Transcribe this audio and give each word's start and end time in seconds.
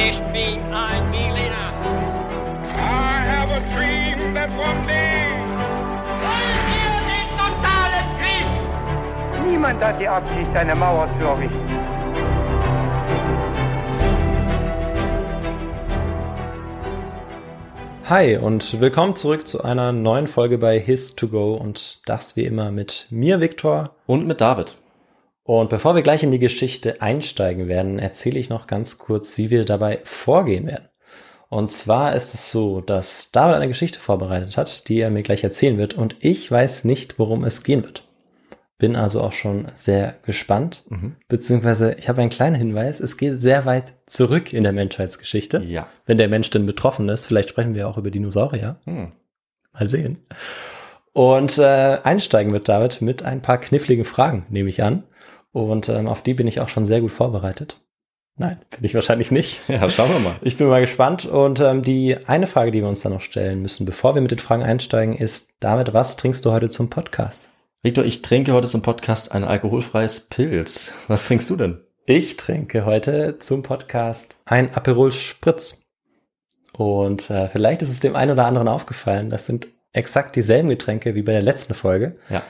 Ich 0.00 0.20
bin 0.32 0.60
ein 0.72 1.10
Berliner. 1.10 1.72
I 2.72 3.24
have 3.26 3.50
a 3.50 3.58
dream 3.74 4.32
that 4.32 4.48
one 4.50 4.86
day. 4.86 5.26
Wollen 6.22 6.62
wir 6.70 6.94
den 7.10 7.28
totalen 7.36 8.06
Krieg? 8.20 9.50
Niemand 9.50 9.82
hat 9.82 10.00
die 10.00 10.06
Absicht, 10.06 10.54
eine 10.54 10.76
Mauer 10.76 11.08
zu 11.18 11.26
errichten. 11.26 11.68
Hi 18.04 18.36
und 18.36 18.80
willkommen 18.80 19.16
zurück 19.16 19.48
zu 19.48 19.64
einer 19.64 19.90
neuen 19.90 20.28
Folge 20.28 20.58
bei 20.58 20.78
His 20.78 21.16
to 21.16 21.26
Go 21.26 21.54
und 21.54 21.98
das 22.06 22.36
wie 22.36 22.44
immer 22.44 22.70
mit 22.70 23.08
mir, 23.10 23.40
Viktor. 23.40 23.90
Und 24.06 24.28
mit 24.28 24.40
David. 24.40 24.76
Und 25.48 25.70
bevor 25.70 25.94
wir 25.94 26.02
gleich 26.02 26.22
in 26.22 26.30
die 26.30 26.38
Geschichte 26.38 27.00
einsteigen 27.00 27.68
werden, 27.68 27.98
erzähle 27.98 28.38
ich 28.38 28.50
noch 28.50 28.66
ganz 28.66 28.98
kurz, 28.98 29.38
wie 29.38 29.48
wir 29.48 29.64
dabei 29.64 30.00
vorgehen 30.04 30.66
werden. 30.66 30.90
Und 31.48 31.70
zwar 31.70 32.14
ist 32.14 32.34
es 32.34 32.50
so, 32.50 32.82
dass 32.82 33.30
David 33.30 33.56
eine 33.56 33.68
Geschichte 33.68 33.98
vorbereitet 33.98 34.58
hat, 34.58 34.90
die 34.90 35.00
er 35.00 35.10
mir 35.10 35.22
gleich 35.22 35.42
erzählen 35.42 35.78
wird 35.78 35.94
und 35.94 36.16
ich 36.20 36.50
weiß 36.50 36.84
nicht, 36.84 37.18
worum 37.18 37.44
es 37.44 37.62
gehen 37.62 37.82
wird. 37.82 38.06
Bin 38.76 38.94
also 38.94 39.22
auch 39.22 39.32
schon 39.32 39.68
sehr 39.74 40.16
gespannt, 40.26 40.84
beziehungsweise 41.28 41.94
ich 41.98 42.10
habe 42.10 42.20
einen 42.20 42.28
kleinen 42.28 42.56
Hinweis, 42.56 43.00
es 43.00 43.16
geht 43.16 43.40
sehr 43.40 43.64
weit 43.64 43.94
zurück 44.04 44.52
in 44.52 44.64
der 44.64 44.74
Menschheitsgeschichte. 44.74 45.62
Ja. 45.64 45.88
Wenn 46.04 46.18
der 46.18 46.28
Mensch 46.28 46.50
denn 46.50 46.66
betroffen 46.66 47.08
ist, 47.08 47.24
vielleicht 47.24 47.48
sprechen 47.48 47.74
wir 47.74 47.88
auch 47.88 47.96
über 47.96 48.10
Dinosaurier. 48.10 48.76
Hm. 48.84 49.12
Mal 49.72 49.88
sehen. 49.88 50.18
Und 51.14 51.56
äh, 51.56 52.00
einsteigen 52.02 52.52
wird 52.52 52.68
David 52.68 53.00
mit 53.00 53.22
ein 53.22 53.40
paar 53.40 53.56
kniffligen 53.56 54.04
Fragen, 54.04 54.44
nehme 54.50 54.68
ich 54.68 54.82
an. 54.82 55.04
Und 55.52 55.88
ähm, 55.88 56.08
auf 56.08 56.22
die 56.22 56.34
bin 56.34 56.46
ich 56.46 56.60
auch 56.60 56.68
schon 56.68 56.86
sehr 56.86 57.00
gut 57.00 57.12
vorbereitet. 57.12 57.80
Nein, 58.36 58.58
bin 58.70 58.84
ich 58.84 58.94
wahrscheinlich 58.94 59.30
nicht. 59.30 59.60
Ja, 59.68 59.90
schauen 59.90 60.12
wir 60.12 60.20
mal. 60.20 60.36
Ich 60.42 60.56
bin 60.56 60.68
mal 60.68 60.80
gespannt. 60.80 61.24
Und 61.26 61.60
ähm, 61.60 61.82
die 61.82 62.16
eine 62.26 62.46
Frage, 62.46 62.70
die 62.70 62.80
wir 62.80 62.88
uns 62.88 63.00
dann 63.00 63.12
noch 63.12 63.20
stellen 63.20 63.60
müssen, 63.60 63.84
bevor 63.84 64.14
wir 64.14 64.22
mit 64.22 64.30
den 64.30 64.38
Fragen 64.38 64.62
einsteigen, 64.62 65.16
ist, 65.16 65.50
David, 65.60 65.92
was 65.92 66.16
trinkst 66.16 66.44
du 66.44 66.52
heute 66.52 66.68
zum 66.68 66.88
Podcast? 66.88 67.48
Victor, 67.82 68.04
ich 68.04 68.22
trinke 68.22 68.52
heute 68.52 68.68
zum 68.68 68.82
Podcast 68.82 69.32
ein 69.32 69.44
alkoholfreies 69.44 70.20
Pilz. 70.28 70.92
Was 71.08 71.24
trinkst 71.24 71.50
du 71.50 71.56
denn? 71.56 71.80
Ich 72.06 72.36
trinke 72.36 72.84
heute 72.84 73.38
zum 73.38 73.62
Podcast 73.62 74.38
ein 74.44 74.72
Aperol 74.74 75.12
Spritz. 75.12 75.82
Und 76.72 77.28
äh, 77.30 77.48
vielleicht 77.48 77.82
ist 77.82 77.90
es 77.90 78.00
dem 78.00 78.16
einen 78.16 78.32
oder 78.32 78.46
anderen 78.46 78.68
aufgefallen, 78.68 79.30
das 79.30 79.46
sind 79.46 79.68
exakt 79.92 80.36
dieselben 80.36 80.68
Getränke 80.68 81.14
wie 81.14 81.22
bei 81.22 81.32
der 81.32 81.42
letzten 81.42 81.74
Folge. 81.74 82.16
Ja. 82.30 82.42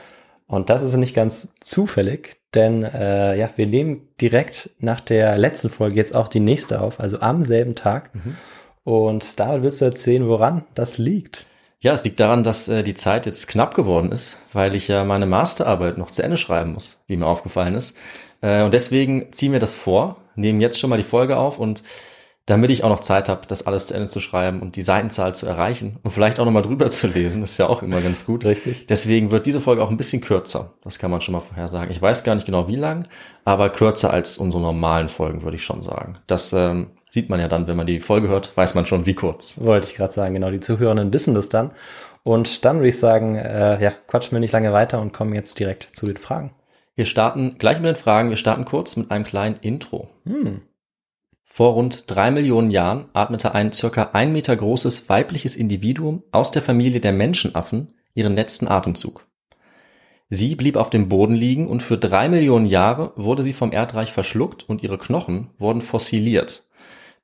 Und 0.49 0.71
das 0.71 0.81
ist 0.81 0.97
nicht 0.97 1.13
ganz 1.13 1.53
zufällig, 1.61 2.37
denn 2.55 2.83
äh, 2.83 3.37
ja, 3.37 3.51
wir 3.55 3.67
nehmen 3.67 4.07
direkt 4.19 4.71
nach 4.79 4.99
der 4.99 5.37
letzten 5.37 5.69
Folge 5.69 5.95
jetzt 5.95 6.15
auch 6.15 6.27
die 6.27 6.39
nächste 6.39 6.81
auf, 6.81 6.99
also 6.99 7.19
am 7.19 7.43
selben 7.43 7.75
Tag. 7.75 8.09
Und 8.83 9.39
David, 9.39 9.61
willst 9.61 9.81
du 9.81 9.85
erzählen, 9.85 10.27
woran 10.27 10.65
das 10.73 10.97
liegt? 10.97 11.45
Ja, 11.81 11.93
es 11.93 12.03
liegt 12.03 12.19
daran, 12.19 12.43
dass 12.43 12.67
äh, 12.67 12.81
die 12.81 12.95
Zeit 12.95 13.27
jetzt 13.27 13.47
knapp 13.47 13.75
geworden 13.75 14.11
ist, 14.11 14.39
weil 14.51 14.73
ich 14.73 14.87
ja 14.87 15.03
meine 15.03 15.27
Masterarbeit 15.27 15.99
noch 15.99 16.09
zu 16.09 16.23
Ende 16.23 16.37
schreiben 16.37 16.73
muss, 16.73 16.99
wie 17.05 17.15
mir 17.15 17.27
aufgefallen 17.27 17.75
ist. 17.75 17.95
Äh, 18.41 18.63
und 18.63 18.73
deswegen 18.73 19.31
ziehen 19.31 19.51
wir 19.51 19.59
das 19.59 19.75
vor, 19.75 20.17
nehmen 20.33 20.61
jetzt 20.61 20.79
schon 20.79 20.89
mal 20.89 20.97
die 20.97 21.03
Folge 21.03 21.37
auf 21.37 21.59
und 21.59 21.83
damit 22.49 22.71
ich 22.71 22.83
auch 22.83 22.89
noch 22.89 23.01
Zeit 23.01 23.29
habe, 23.29 23.41
das 23.47 23.67
alles 23.67 23.87
zu 23.87 23.93
Ende 23.93 24.07
zu 24.07 24.19
schreiben 24.19 24.61
und 24.61 24.75
die 24.75 24.81
Seitenzahl 24.81 25.35
zu 25.35 25.45
erreichen 25.45 25.97
und 26.03 26.09
vielleicht 26.09 26.39
auch 26.39 26.45
noch 26.45 26.51
mal 26.51 26.61
drüber 26.61 26.89
zu 26.89 27.07
lesen, 27.07 27.41
das 27.41 27.51
ist 27.51 27.57
ja 27.57 27.67
auch 27.67 27.83
immer 27.83 28.01
ganz 28.01 28.25
gut. 28.25 28.45
Richtig. 28.45 28.87
Deswegen 28.87 29.31
wird 29.31 29.45
diese 29.45 29.61
Folge 29.61 29.83
auch 29.83 29.89
ein 29.89 29.97
bisschen 29.97 30.21
kürzer. 30.21 30.73
Das 30.83 30.99
kann 30.99 31.11
man 31.11 31.21
schon 31.21 31.33
mal 31.33 31.41
vorher 31.41 31.69
sagen. 31.69 31.91
Ich 31.91 32.01
weiß 32.01 32.23
gar 32.23 32.35
nicht 32.35 32.45
genau 32.45 32.67
wie 32.67 32.75
lang, 32.75 33.07
aber 33.45 33.69
kürzer 33.69 34.11
als 34.11 34.37
unsere 34.37 34.61
normalen 34.61 35.09
Folgen, 35.09 35.43
würde 35.43 35.57
ich 35.57 35.63
schon 35.63 35.81
sagen. 35.81 36.17
Das 36.27 36.51
ähm, 36.53 36.91
sieht 37.09 37.29
man 37.29 37.39
ja 37.39 37.47
dann, 37.47 37.67
wenn 37.67 37.77
man 37.77 37.87
die 37.87 37.99
Folge 37.99 38.27
hört, 38.27 38.55
weiß 38.55 38.75
man 38.75 38.85
schon, 38.85 39.05
wie 39.05 39.13
kurz. 39.13 39.59
Wollte 39.61 39.87
ich 39.87 39.95
gerade 39.95 40.13
sagen, 40.13 40.33
genau, 40.33 40.49
die 40.49 40.59
Zuhörenden 40.59 41.13
wissen 41.13 41.35
das 41.35 41.49
dann. 41.49 41.71
Und 42.23 42.65
dann 42.65 42.77
würde 42.77 42.89
ich 42.89 42.99
sagen, 42.99 43.35
äh, 43.35 43.81
ja, 43.81 43.93
quatschen 44.07 44.35
wir 44.35 44.39
nicht 44.39 44.51
lange 44.51 44.73
weiter 44.73 44.99
und 45.01 45.13
kommen 45.13 45.33
jetzt 45.33 45.59
direkt 45.59 45.95
zu 45.95 46.07
den 46.07 46.17
Fragen. 46.17 46.51
Wir 46.95 47.05
starten 47.05 47.55
gleich 47.57 47.77
mit 47.79 47.87
den 47.87 47.95
Fragen. 47.95 48.29
Wir 48.29 48.37
starten 48.37 48.65
kurz 48.65 48.97
mit 48.97 49.09
einem 49.09 49.23
kleinen 49.23 49.55
Intro. 49.61 50.09
Vor 51.51 51.73
rund 51.73 52.09
drei 52.09 52.31
Millionen 52.31 52.71
Jahren 52.71 53.05
atmete 53.11 53.53
ein 53.53 53.73
circa 53.73 54.11
ein 54.13 54.31
Meter 54.31 54.55
großes 54.55 55.09
weibliches 55.09 55.55
Individuum 55.55 56.23
aus 56.31 56.51
der 56.51 56.61
Familie 56.61 57.01
der 57.01 57.11
Menschenaffen 57.11 57.93
ihren 58.13 58.35
letzten 58.35 58.67
Atemzug. 58.67 59.25
Sie 60.29 60.55
blieb 60.55 60.77
auf 60.77 60.91
dem 60.91 61.09
Boden 61.09 61.33
liegen 61.33 61.67
und 61.67 61.81
für 61.81 61.97
drei 61.97 62.29
Millionen 62.29 62.67
Jahre 62.67 63.13
wurde 63.15 63.41
sie 63.41 63.53
vom 63.53 63.71
Erdreich 63.71 64.13
verschluckt 64.13 64.69
und 64.69 64.83
ihre 64.83 64.99
Knochen 64.99 65.49
wurden 65.57 65.81
fossiliert. 65.81 66.63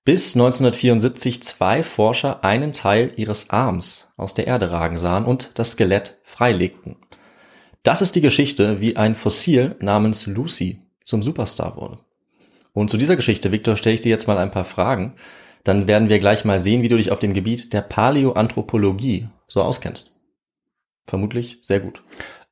Bis 0.03 0.35
1974 0.35 1.43
zwei 1.43 1.83
Forscher 1.83 2.43
einen 2.43 2.73
Teil 2.73 3.13
ihres 3.15 3.51
Arms 3.51 4.09
aus 4.17 4.33
der 4.33 4.47
Erde 4.47 4.71
ragen 4.71 4.97
sahen 4.97 5.25
und 5.25 5.51
das 5.53 5.71
Skelett 5.71 6.17
freilegten. 6.23 6.95
Das 7.83 8.01
ist 8.01 8.15
die 8.15 8.21
Geschichte, 8.21 8.81
wie 8.81 8.97
ein 8.97 9.13
Fossil 9.13 9.75
namens 9.79 10.25
Lucy 10.25 10.81
zum 11.05 11.21
Superstar 11.21 11.77
wurde. 11.77 11.99
Und 12.75 12.91
zu 12.91 12.97
dieser 12.97 13.15
Geschichte, 13.15 13.51
Victor, 13.51 13.75
stelle 13.75 13.95
ich 13.95 14.01
dir 14.01 14.09
jetzt 14.09 14.27
mal 14.27 14.37
ein 14.37 14.51
paar 14.51 14.65
Fragen. 14.65 15.15
Dann 15.63 15.87
werden 15.87 16.09
wir 16.09 16.19
gleich 16.19 16.45
mal 16.45 16.59
sehen, 16.59 16.83
wie 16.83 16.89
du 16.89 16.97
dich 16.97 17.11
auf 17.11 17.17
dem 17.17 17.33
Gebiet 17.33 17.73
der 17.73 17.81
Paläoanthropologie 17.81 19.29
so 19.47 19.63
auskennst. 19.63 20.15
Vermutlich 21.07 21.57
sehr 21.63 21.79
gut. 21.79 22.03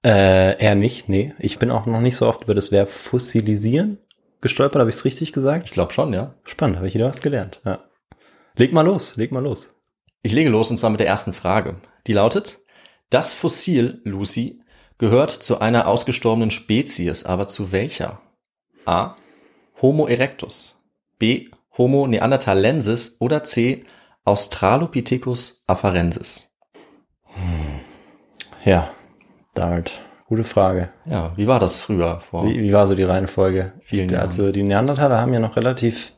Äh, 0.03 0.59
eher 0.59 0.73
nicht, 0.73 1.09
nee. 1.09 1.33
Ich 1.37 1.59
bin 1.59 1.69
auch 1.69 1.85
noch 1.85 2.01
nicht 2.01 2.15
so 2.15 2.27
oft 2.27 2.41
über 2.41 2.55
das 2.55 2.71
Verb 2.71 2.89
fossilisieren 2.89 3.99
gestolpert, 4.43 4.79
habe 4.79 4.91
ich 4.91 4.97
es 4.97 5.05
richtig 5.05 5.33
gesagt? 5.33 5.65
Ich 5.65 5.71
glaube 5.71 5.93
schon, 5.93 6.13
ja. 6.13 6.35
Spannend, 6.47 6.77
habe 6.77 6.87
ich 6.87 6.93
wieder 6.93 7.07
was 7.07 7.21
gelernt. 7.21 7.59
Ja. 7.65 7.79
Leg 8.55 8.71
mal 8.73 8.83
los, 8.83 9.15
leg 9.15 9.31
mal 9.31 9.41
los. 9.41 9.73
Ich 10.21 10.33
lege 10.33 10.51
los 10.51 10.69
und 10.69 10.77
zwar 10.77 10.91
mit 10.91 10.99
der 10.99 11.07
ersten 11.07 11.33
Frage. 11.33 11.77
Die 12.05 12.13
lautet, 12.13 12.59
das 13.09 13.33
Fossil 13.33 14.01
Lucy 14.03 14.61
gehört 14.99 15.31
zu 15.31 15.59
einer 15.59 15.87
ausgestorbenen 15.87 16.51
Spezies, 16.51 17.25
aber 17.25 17.47
zu 17.47 17.71
welcher? 17.71 18.21
A. 18.85 19.15
Homo 19.83 20.07
erectus. 20.07 20.77
B. 21.19 21.49
Homo 21.77 22.07
neanderthalensis 22.07 23.17
oder 23.19 23.43
C. 23.43 23.83
Australopithecus 24.23 25.61
afarensis. 25.67 26.49
Ja, 28.63 28.89
David, 29.53 29.91
gute 30.25 30.45
Frage. 30.45 30.93
Ja, 31.05 31.33
wie 31.35 31.47
war 31.47 31.59
das 31.59 31.75
früher? 31.75 32.21
Vor 32.21 32.45
Wie, 32.45 32.61
wie 32.61 32.71
war 32.71 32.87
so 32.87 32.95
die 32.95 33.03
Reihenfolge? 33.03 33.73
Vielen 33.81 34.15
also 34.15 34.53
die 34.53 34.63
Neandertaler 34.63 35.19
haben 35.19 35.33
ja 35.33 35.41
noch 35.41 35.57
relativ 35.57 36.13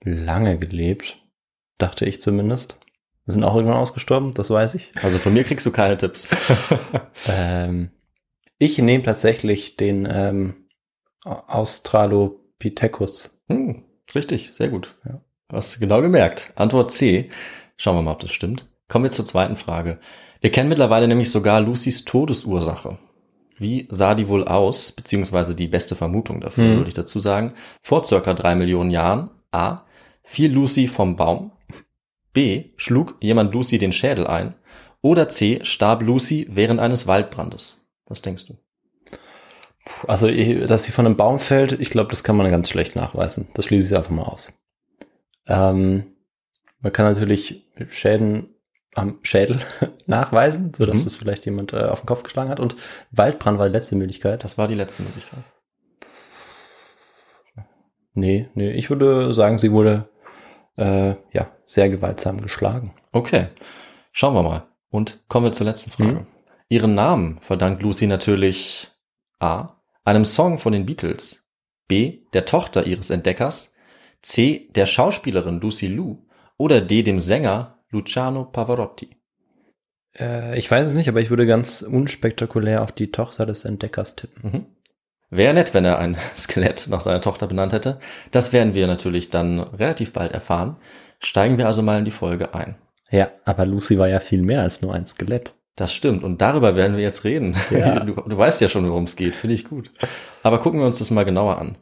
lange 0.00 0.56
gelebt, 0.56 1.18
dachte 1.76 2.06
ich 2.06 2.22
zumindest. 2.22 2.78
Sind 3.26 3.44
auch 3.44 3.56
irgendwann 3.56 3.76
ausgestorben, 3.76 4.32
das 4.32 4.48
weiß 4.48 4.74
ich. 4.74 4.90
Also 5.02 5.18
von 5.18 5.34
mir 5.34 5.44
kriegst 5.44 5.66
du 5.66 5.70
keine 5.70 5.98
Tipps. 5.98 6.30
Ähm, 7.28 7.90
ich 8.56 8.78
nehme 8.78 9.04
tatsächlich 9.04 9.76
den 9.76 10.08
ähm, 10.10 10.68
Australopithecus. 11.26 12.39
Hm, 13.48 13.82
richtig, 14.14 14.50
sehr 14.54 14.68
gut. 14.68 14.94
Ja. 15.04 15.20
Hast 15.52 15.74
du 15.76 15.80
genau 15.80 16.00
gemerkt. 16.00 16.52
Antwort 16.56 16.92
C. 16.92 17.30
Schauen 17.76 17.96
wir 17.96 18.02
mal, 18.02 18.12
ob 18.12 18.20
das 18.20 18.30
stimmt. 18.32 18.68
Kommen 18.88 19.04
wir 19.04 19.10
zur 19.10 19.24
zweiten 19.24 19.56
Frage. 19.56 19.98
Wir 20.40 20.50
kennen 20.50 20.68
mittlerweile 20.68 21.08
nämlich 21.08 21.30
sogar 21.30 21.60
Lucys 21.60 22.04
Todesursache. 22.04 22.98
Wie 23.58 23.88
sah 23.90 24.14
die 24.14 24.28
wohl 24.28 24.44
aus, 24.44 24.92
beziehungsweise 24.92 25.54
die 25.54 25.68
beste 25.68 25.94
Vermutung 25.96 26.40
dafür, 26.40 26.64
Hm. 26.64 26.76
würde 26.76 26.88
ich 26.88 26.94
dazu 26.94 27.18
sagen. 27.18 27.54
Vor 27.82 28.04
circa 28.04 28.32
drei 28.34 28.54
Millionen 28.54 28.90
Jahren. 28.90 29.30
A. 29.52 29.82
Fiel 30.22 30.52
Lucy 30.52 30.86
vom 30.86 31.16
Baum. 31.16 31.50
B. 32.32 32.70
Schlug 32.76 33.16
jemand 33.20 33.52
Lucy 33.52 33.78
den 33.78 33.92
Schädel 33.92 34.26
ein. 34.26 34.54
Oder 35.02 35.28
C. 35.28 35.60
Starb 35.62 36.02
Lucy 36.02 36.46
während 36.50 36.78
eines 36.80 37.06
Waldbrandes. 37.06 37.76
Was 38.06 38.22
denkst 38.22 38.46
du? 38.46 38.56
Also, 40.06 40.28
dass 40.66 40.84
sie 40.84 40.92
von 40.92 41.06
einem 41.06 41.16
Baum 41.16 41.38
fällt, 41.38 41.72
ich 41.72 41.90
glaube, 41.90 42.10
das 42.10 42.22
kann 42.22 42.36
man 42.36 42.50
ganz 42.50 42.68
schlecht 42.68 42.96
nachweisen. 42.96 43.48
Das 43.54 43.64
schließe 43.64 43.88
ich 43.88 43.96
einfach 43.96 44.10
mal 44.10 44.24
aus. 44.24 44.60
Ähm, 45.46 46.04
man 46.80 46.92
kann 46.92 47.06
natürlich 47.12 47.66
Schäden 47.88 48.54
am 48.94 49.18
Schädel 49.22 49.60
nachweisen, 50.06 50.72
so 50.74 50.84
dass 50.86 51.00
Mhm. 51.00 51.04
das 51.04 51.16
vielleicht 51.16 51.44
jemand 51.46 51.72
äh, 51.72 51.78
auf 51.84 52.00
den 52.02 52.06
Kopf 52.06 52.22
geschlagen 52.22 52.50
hat. 52.50 52.60
Und 52.60 52.76
Waldbrand 53.10 53.58
war 53.58 53.66
die 53.68 53.72
letzte 53.72 53.96
Möglichkeit. 53.96 54.44
Das 54.44 54.58
war 54.58 54.68
die 54.68 54.74
letzte 54.74 55.02
Möglichkeit. 55.02 55.44
Nee, 58.14 58.48
nee, 58.54 58.70
ich 58.72 58.90
würde 58.90 59.32
sagen, 59.34 59.58
sie 59.58 59.70
wurde 59.72 60.08
äh, 60.76 61.14
ja 61.32 61.50
sehr 61.64 61.88
gewaltsam 61.88 62.40
geschlagen. 62.40 62.92
Okay, 63.12 63.48
schauen 64.12 64.34
wir 64.34 64.42
mal. 64.42 64.66
Und 64.90 65.22
kommen 65.28 65.46
wir 65.46 65.52
zur 65.52 65.66
letzten 65.66 65.90
Frage. 65.90 66.10
Mhm. 66.12 66.26
Ihren 66.68 66.94
Namen 66.94 67.38
verdankt 67.40 67.82
Lucy 67.82 68.06
natürlich 68.06 68.89
A. 69.40 69.80
einem 70.04 70.24
Song 70.24 70.58
von 70.58 70.72
den 70.72 70.86
Beatles, 70.86 71.44
B. 71.88 72.20
der 72.32 72.44
Tochter 72.44 72.86
ihres 72.86 73.10
Entdeckers, 73.10 73.74
C. 74.22 74.68
der 74.74 74.86
Schauspielerin 74.86 75.60
Lucy 75.60 75.86
Liu 75.86 76.18
oder 76.56 76.80
D. 76.80 77.02
dem 77.02 77.18
Sänger 77.18 77.78
Luciano 77.90 78.44
Pavarotti. 78.44 79.16
Äh, 80.18 80.58
ich 80.58 80.70
weiß 80.70 80.88
es 80.88 80.94
nicht, 80.94 81.08
aber 81.08 81.20
ich 81.20 81.30
würde 81.30 81.46
ganz 81.46 81.82
unspektakulär 81.82 82.82
auf 82.82 82.92
die 82.92 83.10
Tochter 83.10 83.46
des 83.46 83.64
Entdeckers 83.64 84.16
tippen. 84.16 84.50
Mhm. 84.50 84.66
Wäre 85.30 85.54
nett, 85.54 85.74
wenn 85.74 85.84
er 85.84 85.98
ein 85.98 86.16
Skelett 86.36 86.88
nach 86.88 87.00
seiner 87.00 87.20
Tochter 87.20 87.46
benannt 87.46 87.72
hätte. 87.72 87.98
Das 88.30 88.52
werden 88.52 88.74
wir 88.74 88.86
natürlich 88.86 89.30
dann 89.30 89.60
relativ 89.60 90.12
bald 90.12 90.32
erfahren. 90.32 90.76
Steigen 91.22 91.58
wir 91.58 91.66
also 91.66 91.82
mal 91.82 91.98
in 91.98 92.04
die 92.04 92.10
Folge 92.10 92.54
ein. 92.54 92.76
Ja, 93.10 93.30
aber 93.44 93.66
Lucy 93.66 93.98
war 93.98 94.08
ja 94.08 94.20
viel 94.20 94.42
mehr 94.42 94.62
als 94.62 94.82
nur 94.82 94.94
ein 94.94 95.06
Skelett. 95.06 95.54
Das 95.80 95.94
stimmt. 95.94 96.24
Und 96.24 96.42
darüber 96.42 96.76
werden 96.76 96.98
wir 96.98 97.02
jetzt 97.02 97.24
reden. 97.24 97.56
Ja. 97.70 98.00
Du, 98.04 98.12
du 98.12 98.36
weißt 98.36 98.60
ja 98.60 98.68
schon, 98.68 98.86
worum 98.86 99.04
es 99.04 99.16
geht. 99.16 99.34
Finde 99.34 99.54
ich 99.54 99.64
gut. 99.64 99.90
Aber 100.42 100.58
gucken 100.58 100.78
wir 100.78 100.86
uns 100.86 100.98
das 100.98 101.10
mal 101.10 101.24
genauer 101.24 101.56
an. 101.56 101.76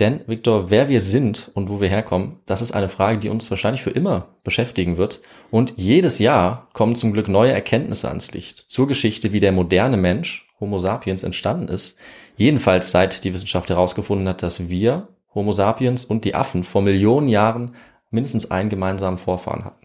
Denn, 0.00 0.22
Viktor, 0.26 0.70
wer 0.70 0.88
wir 0.88 1.00
sind 1.00 1.48
und 1.54 1.70
wo 1.70 1.80
wir 1.80 1.88
herkommen, 1.88 2.40
das 2.46 2.62
ist 2.62 2.72
eine 2.72 2.88
Frage, 2.88 3.18
die 3.18 3.28
uns 3.28 3.48
wahrscheinlich 3.48 3.82
für 3.82 3.90
immer 3.90 4.30
beschäftigen 4.42 4.96
wird. 4.96 5.20
Und 5.52 5.74
jedes 5.76 6.18
Jahr 6.18 6.68
kommen 6.72 6.96
zum 6.96 7.12
Glück 7.12 7.28
neue 7.28 7.52
Erkenntnisse 7.52 8.08
ans 8.08 8.32
Licht 8.32 8.58
zur 8.58 8.88
Geschichte, 8.88 9.32
wie 9.32 9.40
der 9.40 9.52
moderne 9.52 9.96
Mensch, 9.96 10.48
Homo 10.58 10.80
sapiens, 10.80 11.22
entstanden 11.22 11.68
ist. 11.68 12.00
Jedenfalls 12.36 12.90
seit 12.90 13.22
die 13.22 13.32
Wissenschaft 13.32 13.70
herausgefunden 13.70 14.26
hat, 14.26 14.42
dass 14.42 14.68
wir, 14.68 15.06
Homo 15.32 15.52
sapiens 15.52 16.04
und 16.04 16.24
die 16.24 16.34
Affen, 16.34 16.64
vor 16.64 16.82
Millionen 16.82 17.28
Jahren 17.28 17.76
mindestens 18.10 18.50
einen 18.50 18.68
gemeinsamen 18.68 19.18
Vorfahren 19.18 19.64
hatten. 19.64 19.81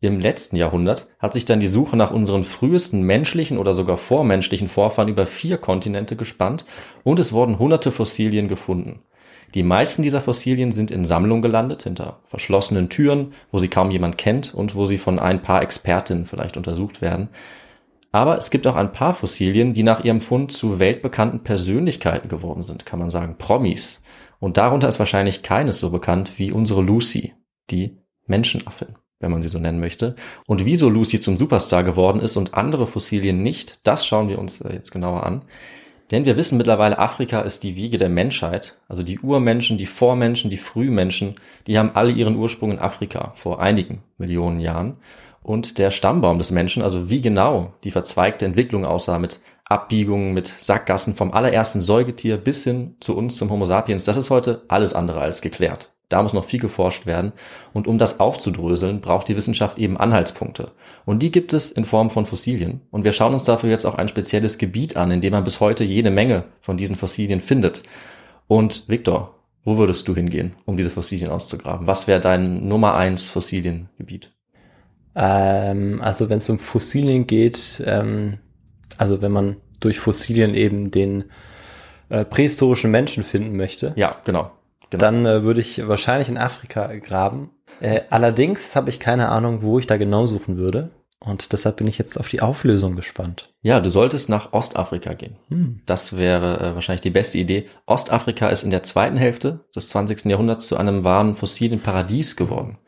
Im 0.00 0.20
letzten 0.20 0.56
Jahrhundert 0.56 1.08
hat 1.18 1.32
sich 1.32 1.46
dann 1.46 1.58
die 1.58 1.66
Suche 1.66 1.96
nach 1.96 2.10
unseren 2.10 2.44
frühesten 2.44 3.02
menschlichen 3.02 3.56
oder 3.56 3.72
sogar 3.72 3.96
vormenschlichen 3.96 4.68
Vorfahren 4.68 5.08
über 5.08 5.26
vier 5.26 5.56
Kontinente 5.56 6.16
gespannt 6.16 6.66
und 7.02 7.18
es 7.18 7.32
wurden 7.32 7.58
hunderte 7.58 7.90
Fossilien 7.90 8.46
gefunden. 8.46 9.00
Die 9.54 9.62
meisten 9.62 10.02
dieser 10.02 10.20
Fossilien 10.20 10.72
sind 10.72 10.90
in 10.90 11.06
Sammlungen 11.06 11.40
gelandet, 11.40 11.84
hinter 11.84 12.20
verschlossenen 12.24 12.90
Türen, 12.90 13.32
wo 13.50 13.58
sie 13.58 13.68
kaum 13.68 13.90
jemand 13.90 14.18
kennt 14.18 14.52
und 14.54 14.74
wo 14.74 14.84
sie 14.84 14.98
von 14.98 15.18
ein 15.18 15.40
paar 15.40 15.62
Expertinnen 15.62 16.26
vielleicht 16.26 16.58
untersucht 16.58 17.00
werden. 17.00 17.30
Aber 18.12 18.36
es 18.36 18.50
gibt 18.50 18.66
auch 18.66 18.76
ein 18.76 18.92
paar 18.92 19.14
Fossilien, 19.14 19.72
die 19.72 19.82
nach 19.82 20.04
ihrem 20.04 20.20
Fund 20.20 20.52
zu 20.52 20.78
weltbekannten 20.78 21.42
Persönlichkeiten 21.42 22.28
geworden 22.28 22.62
sind, 22.62 22.84
kann 22.84 22.98
man 22.98 23.10
sagen, 23.10 23.36
Promis. 23.38 24.02
Und 24.40 24.56
darunter 24.56 24.88
ist 24.88 24.98
wahrscheinlich 24.98 25.42
keines 25.42 25.78
so 25.78 25.90
bekannt 25.90 26.32
wie 26.36 26.52
unsere 26.52 26.82
Lucy, 26.82 27.34
die 27.70 27.98
Menschenaffin, 28.26 28.96
wenn 29.20 29.30
man 29.30 29.42
sie 29.42 29.48
so 29.48 29.58
nennen 29.58 29.80
möchte. 29.80 30.14
Und 30.46 30.64
wieso 30.64 30.88
Lucy 30.88 31.20
zum 31.20 31.36
Superstar 31.36 31.84
geworden 31.84 32.20
ist 32.20 32.36
und 32.36 32.54
andere 32.54 32.86
Fossilien 32.86 33.42
nicht, 33.42 33.80
das 33.84 34.06
schauen 34.06 34.28
wir 34.28 34.38
uns 34.38 34.60
äh, 34.60 34.72
jetzt 34.72 34.90
genauer 34.90 35.24
an. 35.24 35.42
Denn 36.10 36.24
wir 36.24 36.36
wissen 36.36 36.56
mittlerweile, 36.56 36.98
Afrika 36.98 37.40
ist 37.40 37.64
die 37.64 37.74
Wiege 37.74 37.98
der 37.98 38.08
Menschheit. 38.08 38.76
Also 38.88 39.02
die 39.02 39.18
Urmenschen, 39.18 39.76
die 39.76 39.86
Vormenschen, 39.86 40.50
die 40.50 40.56
Frühmenschen, 40.56 41.34
die 41.66 41.78
haben 41.78 41.90
alle 41.94 42.12
ihren 42.12 42.36
Ursprung 42.36 42.70
in 42.70 42.78
Afrika 42.78 43.32
vor 43.34 43.60
einigen 43.60 44.02
Millionen 44.16 44.60
Jahren. 44.60 44.98
Und 45.42 45.78
der 45.78 45.90
Stammbaum 45.90 46.38
des 46.38 46.50
Menschen, 46.50 46.82
also 46.82 47.10
wie 47.10 47.20
genau 47.20 47.74
die 47.84 47.90
verzweigte 47.90 48.44
Entwicklung 48.44 48.84
aussah 48.84 49.18
mit 49.18 49.40
Abbiegungen, 49.64 50.32
mit 50.32 50.46
Sackgassen 50.46 51.16
vom 51.16 51.32
allerersten 51.32 51.80
Säugetier 51.80 52.36
bis 52.36 52.62
hin 52.62 52.96
zu 53.00 53.16
uns 53.16 53.36
zum 53.36 53.50
Homo 53.50 53.64
sapiens, 53.64 54.04
das 54.04 54.16
ist 54.16 54.30
heute 54.30 54.62
alles 54.68 54.94
andere 54.94 55.20
als 55.20 55.42
geklärt. 55.42 55.95
Da 56.08 56.22
muss 56.22 56.32
noch 56.32 56.44
viel 56.44 56.60
geforscht 56.60 57.06
werden. 57.06 57.32
Und 57.72 57.88
um 57.88 57.98
das 57.98 58.20
aufzudröseln, 58.20 59.00
braucht 59.00 59.28
die 59.28 59.36
Wissenschaft 59.36 59.78
eben 59.78 59.96
Anhaltspunkte. 59.96 60.72
Und 61.04 61.22
die 61.22 61.32
gibt 61.32 61.52
es 61.52 61.72
in 61.72 61.84
Form 61.84 62.10
von 62.10 62.26
Fossilien. 62.26 62.82
Und 62.90 63.04
wir 63.04 63.12
schauen 63.12 63.32
uns 63.32 63.44
dafür 63.44 63.70
jetzt 63.70 63.84
auch 63.84 63.96
ein 63.96 64.08
spezielles 64.08 64.58
Gebiet 64.58 64.96
an, 64.96 65.10
in 65.10 65.20
dem 65.20 65.32
man 65.32 65.44
bis 65.44 65.60
heute 65.60 65.82
jede 65.82 66.10
Menge 66.10 66.44
von 66.60 66.76
diesen 66.76 66.96
Fossilien 66.96 67.40
findet. 67.40 67.82
Und 68.46 68.88
Victor, 68.88 69.36
wo 69.64 69.78
würdest 69.78 70.06
du 70.06 70.14
hingehen, 70.14 70.54
um 70.64 70.76
diese 70.76 70.90
Fossilien 70.90 71.30
auszugraben? 71.30 71.88
Was 71.88 72.06
wäre 72.06 72.20
dein 72.20 72.68
Nummer 72.68 72.94
eins 72.94 73.28
Fossiliengebiet? 73.28 74.30
Ähm, 75.16 76.00
also 76.02 76.28
wenn 76.28 76.38
es 76.38 76.48
um 76.48 76.60
Fossilien 76.60 77.26
geht, 77.26 77.82
ähm, 77.84 78.38
also 78.96 79.22
wenn 79.22 79.32
man 79.32 79.56
durch 79.80 79.98
Fossilien 79.98 80.54
eben 80.54 80.92
den 80.92 81.24
äh, 82.10 82.24
prähistorischen 82.24 82.92
Menschen 82.92 83.24
finden 83.24 83.56
möchte, 83.56 83.92
Ja, 83.96 84.20
genau. 84.24 84.52
Genau. 84.90 85.00
dann 85.00 85.26
äh, 85.26 85.42
würde 85.42 85.60
ich 85.60 85.86
wahrscheinlich 85.86 86.28
in 86.28 86.38
Afrika 86.38 86.86
graben. 86.96 87.50
Äh, 87.80 88.02
allerdings 88.10 88.74
habe 88.76 88.90
ich 88.90 89.00
keine 89.00 89.28
Ahnung, 89.28 89.62
wo 89.62 89.78
ich 89.78 89.86
da 89.86 89.96
genau 89.96 90.26
suchen 90.26 90.56
würde. 90.56 90.90
Und 91.18 91.52
deshalb 91.52 91.76
bin 91.76 91.86
ich 91.86 91.98
jetzt 91.98 92.18
auf 92.18 92.28
die 92.28 92.42
Auflösung 92.42 92.94
gespannt. 92.94 93.52
Ja, 93.62 93.80
du 93.80 93.90
solltest 93.90 94.28
nach 94.28 94.52
Ostafrika 94.52 95.14
gehen. 95.14 95.36
Hm. 95.48 95.80
Das 95.86 96.16
wäre 96.16 96.60
äh, 96.60 96.74
wahrscheinlich 96.74 97.00
die 97.00 97.10
beste 97.10 97.38
Idee. 97.38 97.66
Ostafrika 97.86 98.48
ist 98.48 98.62
in 98.62 98.70
der 98.70 98.82
zweiten 98.82 99.16
Hälfte 99.16 99.64
des 99.74 99.88
20. 99.88 100.26
Jahrhunderts 100.26 100.66
zu 100.66 100.76
einem 100.76 101.04
wahren 101.04 101.34
fossilen 101.34 101.80
Paradies 101.80 102.36
geworden. 102.36 102.78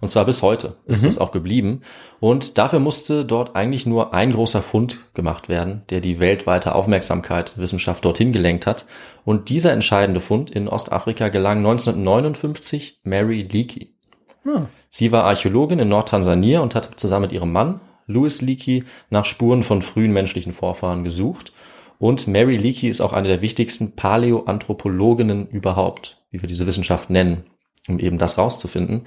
Und 0.00 0.08
zwar 0.08 0.24
bis 0.24 0.42
heute 0.42 0.76
ist 0.86 1.02
Mhm. 1.02 1.08
es 1.08 1.18
auch 1.18 1.32
geblieben. 1.32 1.82
Und 2.20 2.58
dafür 2.58 2.80
musste 2.80 3.24
dort 3.24 3.56
eigentlich 3.56 3.86
nur 3.86 4.12
ein 4.14 4.32
großer 4.32 4.62
Fund 4.62 4.98
gemacht 5.14 5.48
werden, 5.48 5.82
der 5.90 6.00
die 6.00 6.20
weltweite 6.20 6.74
Aufmerksamkeit 6.74 7.56
Wissenschaft 7.58 8.04
dorthin 8.04 8.32
gelenkt 8.32 8.66
hat. 8.66 8.86
Und 9.24 9.48
dieser 9.48 9.72
entscheidende 9.72 10.20
Fund 10.20 10.50
in 10.50 10.68
Ostafrika 10.68 11.28
gelang 11.28 11.58
1959 11.58 13.00
Mary 13.04 13.48
Leakey. 13.50 13.92
Ah. 14.46 14.66
Sie 14.90 15.12
war 15.12 15.24
Archäologin 15.24 15.78
in 15.78 15.88
Nordtansania 15.88 16.60
und 16.60 16.74
hat 16.74 16.90
zusammen 16.96 17.22
mit 17.22 17.32
ihrem 17.32 17.52
Mann, 17.52 17.80
Louis 18.06 18.40
Leakey, 18.42 18.84
nach 19.10 19.24
Spuren 19.24 19.62
von 19.62 19.82
frühen 19.82 20.12
menschlichen 20.12 20.52
Vorfahren 20.52 21.02
gesucht. 21.04 21.52
Und 21.98 22.28
Mary 22.28 22.56
Leakey 22.56 22.88
ist 22.88 23.00
auch 23.00 23.12
eine 23.12 23.28
der 23.28 23.40
wichtigsten 23.40 23.96
Paläoanthropologinnen 23.96 25.48
überhaupt, 25.48 26.18
wie 26.30 26.40
wir 26.40 26.48
diese 26.48 26.66
Wissenschaft 26.66 27.10
nennen, 27.10 27.44
um 27.88 27.98
eben 27.98 28.18
das 28.18 28.38
rauszufinden. 28.38 29.02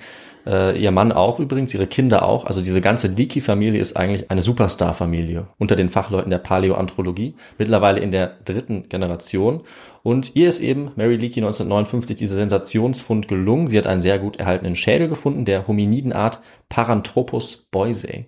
Äh, 0.46 0.80
ihr 0.80 0.92
Mann 0.92 1.12
auch 1.12 1.40
übrigens, 1.40 1.74
ihre 1.74 1.88
Kinder 1.88 2.24
auch. 2.24 2.46
Also 2.46 2.62
diese 2.62 2.82
ganze 2.82 3.08
Leakey-Familie 3.08 3.80
ist 3.80 3.98
eigentlich 3.98 4.32
eine 4.32 4.42
Superstar-Familie 4.42 5.48
unter 5.58 5.76
den 5.76 5.90
Fachleuten 5.90 6.30
der 6.30 6.40
Paläoanthropologie, 6.40 7.36
mittlerweile 7.58 8.00
in 8.00 8.12
der 8.12 8.38
dritten 8.46 8.90
Generation. 8.90 9.64
Und 10.02 10.36
ihr 10.36 10.50
ist 10.50 10.62
eben 10.62 10.92
Mary 10.96 11.16
Leakey 11.16 11.42
1959 11.42 12.16
dieser 12.16 12.36
Sensationsfund 12.36 13.28
gelungen. 13.28 13.68
Sie 13.68 13.78
hat 13.78 13.88
einen 13.88 14.02
sehr 14.02 14.20
gut 14.20 14.38
erhaltenen 14.38 14.76
Schädel 14.76 15.10
gefunden, 15.10 15.46
der 15.46 15.68
Hominidenart 15.68 16.40
Paranthropus 16.70 17.68
boisei. 17.70 18.28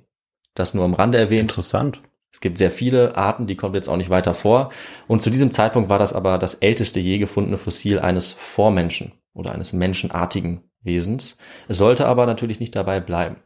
Das 0.53 0.74
nur 0.74 0.83
am 0.83 0.94
Rande 0.94 1.18
erwähnt. 1.18 1.51
Interessant. 1.51 2.01
Es 2.31 2.39
gibt 2.39 2.57
sehr 2.57 2.72
viele 2.72 3.18
Arten, 3.18 3.45
die 3.45 3.57
kommt 3.57 3.75
jetzt 3.75 3.89
auch 3.89 3.98
nicht 3.98 4.10
weiter 4.10 4.33
vor. 4.33 4.72
Und 5.07 5.22
zu 5.22 5.30
diesem 5.30 5.51
Zeitpunkt 5.51 5.89
war 5.89 6.00
das 6.00 6.13
aber 6.13 6.38
das 6.38 6.56
älteste 6.56 7.00
je 7.00 7.18
gefundene 7.18 7.57
Fossil 7.57 8.00
eines 8.00 8.31
Vormenschen 8.31 9.13
oder 9.33 9.51
eines 9.51 9.74
menschenartigen 9.74 10.62
Wesens. 10.81 11.38
Es 11.68 11.78
sollte 11.78 12.07
aber 12.07 12.25
natürlich 12.25 12.60
nicht 12.60 12.75
dabei 12.75 13.00
bleiben. 13.00 13.38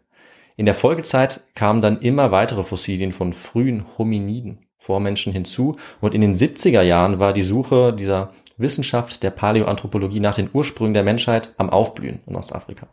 In 0.55 0.65
der 0.65 0.75
Folgezeit 0.75 1.41
kamen 1.53 1.81
dann 1.81 1.99
immer 1.99 2.31
weitere 2.31 2.63
Fossilien 2.63 3.11
von 3.11 3.33
frühen 3.33 3.85
Hominiden, 3.97 4.65
Vormenschen 4.77 5.33
hinzu. 5.33 5.75
Und 5.99 6.13
in 6.13 6.21
den 6.21 6.35
70er 6.35 6.81
Jahren 6.81 7.19
war 7.19 7.33
die 7.33 7.43
Suche 7.43 7.91
dieser 7.91 8.31
Wissenschaft 8.57 9.23
der 9.23 9.31
Paläoanthropologie 9.31 10.19
nach 10.19 10.35
den 10.35 10.49
Ursprüngen 10.53 10.93
der 10.93 11.03
Menschheit 11.03 11.53
am 11.57 11.69
Aufblühen 11.69 12.21
in 12.25 12.35
Ostafrika. 12.35 12.87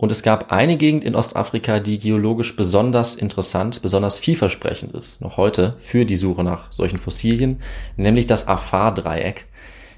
Und 0.00 0.12
es 0.12 0.22
gab 0.22 0.52
eine 0.52 0.76
Gegend 0.76 1.02
in 1.02 1.16
Ostafrika, 1.16 1.80
die 1.80 1.98
geologisch 1.98 2.54
besonders 2.54 3.16
interessant, 3.16 3.82
besonders 3.82 4.20
vielversprechend 4.20 4.94
ist, 4.94 5.20
noch 5.20 5.36
heute, 5.36 5.76
für 5.80 6.06
die 6.06 6.16
Suche 6.16 6.44
nach 6.44 6.70
solchen 6.70 6.98
Fossilien, 6.98 7.60
nämlich 7.96 8.28
das 8.28 8.46
Afar-Dreieck. 8.46 9.46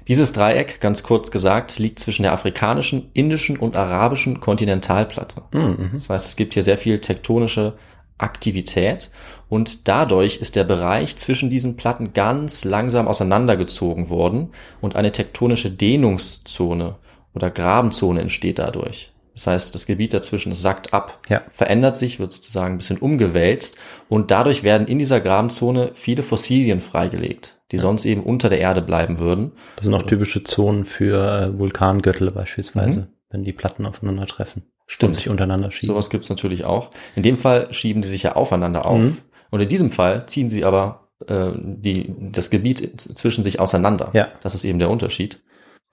Dieses 0.07 0.33
Dreieck, 0.33 0.81
ganz 0.81 1.03
kurz 1.03 1.29
gesagt, 1.29 1.77
liegt 1.77 1.99
zwischen 1.99 2.23
der 2.23 2.33
afrikanischen, 2.33 3.11
indischen 3.13 3.57
und 3.57 3.75
arabischen 3.75 4.39
Kontinentalplatte. 4.39 5.43
Mhm. 5.51 5.91
Das 5.93 6.09
heißt, 6.09 6.25
es 6.25 6.35
gibt 6.35 6.55
hier 6.55 6.63
sehr 6.63 6.79
viel 6.79 6.99
tektonische 6.99 7.73
Aktivität 8.17 9.11
und 9.49 9.87
dadurch 9.87 10.37
ist 10.37 10.55
der 10.55 10.63
Bereich 10.63 11.15
zwischen 11.17 11.51
diesen 11.51 11.77
Platten 11.77 12.13
ganz 12.13 12.65
langsam 12.65 13.07
auseinandergezogen 13.07 14.09
worden 14.09 14.49
und 14.81 14.95
eine 14.95 15.11
tektonische 15.11 15.69
Dehnungszone 15.69 16.95
oder 17.35 17.51
Grabenzone 17.51 18.21
entsteht 18.21 18.57
dadurch. 18.57 19.11
Das 19.41 19.47
heißt, 19.47 19.73
das 19.73 19.87
Gebiet 19.87 20.13
dazwischen 20.13 20.53
sackt 20.53 20.93
ab, 20.93 21.17
Ja. 21.27 21.41
verändert 21.51 21.95
sich, 21.97 22.19
wird 22.19 22.31
sozusagen 22.31 22.75
ein 22.75 22.77
bisschen 22.77 22.99
umgewälzt 22.99 23.75
und 24.07 24.29
dadurch 24.29 24.61
werden 24.61 24.85
in 24.87 24.99
dieser 24.99 25.19
Grabenzone 25.19 25.91
viele 25.95 26.21
Fossilien 26.21 26.79
freigelegt, 26.79 27.59
die 27.71 27.79
sonst 27.79 28.05
eben 28.05 28.21
unter 28.21 28.49
der 28.49 28.59
Erde 28.59 28.83
bleiben 28.83 29.17
würden. 29.17 29.53
Das 29.77 29.85
sind 29.85 29.95
auch 29.95 30.03
typische 30.03 30.43
Zonen 30.43 30.85
für 30.85 31.15
äh, 31.55 31.57
Vulkangürtel 31.57 32.29
beispielsweise, 32.29 32.99
Mhm. 32.99 33.07
wenn 33.31 33.43
die 33.43 33.51
Platten 33.53 33.87
aufeinandertreffen 33.87 34.61
Stimmt. 34.85 35.09
und 35.09 35.13
sich 35.13 35.27
untereinander 35.27 35.71
schieben. 35.71 35.91
Sowas 35.95 36.11
gibt's 36.11 36.29
natürlich 36.29 36.63
auch. 36.65 36.91
In 37.15 37.23
dem 37.23 37.37
Fall 37.37 37.73
schieben 37.73 38.03
die 38.03 38.09
sich 38.09 38.21
ja 38.21 38.35
aufeinander 38.35 38.85
auf. 38.85 38.99
Mhm. 38.99 39.17
Und 39.49 39.59
in 39.59 39.69
diesem 39.69 39.91
Fall 39.91 40.27
ziehen 40.27 40.49
sie 40.49 40.63
aber 40.65 41.07
äh, 41.27 41.49
die, 41.55 42.13
das 42.31 42.51
Gebiet 42.51 43.01
zwischen 43.01 43.43
sich 43.43 43.59
auseinander. 43.59 44.11
Ja. 44.13 44.27
Das 44.41 44.53
ist 44.53 44.65
eben 44.65 44.77
der 44.77 44.91
Unterschied. 44.91 45.41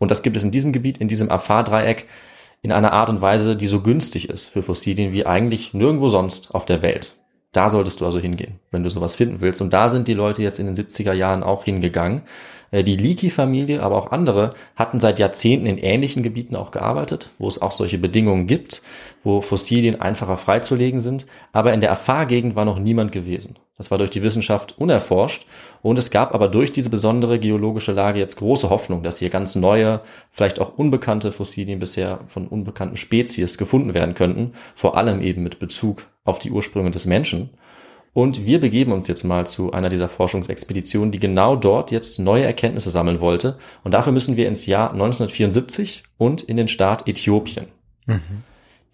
Und 0.01 0.11
das 0.11 0.23
gibt 0.23 0.37
es 0.37 0.45
in 0.45 0.51
diesem 0.53 0.73
Gebiet, 0.73 0.99
in 0.99 1.09
diesem 1.09 1.31
Afar-Dreieck, 1.31 2.07
in 2.63 2.73
einer 2.73 2.93
Art 2.93 3.09
und 3.11 3.21
Weise, 3.21 3.57
die 3.57 3.67
so 3.67 3.81
günstig 3.81 4.29
ist 4.29 4.49
für 4.49 4.63
Fossilien 4.63 5.13
wie 5.13 5.27
eigentlich 5.27 5.75
nirgendwo 5.75 6.09
sonst 6.09 6.55
auf 6.55 6.65
der 6.65 6.83
Welt. 6.83 7.15
Da 7.53 7.71
solltest 7.71 8.01
du 8.01 8.05
also 8.05 8.19
hingehen, 8.19 8.61
wenn 8.71 8.83
du 8.83 8.91
sowas 8.91 9.15
finden 9.15 9.41
willst. 9.41 9.63
Und 9.63 9.73
da 9.73 9.89
sind 9.89 10.07
die 10.07 10.15
Leute 10.15 10.43
jetzt 10.43 10.59
in 10.59 10.67
den 10.67 10.75
70er 10.75 11.13
Jahren 11.15 11.43
auch 11.43 11.65
hingegangen. 11.65 12.23
Äh, 12.71 12.85
Die 12.85 12.97
Leakey-Familie, 12.97 13.83
aber 13.83 13.97
auch 13.97 14.13
andere, 14.13 14.55
hatten 14.77 15.01
seit 15.01 15.19
Jahrzehnten 15.19 15.67
in 15.67 15.79
ähnlichen 15.79 16.23
Gebieten 16.23 16.57
auch 16.57 16.71
gearbeitet, 16.71 17.31
wo 17.39 17.49
es 17.49 17.63
auch 17.63 17.73
solche 17.73 17.99
Bedingungen 17.99 18.47
gibt, 18.47 18.83
wo 19.25 19.41
Fossilien 19.41 20.01
einfacher 20.01 20.37
freizulegen 20.37 21.01
sind. 21.01 21.27
Aber 21.53 21.73
in 21.73 21.81
der 21.81 21.93
Afar-Gegend 21.93 22.55
war 22.55 22.67
noch 22.67 22.79
niemand 22.79 23.13
gewesen. 23.13 23.57
Das 23.79 23.93
war 23.93 23.99
durch 23.99 24.11
die 24.11 24.25
Wissenschaft 24.25 24.77
unerforscht 24.77 25.47
und 25.83 25.99
es 25.99 26.11
gab 26.11 26.35
aber 26.35 26.49
durch 26.49 26.73
diese 26.73 26.91
besondere 26.91 27.39
geologische 27.39 27.93
Lage 27.93 28.19
jetzt 28.19 28.37
große 28.37 28.71
Hoffnung, 28.71 29.05
dass 29.05 29.21
hier 29.21 29.31
ganz 29.31 29.55
neue, 29.55 30.01
vielleicht 30.33 30.61
auch 30.61 30.77
unbekannte 30.77 31.31
Fossilien 31.31 31.79
bisher 31.79 32.19
von 32.27 32.49
unbekannten 32.49 32.97
Spezies 32.97 33.57
gefunden 33.57 33.95
werden 33.95 34.17
könnten, 34.17 34.53
vor 34.75 34.97
allem 34.97 35.23
eben 35.23 35.45
mit 35.45 35.61
Bezug 35.61 36.03
auf 36.25 36.41
die 36.41 36.51
Ursprünge 36.51 36.91
des 36.91 37.07
Menschen. 37.07 37.51
Und 38.13 38.47
wir 38.47 38.59
begeben 38.59 38.91
uns 38.91 39.07
jetzt 39.07 39.23
mal 39.23 39.47
zu 39.47 39.73
einer 39.73 39.91
dieser 39.91 40.09
Forschungsexpeditionen, 40.09 41.13
die 41.13 41.21
genau 41.21 41.55
dort 41.55 41.93
jetzt 41.93 42.19
neue 42.19 42.45
Erkenntnisse 42.45 42.91
sammeln 42.91 43.21
wollte. 43.21 43.59
Und 43.85 43.93
dafür 43.93 44.13
müssen 44.13 44.37
wir 44.37 44.49
ins 44.49 44.67
Jahr 44.67 44.91
1974 44.91 46.03
und 46.17 46.43
in 46.43 46.57
den 46.57 46.67
Staat 46.67 47.07
Äthiopien. 47.07 47.69
Mhm. 48.07 48.43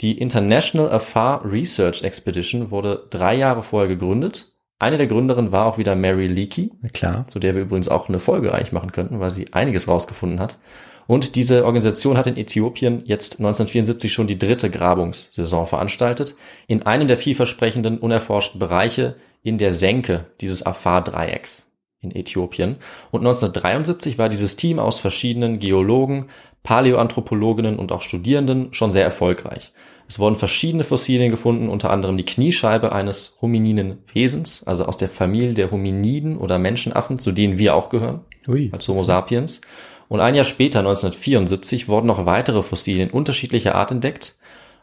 Die 0.03 0.19
International 0.19 0.91
Afar 0.93 1.43
Research 1.51 2.03
Expedition 2.03 2.71
wurde 2.71 3.07
drei 3.09 3.35
Jahre 3.37 3.63
vorher 3.63 3.89
gegründet 3.89 4.54
eine 4.79 4.97
der 4.97 5.07
Gründerinnen 5.07 5.53
war 5.53 5.67
auch 5.67 5.79
wieder 5.79 5.95
Mary 5.95 6.27
Leakey. 6.27 6.73
Klar. 6.93 7.27
Zu 7.29 7.39
der 7.39 7.55
wir 7.55 7.63
übrigens 7.63 7.89
auch 7.89 8.09
eine 8.09 8.19
Folge 8.19 8.53
eigentlich 8.53 8.73
machen 8.73 8.93
könnten, 8.93 9.21
weil 9.21 9.31
sie 9.31 9.53
einiges 9.53 9.89
rausgefunden 9.89 10.41
hat. 10.41 10.59
Und 11.07 11.37
diese 11.37 11.65
Organisation 11.65 12.17
hat 12.17 12.27
in 12.27 12.37
Äthiopien 12.37 13.03
jetzt 13.05 13.35
1974 13.35 14.13
schon 14.13 14.27
die 14.27 14.39
dritte 14.39 14.71
Grabungssaison 14.71 15.67
veranstaltet, 15.67 16.35
in 16.67 16.85
einem 16.85 17.09
der 17.09 17.19
vielversprechenden 17.19 17.99
unerforschten 17.99 18.59
Bereiche 18.59 19.17
in 19.43 19.59
der 19.59 19.71
Senke 19.71 20.27
dieses 20.41 20.65
Afar-Dreiecks 20.65 21.71
in 22.01 22.15
Äthiopien. 22.15 22.77
Und 23.11 23.21
1973 23.21 24.19
war 24.19 24.29
dieses 24.29 24.57
Team 24.57 24.79
aus 24.79 24.99
verschiedenen 24.99 25.59
Geologen, 25.59 26.29
Paläoanthropologinnen 26.63 27.79
und 27.79 27.93
auch 27.93 28.03
Studierenden 28.03 28.73
schon 28.73 28.93
sehr 28.93 29.05
erfolgreich. 29.05 29.73
Es 30.07 30.19
wurden 30.19 30.37
verschiedene 30.37 30.85
Fossilien 30.85 31.31
gefunden, 31.31 31.69
unter 31.69 31.91
anderem 31.91 32.17
die 32.17 32.27
Kniescheibe 32.27 32.93
eines 32.93 33.39
homininen 33.41 33.99
Wesens, 34.13 34.63
also 34.65 34.85
aus 34.85 34.97
der 34.97 35.09
Familie 35.09 35.55
der 35.55 35.71
Hominiden 35.71 36.37
oder 36.37 36.59
Menschenaffen, 36.59 37.19
zu 37.19 37.33
denen 37.33 37.59
wir 37.59 37.75
auch 37.75 37.89
gehören, 37.89 38.21
Ui. 38.47 38.71
als 38.73 38.87
Homo 38.87 39.03
sapiens. 39.03 39.61
Und 40.09 40.21
ein 40.21 40.35
Jahr 40.35 40.45
später, 40.45 40.81
1974, 40.81 41.89
wurden 41.89 42.07
noch 42.07 42.27
weitere 42.27 42.63
Fossilien 42.63 43.11
unterschiedlicher 43.11 43.75
Art 43.75 43.91
entdeckt. 43.91 44.37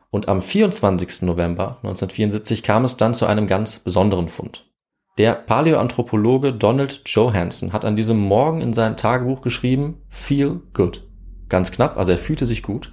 Und 0.10 0.28
am 0.28 0.42
24. 0.42 1.22
November 1.22 1.78
1974 1.84 2.64
kam 2.64 2.84
es 2.84 2.98
dann 2.98 3.14
zu 3.14 3.28
einem 3.28 3.48
ganz 3.48 3.80
besonderen 3.80 4.28
Fund. 4.28 4.66
Der 5.18 5.34
Paläoanthropologe 5.34 6.54
Donald 6.54 7.02
Johansson 7.06 7.74
hat 7.74 7.86
an 7.86 7.96
diesem 7.96 8.18
Morgen 8.18 8.62
in 8.62 8.74
sein 8.74 8.98
Tagebuch 8.98 9.42
geschrieben, 9.42 10.02
feel 10.10 10.62
good. 10.74 11.08
Ganz 11.48 11.72
knapp, 11.72 11.98
also 11.98 12.12
er 12.12 12.18
fühlte 12.18 12.46
sich 12.46 12.64
gut. 12.64 12.92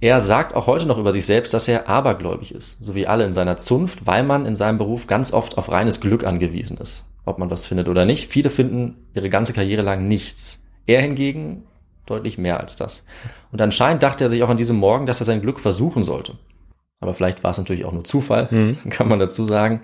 Er 0.00 0.20
sagt 0.20 0.54
auch 0.54 0.66
heute 0.66 0.86
noch 0.86 0.98
über 0.98 1.12
sich 1.12 1.26
selbst, 1.26 1.52
dass 1.52 1.68
er 1.68 1.88
abergläubig 1.88 2.54
ist, 2.54 2.82
so 2.82 2.94
wie 2.94 3.06
alle 3.06 3.24
in 3.26 3.34
seiner 3.34 3.58
Zunft, 3.58 4.06
weil 4.06 4.22
man 4.22 4.46
in 4.46 4.56
seinem 4.56 4.78
Beruf 4.78 5.06
ganz 5.06 5.32
oft 5.32 5.58
auf 5.58 5.70
reines 5.70 6.00
Glück 6.00 6.24
angewiesen 6.24 6.78
ist. 6.78 7.04
Ob 7.26 7.38
man 7.38 7.50
das 7.50 7.66
findet 7.66 7.88
oder 7.88 8.06
nicht. 8.06 8.30
Viele 8.30 8.48
finden 8.48 8.96
ihre 9.14 9.28
ganze 9.28 9.52
Karriere 9.52 9.82
lang 9.82 10.08
nichts. 10.08 10.62
Er 10.86 11.02
hingegen 11.02 11.64
deutlich 12.06 12.38
mehr 12.38 12.58
als 12.58 12.76
das. 12.76 13.04
Und 13.52 13.60
anscheinend 13.60 14.02
dachte 14.02 14.24
er 14.24 14.30
sich 14.30 14.42
auch 14.42 14.48
an 14.48 14.56
diesem 14.56 14.76
Morgen, 14.76 15.04
dass 15.04 15.20
er 15.20 15.26
sein 15.26 15.42
Glück 15.42 15.60
versuchen 15.60 16.02
sollte. 16.02 16.34
Aber 17.00 17.14
vielleicht 17.14 17.44
war 17.44 17.50
es 17.50 17.58
natürlich 17.58 17.84
auch 17.84 17.92
nur 17.92 18.04
Zufall, 18.04 18.48
mhm. 18.50 18.78
kann 18.90 19.08
man 19.08 19.18
dazu 19.18 19.44
sagen. 19.44 19.82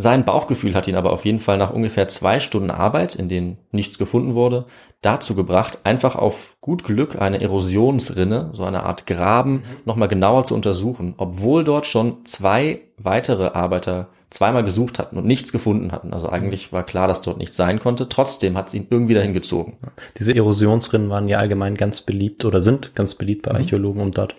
Sein 0.00 0.24
Bauchgefühl 0.24 0.74
hat 0.74 0.88
ihn 0.88 0.96
aber 0.96 1.12
auf 1.12 1.26
jeden 1.26 1.40
Fall 1.40 1.58
nach 1.58 1.74
ungefähr 1.74 2.08
zwei 2.08 2.40
Stunden 2.40 2.70
Arbeit, 2.70 3.14
in 3.14 3.28
denen 3.28 3.58
nichts 3.70 3.98
gefunden 3.98 4.34
wurde, 4.34 4.64
dazu 5.02 5.34
gebracht, 5.34 5.80
einfach 5.84 6.16
auf 6.16 6.56
gut 6.62 6.84
Glück 6.84 7.20
eine 7.20 7.42
Erosionsrinne, 7.42 8.48
so 8.54 8.64
eine 8.64 8.84
Art 8.84 9.06
Graben, 9.06 9.52
mhm. 9.52 9.62
nochmal 9.84 10.08
genauer 10.08 10.44
zu 10.44 10.54
untersuchen, 10.54 11.12
obwohl 11.18 11.64
dort 11.64 11.86
schon 11.86 12.24
zwei 12.24 12.80
weitere 12.96 13.48
Arbeiter 13.48 14.08
zweimal 14.30 14.64
gesucht 14.64 14.98
hatten 14.98 15.18
und 15.18 15.26
nichts 15.26 15.52
gefunden 15.52 15.92
hatten. 15.92 16.14
Also 16.14 16.30
eigentlich 16.30 16.72
war 16.72 16.84
klar, 16.84 17.06
dass 17.06 17.20
dort 17.20 17.36
nichts 17.36 17.58
sein 17.58 17.78
konnte. 17.78 18.08
Trotzdem 18.08 18.56
hat 18.56 18.68
es 18.68 18.74
ihn 18.74 18.86
irgendwie 18.88 19.12
dahin 19.12 19.34
gezogen. 19.34 19.76
Diese 20.18 20.34
Erosionsrinnen 20.34 21.10
waren 21.10 21.28
ja 21.28 21.40
allgemein 21.40 21.74
ganz 21.74 22.00
beliebt 22.00 22.46
oder 22.46 22.62
sind 22.62 22.94
ganz 22.94 23.16
beliebt 23.16 23.42
bei 23.42 23.52
mhm. 23.52 23.58
Archäologen, 23.58 24.00
um 24.00 24.12
dort 24.12 24.34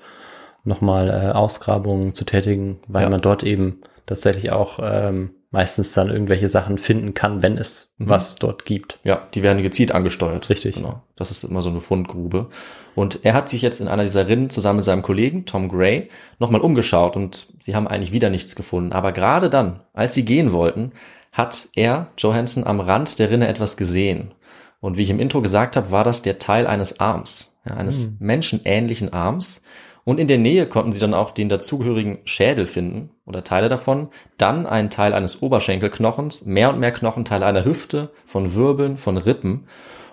nochmal 0.63 1.09
äh, 1.09 1.31
Ausgrabungen 1.33 2.15
zu 2.15 2.25
tätigen, 2.25 2.79
weil 2.87 3.03
ja. 3.03 3.09
man 3.11 3.21
dort 3.21 3.43
eben 3.43 3.81
tatsächlich 4.07 4.51
auch 4.51 4.79
ähm, 4.81 5.35
meistens 5.51 5.91
dann 5.93 6.10
irgendwelche 6.10 6.48
Sachen 6.48 6.77
finden 6.77 7.13
kann, 7.13 7.43
wenn 7.43 7.58
es 7.58 7.93
mhm. 7.98 8.10
was 8.10 8.36
dort 8.36 8.65
gibt. 8.65 9.00
Ja, 9.03 9.27
die 9.34 9.43
werden 9.43 9.62
gezielt 9.62 9.91
angesteuert. 9.91 10.50
Richtig. 10.50 10.75
Genau. 10.75 11.03
Das 11.17 11.29
ist 11.29 11.43
immer 11.43 11.62
so 11.62 11.70
eine 11.70 11.81
Fundgrube. 11.81 12.48
Und 12.96 13.24
er 13.24 13.34
hat 13.34 13.50
sich 13.50 13.62
jetzt 13.62 13.81
in 13.81 13.88
einer 13.88 14.03
dieser 14.03 14.27
Rinnen 14.27 14.50
zusammen 14.50 14.77
mit 14.77 14.86
seinem 14.86 15.01
Kollegen 15.01 15.46
Tom 15.46 15.67
Gray 15.67 16.10
nochmal 16.39 16.62
umgeschaut 16.62 17.15
und 17.15 17.48
sie 17.60 17.75
haben 17.75 17.88
eigentlich 17.88 18.13
wieder 18.13 18.29
nichts 18.29 18.55
gefunden. 18.55 18.93
Aber 18.93 19.12
gerade 19.12 19.50
dann, 19.50 19.81
als 19.93 20.13
sie 20.13 20.25
gehen 20.25 20.53
wollten, 20.53 20.93
hat 21.34 21.67
er, 21.75 22.08
Johansson, 22.17 22.65
am 22.65 22.79
Rand 22.79 23.20
der 23.20 23.29
Rinne 23.29 23.48
etwas 23.48 23.77
gesehen. 23.77 24.34
Und 24.79 24.98
wie 24.98 25.03
ich 25.03 25.10
im 25.10 25.20
Intro 25.20 25.41
gesagt 25.41 25.75
habe, 25.75 25.91
war 25.91 26.03
das 26.03 26.22
der 26.22 26.39
Teil 26.39 26.65
eines 26.65 27.00
Arms, 27.00 27.55
ja, 27.65 27.75
eines 27.75 28.08
mhm. 28.08 28.17
menschenähnlichen 28.20 29.13
Arms. 29.13 29.62
Und 30.03 30.20
in 30.20 30.27
der 30.27 30.38
Nähe 30.38 30.65
konnten 30.65 30.93
sie 30.93 31.00
dann 31.00 31.13
auch 31.13 31.31
den 31.31 31.50
dazugehörigen 31.50 32.20
Schädel 32.25 32.65
finden 32.65 33.12
oder 33.25 33.43
Teile 33.43 33.70
davon, 33.70 34.10
dann 34.38 34.65
einen 34.65 34.89
Teil 34.89 35.13
eines 35.13 35.41
Oberschenkelknochens, 35.41 36.46
mehr 36.46 36.70
und 36.70 36.79
mehr 36.79 36.91
Knochenteile 36.91 37.46
einer 37.46 37.65
Hüfte, 37.65 38.12
von 38.25 38.55
Wirbeln, 38.55 38.98
von 38.98 39.17
Rippen. 39.17 39.67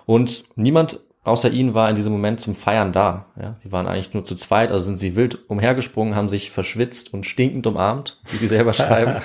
Und 0.05 0.43
niemand 0.55 0.99
außer 1.23 1.51
ihnen 1.51 1.73
war 1.73 1.89
in 1.89 1.95
diesem 1.95 2.11
Moment 2.11 2.39
zum 2.39 2.55
Feiern 2.55 2.91
da. 2.91 3.27
Ja, 3.39 3.55
sie 3.59 3.71
waren 3.71 3.87
eigentlich 3.87 4.13
nur 4.13 4.23
zu 4.23 4.35
zweit, 4.35 4.71
also 4.71 4.85
sind 4.85 4.97
sie 4.97 5.15
wild 5.15 5.49
umhergesprungen, 5.49 6.15
haben 6.15 6.29
sich 6.29 6.51
verschwitzt 6.51 7.13
und 7.13 7.25
stinkend 7.25 7.67
umarmt, 7.67 8.19
wie 8.31 8.37
sie 8.37 8.47
selber 8.47 8.73
schreiben, 8.73 9.21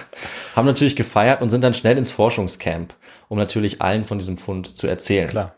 haben 0.56 0.66
natürlich 0.66 0.97
gefeiert 0.97 1.42
und 1.42 1.50
sind 1.50 1.62
dann 1.62 1.75
schnell 1.75 1.99
ins 1.99 2.11
Forschungscamp, 2.11 2.94
um 3.28 3.38
natürlich 3.38 3.80
allen 3.80 4.04
von 4.04 4.18
diesem 4.18 4.38
Fund 4.38 4.76
zu 4.76 4.87
erzählen. 4.87 5.28
Klar. 5.28 5.54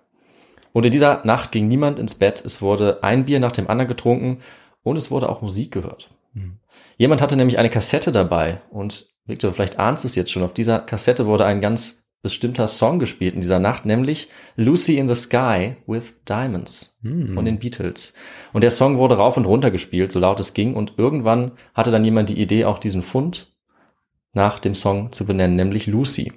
Und 0.73 0.85
in 0.85 0.93
dieser 0.93 1.23
Nacht 1.25 1.53
ging 1.53 1.69
niemand 1.69 1.99
ins 1.99 2.17
Bett. 2.17 2.45
Es 2.45 2.61
wurde 2.61 3.03
ein 3.03 3.25
Bier 3.25 3.41
nach 3.41 3.53
dem 3.53 3.71
anderen 3.71 3.89
getrunken 3.89 4.41
und 4.87 4.97
es 4.97 5.11
wurde 5.11 5.29
auch 5.29 5.43
Musik 5.43 5.73
gehört. 5.73 6.11
Mhm. 6.33 6.59
Jemand 6.97 7.21
hatte 7.21 7.37
nämlich 7.37 7.59
eine 7.59 7.71
Kassette 7.71 8.13
dabei 8.13 8.63
und 8.71 9.11
Victor, 9.25 9.53
vielleicht 9.53 9.81
ahnst 9.81 10.05
du 10.05 10.07
es 10.07 10.15
jetzt 10.15 10.31
schon, 10.31 10.45
auf 10.45 10.55
dieser 10.55 10.79
Kassette 10.79 11.27
wurde 11.27 11.45
ein 11.45 11.61
ganz 11.61 12.09
bestimmter 12.23 12.69
Song 12.69 13.01
gespielt 13.01 13.35
in 13.35 13.41
dieser 13.41 13.59
Nacht, 13.59 13.85
nämlich 13.85 14.29
Lucy 14.55 14.99
in 14.99 15.09
the 15.09 15.17
Sky 15.17 15.75
with 15.89 16.15
Diamonds 16.29 16.97
mhm. 17.03 17.35
von 17.35 17.45
den 17.45 17.59
Beatles. 17.59 18.15
Und 18.53 18.63
der 18.63 18.71
Song 18.71 18.97
wurde 18.99 19.17
rauf 19.17 19.37
und 19.37 19.45
runter 19.45 19.73
gespielt, 19.73 20.13
so 20.13 20.21
laut 20.21 20.39
es 20.39 20.55
ging 20.55 20.75
und 20.75 20.95
irgendwann 20.99 21.53
hatte 21.75 21.91
dann 21.91 22.05
jemand 22.05 22.29
die 22.29 22.41
Idee, 22.41 22.65
auch 22.65 22.79
diesen 22.79 23.03
Fund 23.03 23.57
nach 24.35 24.61
dem 24.61 24.77
Song 24.77 25.11
zu 25.11 25.27
benennen, 25.27 25.57
nämlich 25.57 25.89
Lucy. 25.89 26.33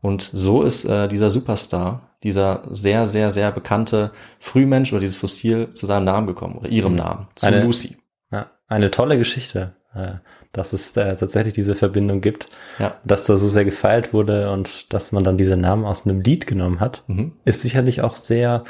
Und 0.00 0.28
so 0.34 0.64
ist 0.64 0.84
äh, 0.84 1.06
dieser 1.06 1.30
Superstar 1.30 2.11
dieser 2.24 2.62
sehr, 2.70 3.06
sehr, 3.06 3.30
sehr 3.30 3.50
bekannte 3.52 4.12
Frühmensch 4.38 4.92
oder 4.92 5.00
dieses 5.00 5.16
Fossil 5.16 5.72
zu 5.74 5.86
seinem 5.86 6.04
Namen 6.04 6.26
gekommen 6.26 6.56
oder 6.56 6.68
ihrem 6.68 6.92
mhm. 6.92 6.98
Namen, 6.98 7.28
zu 7.34 7.46
eine, 7.46 7.62
Lucy. 7.62 7.96
Ja, 8.30 8.50
eine 8.68 8.90
tolle 8.90 9.18
Geschichte, 9.18 9.74
äh, 9.94 10.14
dass 10.52 10.72
es 10.72 10.96
äh, 10.96 11.14
tatsächlich 11.16 11.54
diese 11.54 11.74
Verbindung 11.74 12.20
gibt, 12.20 12.48
ja. 12.78 12.94
dass 13.04 13.24
da 13.24 13.36
so 13.36 13.48
sehr 13.48 13.64
gefeilt 13.64 14.12
wurde 14.12 14.50
und 14.50 14.92
dass 14.92 15.12
man 15.12 15.24
dann 15.24 15.36
diese 15.36 15.56
Namen 15.56 15.84
aus 15.84 16.06
einem 16.06 16.20
Lied 16.20 16.46
genommen 16.46 16.80
hat, 16.80 17.04
mhm. 17.06 17.32
ist 17.44 17.62
sicherlich 17.62 18.02
auch 18.02 18.14
sehr 18.14 18.64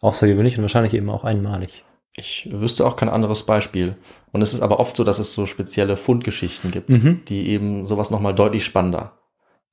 außergewöhnlich 0.00 0.56
und 0.58 0.62
wahrscheinlich 0.62 0.94
eben 0.94 1.10
auch 1.10 1.24
einmalig. 1.24 1.84
Ich 2.16 2.48
wüsste 2.50 2.84
auch 2.84 2.96
kein 2.96 3.08
anderes 3.08 3.44
Beispiel. 3.44 3.94
Und 4.32 4.42
es 4.42 4.52
ist 4.52 4.60
aber 4.60 4.80
oft 4.80 4.96
so, 4.96 5.04
dass 5.04 5.20
es 5.20 5.32
so 5.32 5.46
spezielle 5.46 5.96
Fundgeschichten 5.96 6.72
gibt, 6.72 6.88
mhm. 6.88 7.22
die 7.28 7.48
eben 7.48 7.86
sowas 7.86 8.10
nochmal 8.10 8.34
deutlich 8.34 8.64
spannender 8.64 9.17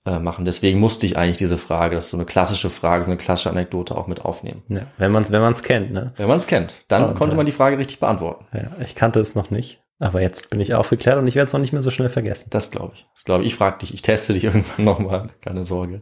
äh, 0.06 0.20
machen. 0.20 0.46
Deswegen 0.46 0.80
musste 0.80 1.06
ich 1.06 1.18
eigentlich 1.18 1.38
diese 1.38 1.58
Frage, 1.58 1.96
das 1.96 2.06
ist 2.06 2.12
so 2.12 2.18
eine 2.18 2.26
klassische 2.26 2.70
Frage, 2.70 3.04
so 3.04 3.10
eine 3.10 3.18
klassische 3.18 3.50
Anekdote 3.50 3.98
auch 3.98 4.08
mit 4.08 4.24
aufnehmen. 4.24 4.64
Ja, 4.70 4.82
wenn 4.98 5.12
man 5.12 5.24
es 5.24 5.32
wenn 5.32 5.42
man's 5.42 5.64
kennt, 5.64 5.92
ne? 5.92 6.14
Wenn 6.16 6.28
man 6.28 6.38
es 6.38 6.48
kennt, 6.48 6.84
dann 6.88 7.10
und, 7.10 7.16
konnte 7.16 7.36
man 7.36 7.46
die 7.46 7.52
Frage 7.52 7.78
richtig 7.78 8.00
beantworten. 8.00 8.46
Ja, 8.54 8.72
ich 8.84 8.96
kannte 8.96 9.20
es 9.20 9.36
noch 9.36 9.50
nicht. 9.50 9.82
Aber 9.98 10.22
jetzt 10.22 10.50
bin 10.50 10.60
ich 10.60 10.74
aufgeklärt 10.74 11.18
und 11.18 11.28
ich 11.28 11.36
werde 11.36 11.48
es 11.48 11.54
noch 11.54 11.60
nicht 11.60 11.72
mehr 11.72 11.82
so 11.82 11.90
schnell 11.90 12.10
vergessen. 12.10 12.50
Das 12.50 12.70
glaube 12.70 12.94
ich. 12.96 13.08
Das 13.14 13.24
glaube 13.24 13.44
ich. 13.44 13.54
Ich 13.54 13.56
frage 13.56 13.80
dich, 13.80 13.94
ich 13.94 14.02
teste 14.02 14.34
dich 14.34 14.44
irgendwann 14.46 14.86
nochmal, 14.86 15.30
keine 15.42 15.64
Sorge. 15.64 16.02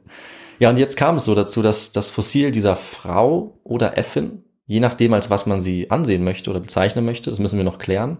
Ja, 0.60 0.70
und 0.70 0.78
jetzt 0.78 0.98
kam 0.98 1.16
es 1.16 1.26
so 1.26 1.36
dazu, 1.36 1.62
dass 1.62 1.92
das 1.92 2.10
Fossil 2.10 2.52
dieser 2.52 2.76
Frau 2.76 3.60
oder 3.64 3.98
Äffin, 3.98 4.44
je 4.66 4.80
nachdem, 4.80 5.14
als 5.14 5.30
was 5.30 5.46
man 5.46 5.62
sie 5.62 5.92
ansehen 5.92 6.24
möchte 6.24 6.50
oder 6.50 6.60
bezeichnen 6.60 7.06
möchte, 7.06 7.30
das 7.30 7.40
müssen 7.40 7.58
wir 7.58 7.66
noch 7.66 7.80
klären, 7.80 8.18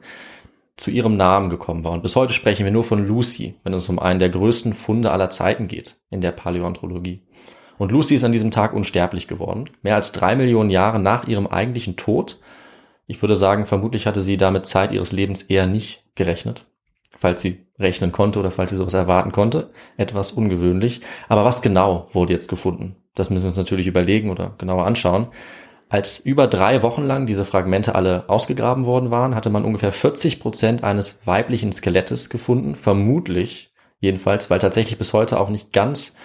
zu 0.76 0.90
ihrem 0.92 1.18
Namen 1.18 1.50
gekommen 1.50 1.84
war. 1.84 1.92
Und 1.92 2.02
bis 2.02 2.16
heute 2.16 2.34
sprechen 2.34 2.66
wir 2.66 2.72
nur 2.72 2.84
von 2.84 3.06
Lucy, 3.06 3.56
wenn 3.64 3.74
es 3.74 3.90
um 3.90 4.00
einen 4.00 4.20
der 4.20 4.30
größten 4.30 4.74
Funde 4.74 5.12
aller 5.12 5.30
Zeiten 5.30 5.68
geht 5.68 5.98
in 6.10 6.22
der 6.22 6.32
Paläoanthropologie. 6.32 7.24
Und 7.78 7.92
Lucy 7.92 8.16
ist 8.16 8.24
an 8.24 8.32
diesem 8.32 8.52
Tag 8.52 8.74
unsterblich 8.74 9.28
geworden. 9.28 9.70
Mehr 9.82 9.96
als 9.96 10.12
drei 10.12 10.36
Millionen 10.36 10.70
Jahre 10.70 11.00
nach 11.00 11.28
ihrem 11.28 11.48
eigentlichen 11.48 11.96
Tod. 11.96 12.40
Ich 13.08 13.22
würde 13.22 13.36
sagen, 13.36 13.66
vermutlich 13.66 14.08
hatte 14.08 14.22
sie 14.22 14.38
damit 14.38 14.66
Zeit 14.66 14.92
ihres 14.92 15.12
Lebens 15.12 15.44
eher 15.44 15.68
nicht 15.68 16.04
gerechnet. 16.16 16.66
Falls 17.18 17.42
sie 17.42 17.66
rechnen 17.80 18.12
konnte 18.12 18.40
oder 18.40 18.52
falls 18.52 18.70
sie 18.70 18.78
sowas 18.78 18.94
erwarten 18.94 19.32
konnte. 19.32 19.72
Etwas 19.98 20.32
ungewöhnlich. 20.32 21.02
Aber 21.30 21.46
was 21.46 21.62
genau 21.62 22.08
wurde 22.14 22.34
jetzt 22.34 22.48
gefunden? 22.48 22.96
Das 23.16 23.30
müssen 23.30 23.44
wir 23.44 23.48
uns 23.48 23.58
natürlich 23.58 23.88
überlegen 23.88 24.30
oder 24.30 24.56
genauer 24.58 24.86
anschauen. 24.86 25.28
Als 25.94 26.18
über 26.18 26.48
drei 26.48 26.82
Wochen 26.82 27.04
lang 27.04 27.28
diese 27.28 27.46
Fragmente 27.46 27.94
alle 27.94 28.28
ausgegraben 28.28 28.88
worden 28.88 29.12
waren, 29.12 29.36
hatte 29.36 29.52
man 29.52 29.64
ungefähr 29.64 29.92
40 29.92 30.40
Prozent 30.40 30.84
eines 30.84 31.22
weiblichen 31.28 31.72
Skelettes 31.72 32.32
gefunden, 32.32 32.74
vermutlich 32.74 33.72
jedenfalls, 34.00 34.50
weil 34.50 34.58
tatsächlich 34.58 34.98
bis 34.98 35.14
heute 35.14 35.40
auch 35.40 35.50
nicht 35.50 35.72
ganz 35.72 36.16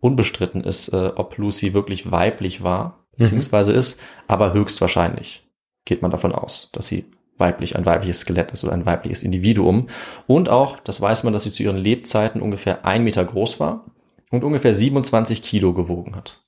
unbestritten 0.00 0.64
ist, 0.64 0.94
äh, 0.94 1.12
ob 1.16 1.36
Lucy 1.36 1.74
wirklich 1.74 2.10
weiblich 2.10 2.62
war, 2.62 3.04
beziehungsweise 3.18 3.72
ist, 3.72 4.00
aber 4.26 4.54
höchstwahrscheinlich 4.54 5.46
geht 5.84 6.00
man 6.00 6.10
davon 6.10 6.32
aus, 6.32 6.70
dass 6.72 6.86
sie 6.86 7.04
weiblich, 7.36 7.76
ein 7.76 7.84
weibliches 7.84 8.20
Skelett 8.20 8.52
ist 8.52 8.64
oder 8.64 8.72
ein 8.72 8.86
weibliches 8.86 9.22
Individuum. 9.22 9.88
Und 10.28 10.48
auch, 10.48 10.80
das 10.80 10.98
weiß 10.98 11.24
man, 11.24 11.34
dass 11.34 11.44
sie 11.44 11.50
zu 11.50 11.62
ihren 11.62 11.76
Lebzeiten 11.76 12.40
ungefähr 12.40 12.86
ein 12.86 13.04
Meter 13.04 13.26
groß 13.26 13.60
war 13.60 13.84
und 14.30 14.44
ungefähr 14.44 14.72
27 14.72 15.42
Kilo 15.42 15.74
gewogen 15.74 16.16
hat. 16.16 16.39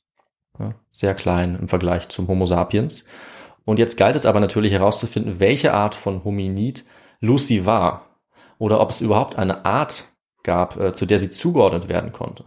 Ja, 0.62 0.74
sehr 0.92 1.14
klein 1.14 1.56
im 1.60 1.68
Vergleich 1.68 2.08
zum 2.08 2.28
Homo 2.28 2.46
sapiens. 2.46 3.04
Und 3.64 3.78
jetzt 3.78 3.96
galt 3.96 4.16
es 4.16 4.26
aber 4.26 4.40
natürlich 4.40 4.72
herauszufinden, 4.72 5.40
welche 5.40 5.74
Art 5.74 5.94
von 5.94 6.24
Hominid 6.24 6.84
Lucy 7.20 7.66
war 7.66 8.06
oder 8.58 8.80
ob 8.80 8.90
es 8.90 9.00
überhaupt 9.00 9.36
eine 9.36 9.64
Art 9.64 10.08
gab, 10.42 10.78
äh, 10.78 10.92
zu 10.92 11.06
der 11.06 11.18
sie 11.18 11.30
zugeordnet 11.30 11.88
werden 11.88 12.12
konnte. 12.12 12.44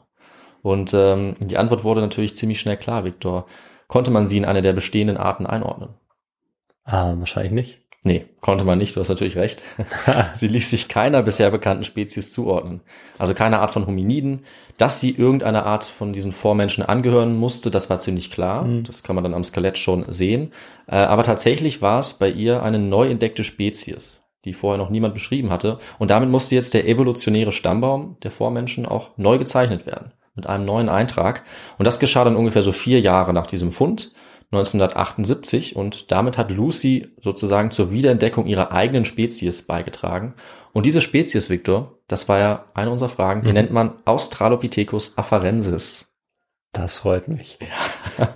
Und 0.61 0.93
ähm, 0.93 1.35
die 1.39 1.57
Antwort 1.57 1.83
wurde 1.83 2.01
natürlich 2.01 2.35
ziemlich 2.35 2.59
schnell 2.59 2.77
klar, 2.77 3.05
Viktor. 3.05 3.45
Konnte 3.87 4.11
man 4.11 4.27
sie 4.27 4.37
in 4.37 4.45
eine 4.45 4.61
der 4.61 4.73
bestehenden 4.73 5.17
Arten 5.17 5.45
einordnen? 5.45 5.89
Ah, 6.83 7.13
wahrscheinlich 7.17 7.53
nicht. 7.53 7.84
Nee, 8.07 8.27
konnte 8.39 8.65
man 8.65 8.77
nicht, 8.77 8.95
du 8.95 8.99
hast 8.99 9.09
natürlich 9.09 9.35
recht. 9.35 9.63
sie 10.35 10.47
ließ 10.47 10.69
sich 10.69 10.87
keiner 10.87 11.23
bisher 11.23 11.49
bekannten 11.49 11.83
Spezies 11.83 12.31
zuordnen. 12.31 12.81
Also 13.17 13.33
keine 13.33 13.61
Art 13.61 13.71
von 13.71 13.87
Hominiden. 13.87 14.41
Dass 14.77 15.01
sie 15.01 15.09
irgendeiner 15.09 15.65
Art 15.65 15.83
von 15.85 16.13
diesen 16.13 16.31
Vormenschen 16.31 16.85
angehören 16.85 17.35
musste, 17.35 17.71
das 17.71 17.89
war 17.89 17.97
ziemlich 17.97 18.29
klar. 18.29 18.63
Mhm. 18.63 18.83
Das 18.83 19.01
kann 19.01 19.15
man 19.15 19.23
dann 19.23 19.33
am 19.33 19.43
Skelett 19.43 19.79
schon 19.79 20.05
sehen. 20.07 20.51
Äh, 20.85 20.97
aber 20.97 21.23
tatsächlich 21.23 21.81
war 21.81 21.99
es 21.99 22.13
bei 22.13 22.29
ihr 22.29 22.61
eine 22.61 22.77
neu 22.77 23.09
entdeckte 23.09 23.43
Spezies, 23.43 24.21
die 24.45 24.53
vorher 24.53 24.77
noch 24.77 24.91
niemand 24.91 25.15
beschrieben 25.15 25.49
hatte. 25.49 25.79
Und 25.97 26.11
damit 26.11 26.29
musste 26.29 26.53
jetzt 26.53 26.75
der 26.75 26.87
evolutionäre 26.87 27.51
Stammbaum 27.51 28.17
der 28.21 28.29
Vormenschen 28.29 28.85
auch 28.85 29.17
neu 29.17 29.39
gezeichnet 29.39 29.87
werden. 29.87 30.11
Mit 30.35 30.45
einem 30.45 30.65
neuen 30.65 30.89
Eintrag. 30.89 31.43
Und 31.79 31.85
das 31.85 31.97
geschah 31.97 32.23
dann 32.23 32.35
ungefähr 32.35 32.61
so 32.61 32.71
vier 32.71 32.99
Jahre 32.99 33.33
nach 33.33 33.47
diesem 33.47 33.71
Fund. 33.71 34.11
1978 34.55 35.75
und 35.75 36.11
damit 36.11 36.37
hat 36.37 36.51
Lucy 36.51 37.09
sozusagen 37.21 37.71
zur 37.71 37.91
Wiederentdeckung 37.91 38.47
ihrer 38.47 38.71
eigenen 38.71 39.05
Spezies 39.05 39.61
beigetragen. 39.63 40.33
Und 40.73 40.85
diese 40.85 41.01
Spezies, 41.01 41.49
Victor, 41.49 41.99
das 42.07 42.27
war 42.27 42.39
ja 42.39 42.65
eine 42.73 42.91
unserer 42.91 43.09
Fragen, 43.09 43.43
die 43.43 43.49
mhm. 43.49 43.53
nennt 43.53 43.71
man 43.71 43.93
Australopithecus 44.05 45.17
afarensis. 45.17 46.13
Das 46.71 46.97
freut 46.97 47.27
mich. 47.27 47.59
Ja. 48.17 48.29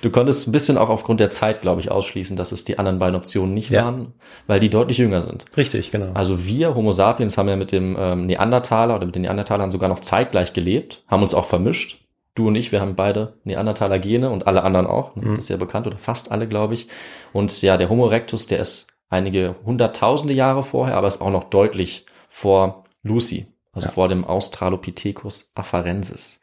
Du 0.00 0.10
konntest 0.10 0.48
ein 0.48 0.52
bisschen 0.52 0.78
auch 0.78 0.88
aufgrund 0.88 1.20
der 1.20 1.30
Zeit, 1.30 1.60
glaube 1.60 1.82
ich, 1.82 1.90
ausschließen, 1.90 2.34
dass 2.34 2.50
es 2.50 2.64
die 2.64 2.78
anderen 2.78 2.98
beiden 2.98 3.14
Optionen 3.14 3.52
nicht 3.52 3.68
ja. 3.68 3.84
waren, 3.84 4.14
weil 4.46 4.58
die 4.58 4.70
deutlich 4.70 4.96
jünger 4.96 5.20
sind. 5.20 5.44
Richtig, 5.54 5.90
genau. 5.90 6.12
Also 6.14 6.46
wir, 6.46 6.74
Homo 6.74 6.92
sapiens, 6.92 7.36
haben 7.36 7.48
ja 7.48 7.56
mit 7.56 7.72
dem 7.72 7.94
ähm, 7.98 8.24
Neandertaler 8.24 8.96
oder 8.96 9.04
mit 9.04 9.16
den 9.16 9.22
Neandertalern 9.22 9.70
sogar 9.70 9.90
noch 9.90 10.00
zeitgleich 10.00 10.54
gelebt, 10.54 11.02
haben 11.08 11.20
uns 11.20 11.34
auch 11.34 11.44
vermischt 11.44 12.05
du 12.36 12.48
und 12.48 12.54
ich, 12.54 12.70
wir 12.70 12.80
haben 12.80 12.94
beide 12.94 13.34
Neandertaler 13.42 13.98
Gene 13.98 14.30
und 14.30 14.46
alle 14.46 14.62
anderen 14.62 14.86
auch. 14.86 15.16
Mhm. 15.16 15.30
Das 15.30 15.40
ist 15.40 15.48
ja 15.48 15.56
bekannt 15.56 15.88
oder 15.88 15.96
fast 15.96 16.30
alle, 16.30 16.46
glaube 16.46 16.74
ich. 16.74 16.86
Und 17.32 17.62
ja, 17.62 17.76
der 17.76 17.88
Homo 17.88 18.06
erectus, 18.06 18.46
der 18.46 18.60
ist 18.60 18.86
einige 19.08 19.56
hunderttausende 19.64 20.34
Jahre 20.34 20.62
vorher, 20.62 20.96
aber 20.96 21.08
ist 21.08 21.20
auch 21.20 21.30
noch 21.30 21.44
deutlich 21.44 22.06
vor 22.28 22.84
Lucy, 23.02 23.46
also 23.72 23.88
ja. 23.88 23.92
vor 23.92 24.08
dem 24.08 24.24
Australopithecus 24.24 25.50
afarensis. 25.54 26.40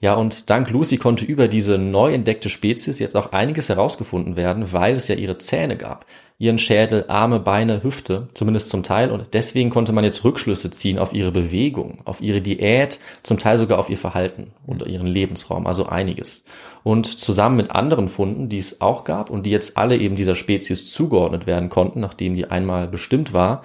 Ja, 0.00 0.14
und 0.14 0.50
dank 0.50 0.70
Lucy 0.70 0.98
konnte 0.98 1.24
über 1.24 1.48
diese 1.48 1.78
neu 1.78 2.12
entdeckte 2.12 2.50
Spezies 2.50 2.98
jetzt 2.98 3.16
auch 3.16 3.32
einiges 3.32 3.70
herausgefunden 3.70 4.36
werden, 4.36 4.72
weil 4.72 4.96
es 4.96 5.08
ja 5.08 5.14
ihre 5.14 5.38
Zähne 5.38 5.76
gab 5.76 6.04
ihren 6.38 6.58
Schädel, 6.58 7.04
Arme, 7.08 7.38
Beine, 7.38 7.82
Hüfte, 7.82 8.28
zumindest 8.34 8.68
zum 8.68 8.82
Teil. 8.82 9.10
Und 9.10 9.34
deswegen 9.34 9.70
konnte 9.70 9.92
man 9.92 10.04
jetzt 10.04 10.24
Rückschlüsse 10.24 10.70
ziehen 10.70 10.98
auf 10.98 11.12
ihre 11.12 11.30
Bewegung, 11.30 11.98
auf 12.04 12.20
ihre 12.20 12.40
Diät, 12.40 12.98
zum 13.22 13.38
Teil 13.38 13.56
sogar 13.56 13.78
auf 13.78 13.88
ihr 13.88 13.98
Verhalten 13.98 14.52
und 14.66 14.84
ihren 14.86 15.06
Lebensraum, 15.06 15.66
also 15.66 15.86
einiges. 15.86 16.44
Und 16.82 17.06
zusammen 17.06 17.56
mit 17.56 17.70
anderen 17.70 18.08
Funden, 18.08 18.48
die 18.48 18.58
es 18.58 18.80
auch 18.80 19.04
gab 19.04 19.30
und 19.30 19.46
die 19.46 19.50
jetzt 19.50 19.76
alle 19.76 19.96
eben 19.96 20.16
dieser 20.16 20.34
Spezies 20.34 20.90
zugeordnet 20.92 21.46
werden 21.46 21.68
konnten, 21.68 22.00
nachdem 22.00 22.34
die 22.34 22.46
einmal 22.46 22.88
bestimmt 22.88 23.32
war, 23.32 23.62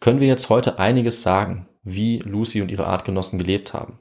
können 0.00 0.20
wir 0.20 0.28
jetzt 0.28 0.48
heute 0.50 0.78
einiges 0.78 1.22
sagen, 1.22 1.66
wie 1.82 2.20
Lucy 2.20 2.62
und 2.62 2.70
ihre 2.70 2.86
Artgenossen 2.86 3.38
gelebt 3.38 3.74
haben. 3.74 3.98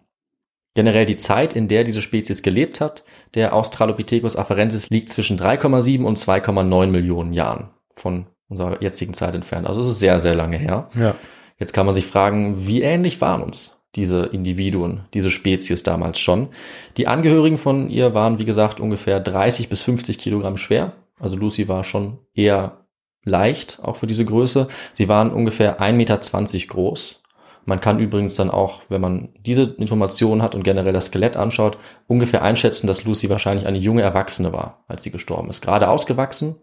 Generell 0.75 1.05
die 1.05 1.17
Zeit, 1.17 1.55
in 1.55 1.67
der 1.67 1.83
diese 1.83 2.01
Spezies 2.01 2.41
gelebt 2.41 2.79
hat, 2.81 3.03
der 3.35 3.53
Australopithecus 3.53 4.35
afarensis 4.35 4.89
liegt 4.89 5.09
zwischen 5.09 5.37
3,7 5.37 6.03
und 6.03 6.17
2,9 6.17 6.87
Millionen 6.87 7.33
Jahren 7.33 7.69
von 8.03 8.27
unserer 8.49 8.81
jetzigen 8.81 9.13
Zeit 9.13 9.33
entfernt. 9.33 9.65
Also 9.65 9.81
es 9.81 9.87
ist 9.87 9.99
sehr, 9.99 10.19
sehr 10.19 10.35
lange 10.35 10.57
her. 10.57 10.89
Ja. 10.93 11.15
Jetzt 11.57 11.73
kann 11.73 11.85
man 11.85 11.95
sich 11.95 12.05
fragen, 12.05 12.67
wie 12.67 12.81
ähnlich 12.81 13.21
waren 13.21 13.41
uns 13.41 13.85
diese 13.95 14.25
Individuen, 14.25 15.05
diese 15.13 15.31
Spezies 15.31 15.83
damals 15.83 16.19
schon? 16.19 16.49
Die 16.97 17.07
Angehörigen 17.07 17.57
von 17.57 17.89
ihr 17.89 18.13
waren, 18.13 18.39
wie 18.39 18.45
gesagt, 18.45 18.79
ungefähr 18.79 19.19
30 19.19 19.69
bis 19.69 19.81
50 19.83 20.19
Kilogramm 20.19 20.57
schwer. 20.57 20.93
Also 21.19 21.37
Lucy 21.37 21.67
war 21.67 21.83
schon 21.83 22.19
eher 22.33 22.85
leicht, 23.23 23.79
auch 23.81 23.95
für 23.95 24.07
diese 24.07 24.25
Größe. 24.25 24.67
Sie 24.91 25.07
waren 25.07 25.31
ungefähr 25.31 25.79
1,20 25.79 25.93
Meter 25.93 26.19
groß. 26.67 27.23
Man 27.65 27.79
kann 27.79 27.99
übrigens 27.99 28.35
dann 28.35 28.49
auch, 28.49 28.81
wenn 28.89 28.99
man 28.99 29.29
diese 29.39 29.63
Informationen 29.63 30.41
hat 30.41 30.53
und 30.53 30.63
generell 30.63 30.91
das 30.91 31.05
Skelett 31.05 31.37
anschaut, 31.37 31.77
ungefähr 32.07 32.41
einschätzen, 32.41 32.87
dass 32.87 33.05
Lucy 33.05 33.29
wahrscheinlich 33.29 33.65
eine 33.65 33.77
junge 33.77 34.01
Erwachsene 34.01 34.51
war, 34.51 34.83
als 34.87 35.03
sie 35.03 35.11
gestorben 35.11 35.49
ist. 35.49 35.61
Gerade 35.61 35.87
ausgewachsen, 35.87 36.57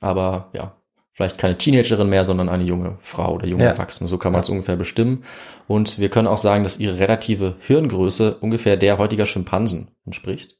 aber 0.00 0.48
ja, 0.54 0.76
vielleicht 1.16 1.38
keine 1.38 1.56
Teenagerin 1.56 2.10
mehr, 2.10 2.26
sondern 2.26 2.50
eine 2.50 2.64
junge 2.64 2.98
Frau 3.00 3.36
oder 3.36 3.46
junge 3.46 3.64
ja. 3.64 3.70
Erwachsene. 3.70 4.06
So 4.06 4.18
kann 4.18 4.32
man 4.32 4.42
es 4.42 4.48
ja. 4.48 4.52
ungefähr 4.52 4.76
bestimmen. 4.76 5.24
Und 5.66 5.98
wir 5.98 6.10
können 6.10 6.28
auch 6.28 6.36
sagen, 6.36 6.62
dass 6.62 6.78
ihre 6.78 6.98
relative 6.98 7.56
Hirngröße 7.60 8.36
ungefähr 8.40 8.76
der 8.76 8.98
heutiger 8.98 9.24
Schimpansen 9.24 9.88
entspricht. 10.04 10.58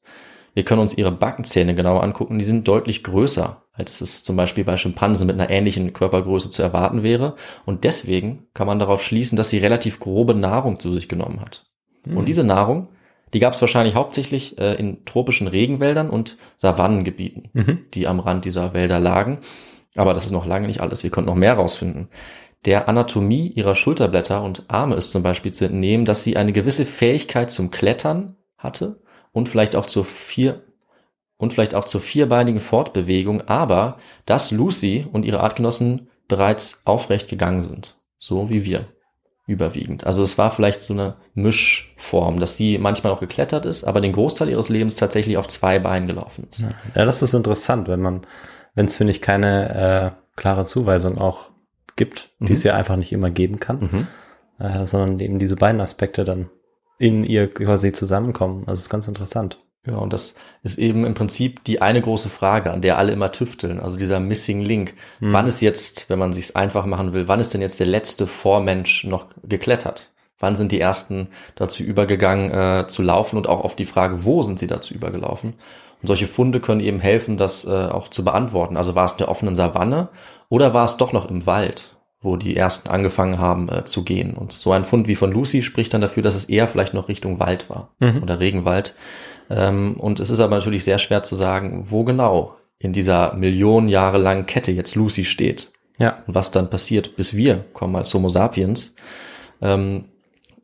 Wir 0.55 0.65
können 0.65 0.81
uns 0.81 0.97
ihre 0.97 1.13
Backenzähne 1.13 1.75
genauer 1.75 2.03
angucken. 2.03 2.39
Die 2.39 2.47
sind 2.47 2.67
deutlich 2.67 3.05
größer, 3.05 3.65
als 3.73 4.01
es 4.01 4.25
zum 4.25 4.37
Beispiel 4.37 4.65
bei 4.65 4.79
Schimpansen 4.79 5.27
mit 5.27 5.39
einer 5.39 5.51
ähnlichen 5.51 5.93
Körpergröße 5.93 6.51
zu 6.51 6.63
erwarten 6.63 7.03
wäre. 7.03 7.37
Und 7.67 7.85
deswegen 7.85 8.47
kann 8.55 8.67
man 8.67 8.79
darauf 8.79 9.03
schließen, 9.03 9.37
dass 9.37 9.51
sie 9.51 9.59
relativ 9.59 10.01
grobe 10.01 10.35
Nahrung 10.35 10.81
zu 10.81 10.95
sich 10.95 11.07
genommen 11.07 11.43
hat. 11.43 11.67
Hm. 12.05 12.17
Und 12.17 12.29
diese 12.29 12.45
Nahrung 12.45 12.89
die 13.35 13.41
gab 13.41 13.55
es 13.55 13.61
wahrscheinlich 13.61 13.95
hauptsächlich 13.95 14.57
äh, 14.59 14.75
in 14.75 15.05
tropischen 15.05 15.49
Regenwäldern 15.49 16.11
und 16.11 16.37
Savannengebieten, 16.57 17.51
mhm. 17.53 17.79
die 17.93 18.07
am 18.07 18.21
Rand 18.21 18.45
dieser 18.45 18.73
Wälder 18.73 19.01
lagen. 19.01 19.39
Aber 19.97 20.15
das 20.15 20.27
ist 20.27 20.31
noch 20.31 20.47
lange 20.47 20.67
nicht 20.67 20.81
alles. 20.81 21.03
Wir 21.03 21.11
konnten 21.11 21.29
noch 21.29 21.37
mehr 21.37 21.55
rausfinden. 21.55 22.09
Der 22.65 22.89
Anatomie 22.89 23.49
ihrer 23.49 23.75
Schulterblätter 23.75 24.43
und 24.43 24.65
Arme 24.69 24.97
ist 24.97 25.13
zum 25.13 25.23
Beispiel 25.23 25.53
zu 25.53 25.65
entnehmen, 25.65 26.05
dass 26.05 26.25
sie 26.25 26.37
eine 26.37 26.53
gewisse 26.53 26.85
Fähigkeit 26.85 27.51
zum 27.51 27.71
Klettern 27.71 28.37
hatte 28.59 29.01
und 29.33 29.49
vielleicht 29.49 29.77
auch 29.77 29.87
zur 29.87 30.05
vier 30.05 30.63
und 31.37 31.53
vielleicht 31.53 31.75
auch 31.75 31.85
zur 31.85 32.01
vierbeinigen 32.01 32.61
Fortbewegung, 32.61 33.43
aber 33.43 33.99
dass 34.25 34.51
Lucy 34.51 35.07
und 35.11 35.25
ihre 35.25 35.41
Artgenossen 35.41 36.09
bereits 36.29 36.83
aufrecht 36.85 37.29
gegangen 37.29 37.63
sind, 37.63 37.99
so 38.19 38.49
wie 38.49 38.65
wir 38.65 38.87
überwiegend. 39.47 40.05
Also 40.07 40.23
es 40.23 40.39
war 40.39 40.51
vielleicht 40.51 40.83
so 40.83 40.93
eine 40.93 41.17
Mischform, 41.35 42.41
dass 42.41 42.57
sie 42.57 42.79
manchmal 42.79 43.13
auch 43.13 43.21
geklettert 43.21 43.65
ist, 43.65 43.85
aber 43.85 44.01
den 44.01 44.13
Großteil 44.13 44.49
ihres 44.49 44.69
Lebens 44.69 44.97
tatsächlich 44.97 45.37
auf 45.37 45.47
zwei 45.47 45.79
Beinen 45.79 46.09
gelaufen 46.09 46.49
ist. 46.51 46.61
Ja, 46.61 47.05
das 47.05 47.23
ist 47.23 47.35
interessant, 47.35 47.87
wenn 47.87 48.01
man, 48.01 48.27
wenn 48.77 48.87
es, 48.87 48.95
finde 48.95 49.11
ich, 49.11 49.21
keine 49.21 50.15
äh, 50.15 50.41
klare 50.41 50.65
Zuweisung 50.65 51.19
auch 51.19 51.51
gibt, 51.97 52.31
mhm. 52.39 52.47
die 52.47 52.53
es 52.53 52.63
ja 52.63 52.75
einfach 52.75 52.97
nicht 52.97 53.13
immer 53.13 53.31
geben 53.31 53.59
kann, 53.59 53.81
mhm. 53.81 54.65
äh, 54.65 54.87
sondern 54.87 55.19
eben 55.19 55.41
diese 55.41 55.57
beiden 55.57 55.81
Aspekte 55.81 56.25
dann 56.25 56.51
in 56.99 57.25
ihr 57.25 57.53
quasi 57.53 57.91
zusammenkommen. 57.93 58.65
Das 58.67 58.79
ist 58.79 58.91
ganz 58.91 59.09
interessant. 59.09 59.59
Genau, 59.83 60.03
und 60.03 60.13
das 60.13 60.35
ist 60.63 60.79
eben 60.79 61.07
im 61.07 61.15
Prinzip 61.15 61.63
die 61.63 61.81
eine 61.81 62.03
große 62.03 62.29
Frage, 62.29 62.73
an 62.73 62.83
der 62.83 62.99
alle 62.99 63.13
immer 63.13 63.31
tüfteln. 63.31 63.79
Also 63.79 63.99
dieser 63.99 64.19
Missing 64.19 64.61
Link. 64.61 64.95
Mhm. 65.21 65.33
Wann 65.33 65.47
ist 65.47 65.63
jetzt, 65.63 66.11
wenn 66.11 66.19
man 66.19 66.33
sich's 66.33 66.57
einfach 66.57 66.87
machen 66.87 67.13
will, 67.13 67.29
wann 67.29 67.41
ist 67.41 67.55
denn 67.55 67.61
jetzt 67.61 67.79
der 67.79 67.87
letzte 67.87 68.27
Vormensch 68.27 69.05
noch 69.05 69.29
geklettert? 69.45 70.13
Wann 70.39 70.57
sind 70.57 70.73
die 70.73 70.81
ersten 70.81 71.29
dazu 71.55 71.83
übergegangen 71.83 72.51
äh, 72.51 72.87
zu 72.89 73.03
laufen 73.03 73.37
und 73.37 73.49
auch 73.49 73.65
auf 73.65 73.77
die 73.77 73.87
Frage, 73.87 74.25
wo 74.25 74.43
sind 74.43 74.59
sie 74.59 74.67
dazu 74.67 74.93
übergelaufen? 74.93 75.55
Und 76.03 76.09
solche 76.09 76.27
Funde 76.27 76.61
können 76.61 76.81
eben 76.81 77.01
helfen, 77.01 77.37
das 77.37 77.65
äh, 77.65 77.71
auch 77.71 78.09
zu 78.09 78.25
beantworten. 78.25 78.77
Also 78.77 78.95
war 78.95 79.05
es 79.05 79.13
in 79.13 79.19
der 79.19 79.29
offenen 79.29 79.55
Savanne 79.55 80.09
oder 80.49 80.75
war 80.75 80.85
es 80.85 80.97
doch 80.97 81.13
noch 81.13 81.31
im 81.31 81.47
Wald? 81.47 81.97
wo 82.27 82.37
die 82.37 82.57
ersten 82.57 82.89
angefangen 82.89 83.39
haben 83.39 83.69
äh, 83.69 83.85
zu 83.85 84.03
gehen. 84.03 84.35
Und 84.35 84.53
so 84.53 84.73
ein 84.73 84.85
Fund 84.85 85.07
wie 85.07 85.15
von 85.15 85.33
Lucy 85.33 85.63
spricht 85.63 85.95
dann 85.95 86.01
dafür, 86.01 86.23
dass 86.23 86.35
es 86.35 86.47
eher 86.47 86.67
vielleicht 86.67 86.93
noch 86.93 87.09
Richtung 87.09 87.39
Wald 87.39 87.71
war 87.71 87.95
mhm. 88.01 88.23
oder 88.23 88.41
Regenwald. 88.41 88.95
Ähm, 89.49 89.95
und 89.99 90.19
es 90.19 90.29
ist 90.29 90.41
aber 90.41 90.57
natürlich 90.57 90.85
sehr 90.85 90.99
schwer 90.99 91.23
zu 91.23 91.37
sagen, 91.37 91.85
wo 91.87 92.05
genau 92.05 92.57
in 92.79 92.93
dieser 92.93 93.35
Millionen 93.35 93.89
Jahre 93.89 94.19
langen 94.19 94.47
Kette 94.47 94.73
jetzt 94.73 94.97
Lucy 94.97 95.25
steht. 95.25 95.73
Ja. 95.99 96.23
Und 96.27 96.35
was 96.35 96.51
dann 96.51 96.69
passiert, 96.69 97.17
bis 97.17 97.35
wir 97.35 97.65
kommen 97.73 97.97
als 97.97 98.13
Homo 98.13 98.29
sapiens. 98.29 98.97
Ähm, 99.63 100.07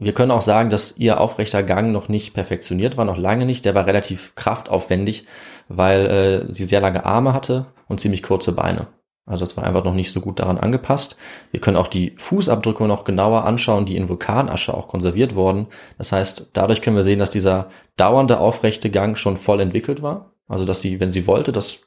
wir 0.05 0.13
können 0.13 0.31
auch 0.31 0.41
sagen, 0.41 0.71
dass 0.71 0.99
ihr 0.99 1.21
aufrechter 1.21 1.63
Gang 1.63 1.93
noch 1.93 2.09
nicht 2.09 2.35
perfektioniert 2.35 2.97
war, 2.97 3.05
noch 3.05 3.19
lange 3.19 3.47
nicht. 3.47 3.65
Der 3.65 3.75
war 3.75 3.87
relativ 3.87 4.35
kraftaufwendig, 4.35 5.27
weil 5.69 6.07
äh, 6.07 6.53
sie 6.53 6.65
sehr 6.65 6.81
lange 6.81 7.05
Arme 7.05 7.33
hatte 7.33 7.67
und 7.89 8.01
ziemlich 8.01 8.23
kurze 8.23 8.53
Beine. 8.53 8.89
Also 9.25 9.45
das 9.45 9.57
war 9.57 9.65
einfach 9.65 9.85
noch 9.85 9.95
nicht 9.95 10.11
so 10.11 10.21
gut 10.21 10.41
daran 10.41 10.59
angepasst. 10.59 11.17
Wir 11.53 11.61
können 11.61 11.77
auch 11.77 11.87
die 11.87 12.15
Fußabdrücke 12.17 12.85
noch 12.85 13.05
genauer 13.05 13.45
anschauen, 13.45 13.87
die 13.87 13.97
in 13.97 14.09
Vulkanasche 14.09 14.75
auch 14.75 14.89
konserviert 14.89 15.37
wurden. 15.37 15.69
Das 15.97 16.11
heißt, 16.11 16.51
dadurch 16.55 16.83
können 16.83 16.97
wir 16.97 17.05
sehen, 17.05 17.21
dass 17.21 17.31
dieser 17.31 17.69
dauernde 17.97 18.41
aufrechte 18.41 18.91
Gang 18.91 19.17
schon 19.17 19.37
voll 19.37 19.61
entwickelt 19.61 20.03
war. 20.03 20.33
Also 20.49 20.65
dass 20.65 20.81
sie, 20.81 20.99
wenn 20.99 21.13
sie 21.13 21.29
wollte, 21.29 21.53
das 21.53 21.79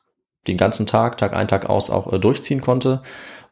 den 0.47 0.58
ganzen 0.58 0.86
Tag, 0.86 1.17
Tag 1.17 1.34
ein, 1.34 1.47
Tag 1.47 1.69
aus 1.69 1.89
auch 1.89 2.13
äh, 2.13 2.19
durchziehen 2.19 2.62
konnte. 2.62 3.01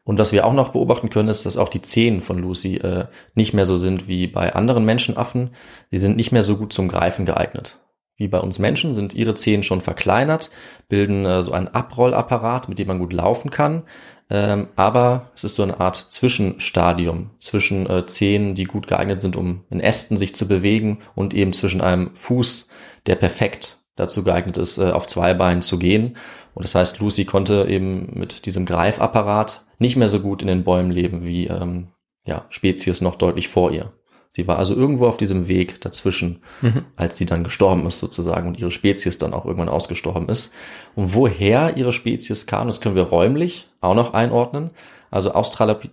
Und 0.04 0.18
was 0.18 0.32
wir 0.32 0.46
auch 0.46 0.52
noch 0.52 0.70
beobachten 0.70 1.08
können, 1.08 1.30
ist, 1.30 1.46
dass 1.46 1.56
auch 1.56 1.70
die 1.70 1.82
Zehen 1.82 2.20
von 2.20 2.38
Lucy 2.38 2.76
äh, 2.76 3.06
nicht 3.34 3.54
mehr 3.54 3.64
so 3.64 3.76
sind 3.76 4.06
wie 4.06 4.26
bei 4.26 4.54
anderen 4.54 4.84
Menschenaffen. 4.84 5.50
Sie 5.90 5.98
sind 5.98 6.16
nicht 6.16 6.30
mehr 6.30 6.42
so 6.42 6.58
gut 6.58 6.72
zum 6.74 6.88
Greifen 6.88 7.24
geeignet. 7.24 7.78
Wie 8.16 8.28
bei 8.28 8.38
uns 8.38 8.58
Menschen 8.58 8.94
sind 8.94 9.14
ihre 9.14 9.34
Zehen 9.34 9.64
schon 9.64 9.80
verkleinert, 9.80 10.50
bilden 10.88 11.24
äh, 11.24 11.42
so 11.42 11.52
einen 11.52 11.68
Abrollapparat, 11.68 12.68
mit 12.68 12.78
dem 12.78 12.86
man 12.86 12.98
gut 12.98 13.12
laufen 13.12 13.50
kann. 13.50 13.82
Ähm, 14.30 14.68
aber 14.76 15.30
es 15.34 15.44
ist 15.44 15.56
so 15.56 15.62
eine 15.62 15.80
Art 15.80 15.96
Zwischenstadium 15.96 17.30
zwischen 17.38 17.88
äh, 17.88 18.06
Zehen, 18.06 18.54
die 18.54 18.64
gut 18.64 18.86
geeignet 18.86 19.20
sind, 19.20 19.36
um 19.36 19.64
in 19.70 19.80
Ästen 19.80 20.16
sich 20.16 20.36
zu 20.36 20.46
bewegen 20.46 20.98
und 21.14 21.34
eben 21.34 21.52
zwischen 21.52 21.80
einem 21.80 22.10
Fuß, 22.14 22.68
der 23.06 23.16
perfekt 23.16 23.80
dazu 23.96 24.22
geeignet 24.22 24.58
ist, 24.58 24.78
äh, 24.78 24.90
auf 24.90 25.06
zwei 25.06 25.34
Beinen 25.34 25.62
zu 25.62 25.78
gehen. 25.78 26.16
Und 26.54 26.64
das 26.64 26.74
heißt, 26.74 27.00
Lucy 27.00 27.24
konnte 27.24 27.66
eben 27.68 28.12
mit 28.14 28.46
diesem 28.46 28.64
Greifapparat 28.64 29.63
nicht 29.78 29.96
mehr 29.96 30.08
so 30.08 30.20
gut 30.20 30.42
in 30.42 30.48
den 30.48 30.64
Bäumen 30.64 30.90
leben 30.90 31.24
wie 31.24 31.46
ähm, 31.46 31.88
ja, 32.24 32.46
Spezies 32.50 33.00
noch 33.00 33.16
deutlich 33.16 33.48
vor 33.48 33.70
ihr. 33.70 33.92
Sie 34.30 34.48
war 34.48 34.58
also 34.58 34.74
irgendwo 34.74 35.06
auf 35.06 35.16
diesem 35.16 35.46
Weg 35.46 35.80
dazwischen, 35.80 36.42
mhm. 36.60 36.86
als 36.96 37.16
sie 37.16 37.24
dann 37.24 37.44
gestorben 37.44 37.86
ist 37.86 38.00
sozusagen 38.00 38.48
und 38.48 38.58
ihre 38.58 38.72
Spezies 38.72 39.16
dann 39.16 39.32
auch 39.32 39.44
irgendwann 39.44 39.68
ausgestorben 39.68 40.28
ist. 40.28 40.52
Und 40.96 41.14
woher 41.14 41.76
ihre 41.76 41.92
Spezies 41.92 42.46
kam, 42.46 42.66
das 42.66 42.80
können 42.80 42.96
wir 42.96 43.04
räumlich 43.04 43.68
auch 43.80 43.94
noch 43.94 44.12
einordnen. 44.12 44.72
Also, 45.12 45.32
Australop 45.32 45.88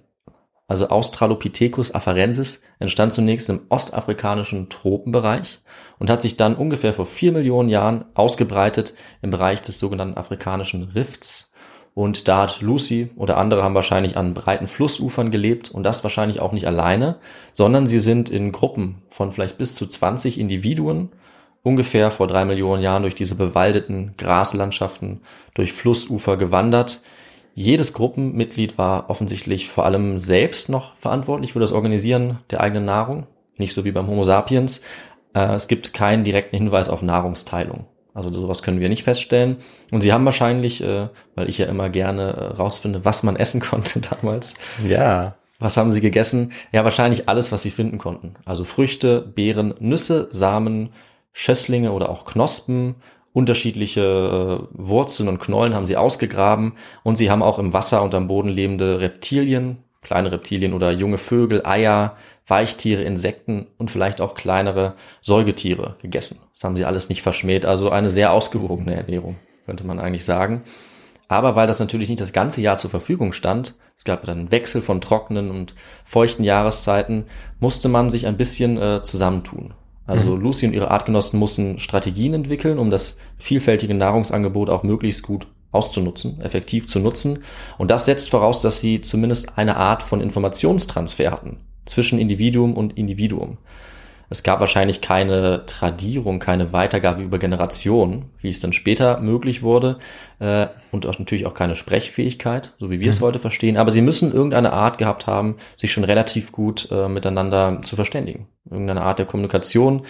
also 0.68 0.88
Australopithecus 0.88 1.94
afarensis 1.94 2.62
entstand 2.80 3.12
zunächst 3.12 3.50
im 3.50 3.64
ostafrikanischen 3.68 4.70
Tropenbereich 4.70 5.60
und 6.00 6.10
hat 6.10 6.22
sich 6.22 6.38
dann 6.38 6.56
ungefähr 6.56 6.94
vor 6.94 7.06
vier 7.06 7.34
Millionen 7.34 7.68
Jahren 7.68 8.06
ausgebreitet 8.14 8.94
im 9.22 9.32
Bereich 9.32 9.62
des 9.62 9.80
sogenannten 9.80 10.18
afrikanischen 10.18 10.84
Rifts 10.96 11.51
und 11.94 12.28
da 12.28 12.44
hat 12.44 12.62
Lucy 12.62 13.10
oder 13.18 13.38
andere 13.38 13.64
haben 13.64 13.76
wahrscheinlich 13.76 14.16
an 14.16 14.34
breiten 14.34 14.68
Flussufern 14.68 15.30
gelebt 15.30 15.72
und 15.72 15.84
das 15.84 16.04
wahrscheinlich 16.04 16.42
auch 16.42 16.54
nicht 16.54 16.66
alleine, 16.66 17.18
sondern 17.52 17.86
sie 17.86 18.00
sind 18.00 18.30
in 18.30 18.52
Gruppen 18.52 19.02
von 19.10 19.32
vielleicht 19.32 19.58
bis 19.58 19.76
zu 19.76 19.86
20 19.86 20.40
Individuen 20.40 21.10
ungefähr 21.64 22.10
vor 22.10 22.28
drei 22.28 22.46
Millionen 22.46 22.82
Jahren 22.82 23.04
durch 23.04 23.16
diese 23.16 23.36
bewaldeten 23.36 24.14
Graslandschaften, 24.18 25.22
durch 25.54 25.74
Flussufer 25.74 26.38
gewandert. 26.38 27.02
Jedes 27.54 27.94
Gruppenmitglied 27.94 28.78
war 28.78 29.10
offensichtlich 29.10 29.70
vor 29.70 29.86
allem 29.86 30.18
selbst 30.18 30.70
noch 30.70 30.96
verantwortlich 30.96 31.54
für 31.54 31.60
das 31.60 31.74
Organisieren 31.74 32.40
der 32.50 32.62
eigenen 32.62 32.86
Nahrung, 32.86 33.28
nicht 33.58 33.74
so 33.74 33.84
wie 33.84 33.92
beim 33.92 34.08
Homo 34.08 34.24
sapiens. 34.24 34.82
Äh, 35.34 35.54
es 35.54 35.68
gibt 35.68 35.94
keinen 35.94 36.24
direkten 36.24 36.56
Hinweis 36.56 36.88
auf 36.88 37.02
Nahrungsteilung. 37.02 37.86
Also 38.14 38.34
sowas 38.34 38.62
können 38.62 38.80
wir 38.80 38.90
nicht 38.90 39.04
feststellen. 39.04 39.58
Und 39.92 40.02
sie 40.02 40.12
haben 40.12 40.26
wahrscheinlich, 40.26 40.84
äh, 40.84 41.08
weil 41.36 41.50
ich 41.50 41.58
ja 41.58 41.68
immer 41.68 41.90
gerne 41.90 42.34
äh, 42.34 42.46
rausfinde, 42.56 43.06
was 43.06 43.24
man 43.24 43.36
essen 43.36 43.62
konnte 43.62 44.02
damals. 44.02 44.56
Ja. 44.86 45.36
Was 45.60 45.78
haben 45.78 45.92
sie 45.92 46.02
gegessen? 46.02 46.54
Ja, 46.72 46.84
wahrscheinlich 46.84 47.30
alles, 47.30 47.52
was 47.52 47.62
sie 47.62 47.70
finden 47.70 48.00
konnten. 48.00 48.34
Also 48.46 48.64
Früchte, 48.64 49.22
Beeren, 49.22 49.76
Nüsse, 49.80 50.28
Samen, 50.32 50.90
Schösslinge 51.34 51.92
oder 51.92 52.10
auch 52.10 52.26
Knospen, 52.26 52.96
unterschiedliche 53.32 54.02
äh, 54.02 54.68
Wurzeln 54.72 55.30
und 55.30 55.40
Knollen 55.40 55.76
haben 55.76 55.86
sie 55.86 55.98
ausgegraben 55.98 56.74
und 57.04 57.16
sie 57.16 57.30
haben 57.30 57.44
auch 57.44 57.60
im 57.60 57.74
Wasser 57.74 58.02
und 58.02 58.14
am 58.16 58.28
Boden 58.28 58.50
lebende 58.50 59.00
Reptilien, 59.00 59.78
kleine 60.02 60.32
Reptilien 60.32 60.74
oder 60.74 60.92
junge 60.92 61.18
Vögel, 61.18 61.66
Eier, 61.66 62.16
Weichtiere, 62.48 63.04
Insekten 63.04 63.68
und 63.78 63.92
vielleicht 63.92 64.20
auch 64.20 64.34
kleinere 64.34 64.96
Säugetiere 65.22 65.96
gegessen. 66.02 66.40
Das 66.54 66.64
haben 66.64 66.76
sie 66.76 66.86
alles 66.86 67.10
nicht 67.10 67.22
verschmäht. 67.22 67.66
Also 67.66 67.92
eine 67.92 68.12
sehr 68.12 68.34
ausgewogene 68.34 68.96
Ernährung, 68.96 69.38
könnte 69.66 69.86
man 69.86 70.00
eigentlich 70.00 70.26
sagen. 70.26 70.64
Aber 71.28 71.56
weil 71.56 71.68
das 71.68 71.80
natürlich 71.80 72.10
nicht 72.10 72.20
das 72.20 72.34
ganze 72.34 72.62
Jahr 72.62 72.78
zur 72.78 72.90
Verfügung 72.90 73.32
stand, 73.32 73.76
es 73.96 74.04
gab 74.04 74.26
dann 74.26 74.40
einen 74.40 74.52
Wechsel 74.52 74.82
von 74.82 75.00
trockenen 75.00 75.50
und 75.50 75.76
feuchten 76.04 76.44
Jahreszeiten, 76.44 77.26
musste 77.60 77.88
man 77.88 78.10
sich 78.10 78.28
ein 78.28 78.36
bisschen 78.36 78.82
äh, 78.82 79.04
zusammentun. 79.04 79.74
Also 80.06 80.36
mhm. 80.36 80.42
Lucy 80.42 80.66
und 80.66 80.74
ihre 80.74 80.92
Artgenossen 80.92 81.40
mussten 81.40 81.80
Strategien 81.80 82.34
entwickeln, 82.34 82.80
um 82.80 82.90
das 82.90 83.18
vielfältige 83.38 83.94
Nahrungsangebot 83.94 84.70
auch 84.70 84.84
möglichst 84.84 85.24
gut 85.24 85.48
auszunutzen, 85.72 86.42
effektiv 86.42 86.88
zu 86.88 87.00
nutzen. 87.00 87.44
Und 87.78 87.92
das 87.92 88.06
setzt 88.06 88.30
voraus, 88.30 88.62
dass 88.62 88.82
sie 88.82 89.02
zumindest 89.02 89.58
eine 89.58 89.78
Art 89.78 90.04
von 90.04 90.22
Informationstransfer 90.22 91.32
hatten 91.32 91.58
zwischen 91.86 92.20
Individuum 92.20 92.76
und 92.76 92.98
Individuum. 92.98 93.58
Es 94.32 94.44
gab 94.44 94.62
wahrscheinlich 94.62 95.02
keine 95.02 95.66
Tradierung, 95.66 96.40
keine 96.40 96.72
Weitergabe 96.72 97.22
über 97.22 97.38
Generationen, 97.38 98.30
wie 98.40 98.48
es 98.48 98.62
dann 98.62 98.72
später 98.72 99.20
möglich 99.20 99.62
wurde, 99.62 99.98
äh, 100.40 100.68
und 100.94 101.06
auch 101.06 101.20
natürlich 101.20 101.46
auch 101.46 101.54
keine 101.54 101.76
Sprechfähigkeit, 101.76 102.74
so 102.80 102.90
wie 102.90 103.02
wir 103.02 103.08
mhm. 103.08 103.10
es 103.10 103.20
heute 103.20 103.40
verstehen. 103.40 103.76
Aber 103.76 103.92
sie 103.92 104.02
müssen 104.02 104.32
irgendeine 104.32 104.72
Art 104.72 104.98
gehabt 104.98 105.28
haben, 105.28 105.58
sich 105.76 105.92
schon 105.92 106.06
relativ 106.06 106.54
gut 106.54 106.88
äh, 106.92 107.10
miteinander 107.10 107.82
zu 107.82 107.98
verständigen. 107.98 108.48
Irgendeine 108.70 109.02
Art 109.02 109.20
der 109.20 109.26
Kommunikation. 109.26 110.06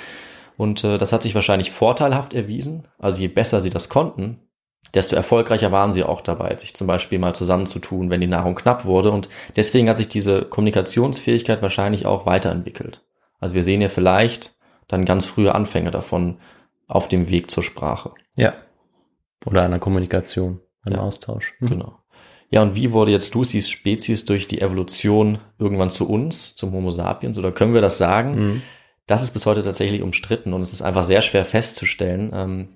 Und 0.55 0.83
äh, 0.83 0.99
das 0.99 1.13
hat 1.13 1.23
sich 1.23 1.33
wahrscheinlich 1.33 1.71
vorteilhaft 1.71 2.35
erwiesen. 2.35 2.87
Also 2.99 3.21
je 3.21 3.27
besser 3.27 3.59
sie 3.59 3.71
das 3.71 3.89
konnten, 3.89 4.37
desto 4.93 5.15
erfolgreicher 5.15 5.71
waren 5.71 5.91
sie 5.91 6.03
auch 6.03 6.21
dabei, 6.21 6.57
sich 6.57 6.75
zum 6.75 6.87
Beispiel 6.87 7.19
mal 7.19 7.33
zusammenzutun, 7.33 8.09
wenn 8.09 8.21
die 8.21 8.27
Nahrung 8.27 8.55
knapp 8.55 8.85
wurde. 8.85 9.11
Und 9.11 9.29
deswegen 9.55 9.89
hat 9.89 9.97
sich 9.97 10.09
diese 10.09 10.43
Kommunikationsfähigkeit 10.43 11.61
wahrscheinlich 11.61 12.05
auch 12.05 12.25
weiterentwickelt. 12.25 13.01
Also 13.39 13.55
wir 13.55 13.63
sehen 13.63 13.81
ja 13.81 13.89
vielleicht 13.89 14.55
dann 14.87 15.05
ganz 15.05 15.25
frühe 15.25 15.55
Anfänge 15.55 15.91
davon 15.91 16.37
auf 16.87 17.07
dem 17.07 17.29
Weg 17.29 17.49
zur 17.49 17.63
Sprache. 17.63 18.11
Ja. 18.35 18.53
Oder 19.45 19.63
einer 19.63 19.79
Kommunikation, 19.79 20.59
einem 20.83 20.97
ja. 20.97 21.01
Austausch. 21.01 21.53
Mhm. 21.59 21.69
Genau. 21.69 21.97
Ja, 22.49 22.61
und 22.61 22.75
wie 22.75 22.91
wurde 22.91 23.11
jetzt 23.11 23.33
Lucys 23.33 23.69
Spezies 23.69 24.25
durch 24.25 24.45
die 24.45 24.59
Evolution 24.59 25.39
irgendwann 25.57 25.89
zu 25.89 26.09
uns, 26.09 26.53
zum 26.57 26.73
Homo 26.73 26.89
sapiens, 26.89 27.37
oder 27.37 27.53
können 27.53 27.73
wir 27.73 27.79
das 27.79 27.97
sagen? 27.97 28.35
Mhm. 28.35 28.61
Das 29.07 29.23
ist 29.23 29.31
bis 29.31 29.45
heute 29.45 29.63
tatsächlich 29.63 30.01
umstritten 30.01 30.51
und 30.53 30.61
es 30.61 30.73
ist 30.73 30.81
einfach 30.81 31.05
sehr 31.05 31.21
schwer 31.21 31.45
festzustellen. 31.45 32.67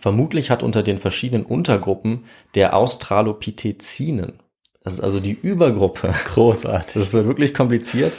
Vermutlich 0.00 0.50
hat 0.50 0.62
unter 0.62 0.82
den 0.82 0.98
verschiedenen 0.98 1.44
Untergruppen 1.44 2.24
der 2.54 2.76
Australopithecinen, 2.76 4.42
das 4.84 4.94
ist 4.94 5.00
also 5.00 5.20
die 5.20 5.38
Übergruppe. 5.40 6.12
Großartig. 6.26 6.94
Das 6.94 7.02
ist 7.02 7.12
wirklich 7.12 7.54
kompliziert. 7.54 8.16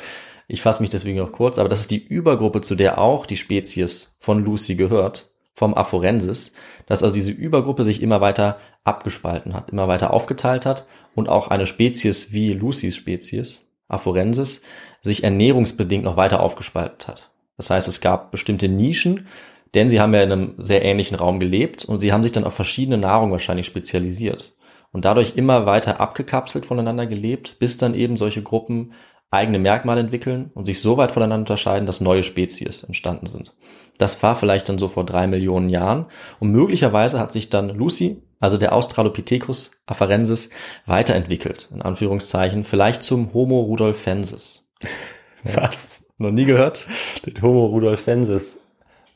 Ich 0.48 0.62
fasse 0.62 0.82
mich 0.82 0.90
deswegen 0.90 1.20
auch 1.22 1.32
kurz, 1.32 1.58
aber 1.58 1.70
das 1.70 1.82
ist 1.82 1.92
die 1.92 2.04
Übergruppe, 2.04 2.62
zu 2.62 2.76
der 2.76 3.00
auch 3.00 3.26
die 3.26 3.38
Spezies 3.38 4.16
von 4.20 4.44
Lucy 4.44 4.76
gehört, 4.76 5.32
vom 5.54 5.74
Aforensis, 5.74 6.54
dass 6.86 7.04
also 7.04 7.14
diese 7.14 7.32
Übergruppe 7.32 7.84
sich 7.84 8.02
immer 8.02 8.22
weiter 8.22 8.58
abgespalten 8.84 9.54
hat, 9.54 9.70
immer 9.70 9.88
weiter 9.88 10.14
aufgeteilt 10.14 10.66
hat 10.66 10.86
und 11.16 11.30
auch 11.30 11.48
eine 11.48 11.66
Spezies 11.66 12.34
wie 12.34 12.54
Lucys 12.54 12.96
Spezies, 12.96 13.62
Aforensis, 13.88 14.64
sich 15.02 15.24
ernährungsbedingt 15.24 16.04
noch 16.04 16.18
weiter 16.18 16.42
aufgespalten 16.42 17.08
hat. 17.08 17.32
Das 17.56 17.70
heißt, 17.70 17.88
es 17.88 18.02
gab 18.02 18.32
bestimmte 18.32 18.68
Nischen, 18.68 19.28
denn 19.74 19.90
sie 19.90 20.00
haben 20.00 20.14
ja 20.14 20.24
in 20.24 20.32
einem 20.32 20.56
sehr 20.58 20.84
ähnlichen 20.84 21.18
Raum 21.18 21.40
gelebt 21.40 21.86
und 21.86 22.00
sie 22.00 22.14
haben 22.14 22.24
sich 22.24 22.32
dann 22.32 22.44
auf 22.44 22.54
verschiedene 22.54 22.98
Nahrung 22.98 23.32
wahrscheinlich 23.32 23.66
spezialisiert 23.66 24.56
und 24.92 25.06
dadurch 25.06 25.36
immer 25.36 25.66
weiter 25.66 26.00
abgekapselt 26.00 26.66
voneinander 26.66 27.08
gelebt, 27.08 27.58
bis 27.60 27.78
dann 27.78 27.96
eben 27.96 28.16
solche 28.16 28.44
Gruppen 28.44 28.94
eigene 29.32 29.58
Merkmale 29.58 30.00
entwickeln 30.00 30.52
und 30.54 30.66
sich 30.66 30.80
so 30.80 30.96
weit 30.98 31.12
voneinander 31.12 31.42
unterscheiden, 31.42 31.88
dass 31.88 32.02
neue 32.02 32.22
Spezies 32.22 32.84
entstanden 32.84 33.26
sind. 33.26 33.56
Das 33.98 34.22
war 34.22 34.36
vielleicht 34.36 34.70
dann 34.70 34.78
so 34.78 34.88
vor 34.88 35.06
drei 35.06 35.26
Millionen 35.26 35.70
Jahren 35.70 36.06
und 36.40 36.52
möglicherweise 36.52 37.20
hat 37.20 37.34
sich 37.34 37.50
dann 37.50 37.70
Lucy, 37.70 38.22
also 38.40 38.58
der 38.58 38.74
Australopithecus 38.74 39.72
afarensis, 39.88 40.52
weiterentwickelt, 40.86 41.70
in 41.74 41.82
Anführungszeichen, 41.82 42.64
vielleicht 42.64 43.02
zum 43.02 43.34
Homo 43.34 43.62
rudolfensis. 43.62 44.68
Was? 45.44 46.06
Noch 46.18 46.32
nie 46.32 46.46
gehört? 46.46 46.88
Den 47.26 47.42
Homo 47.42 47.66
rudolfensis. 47.66 48.60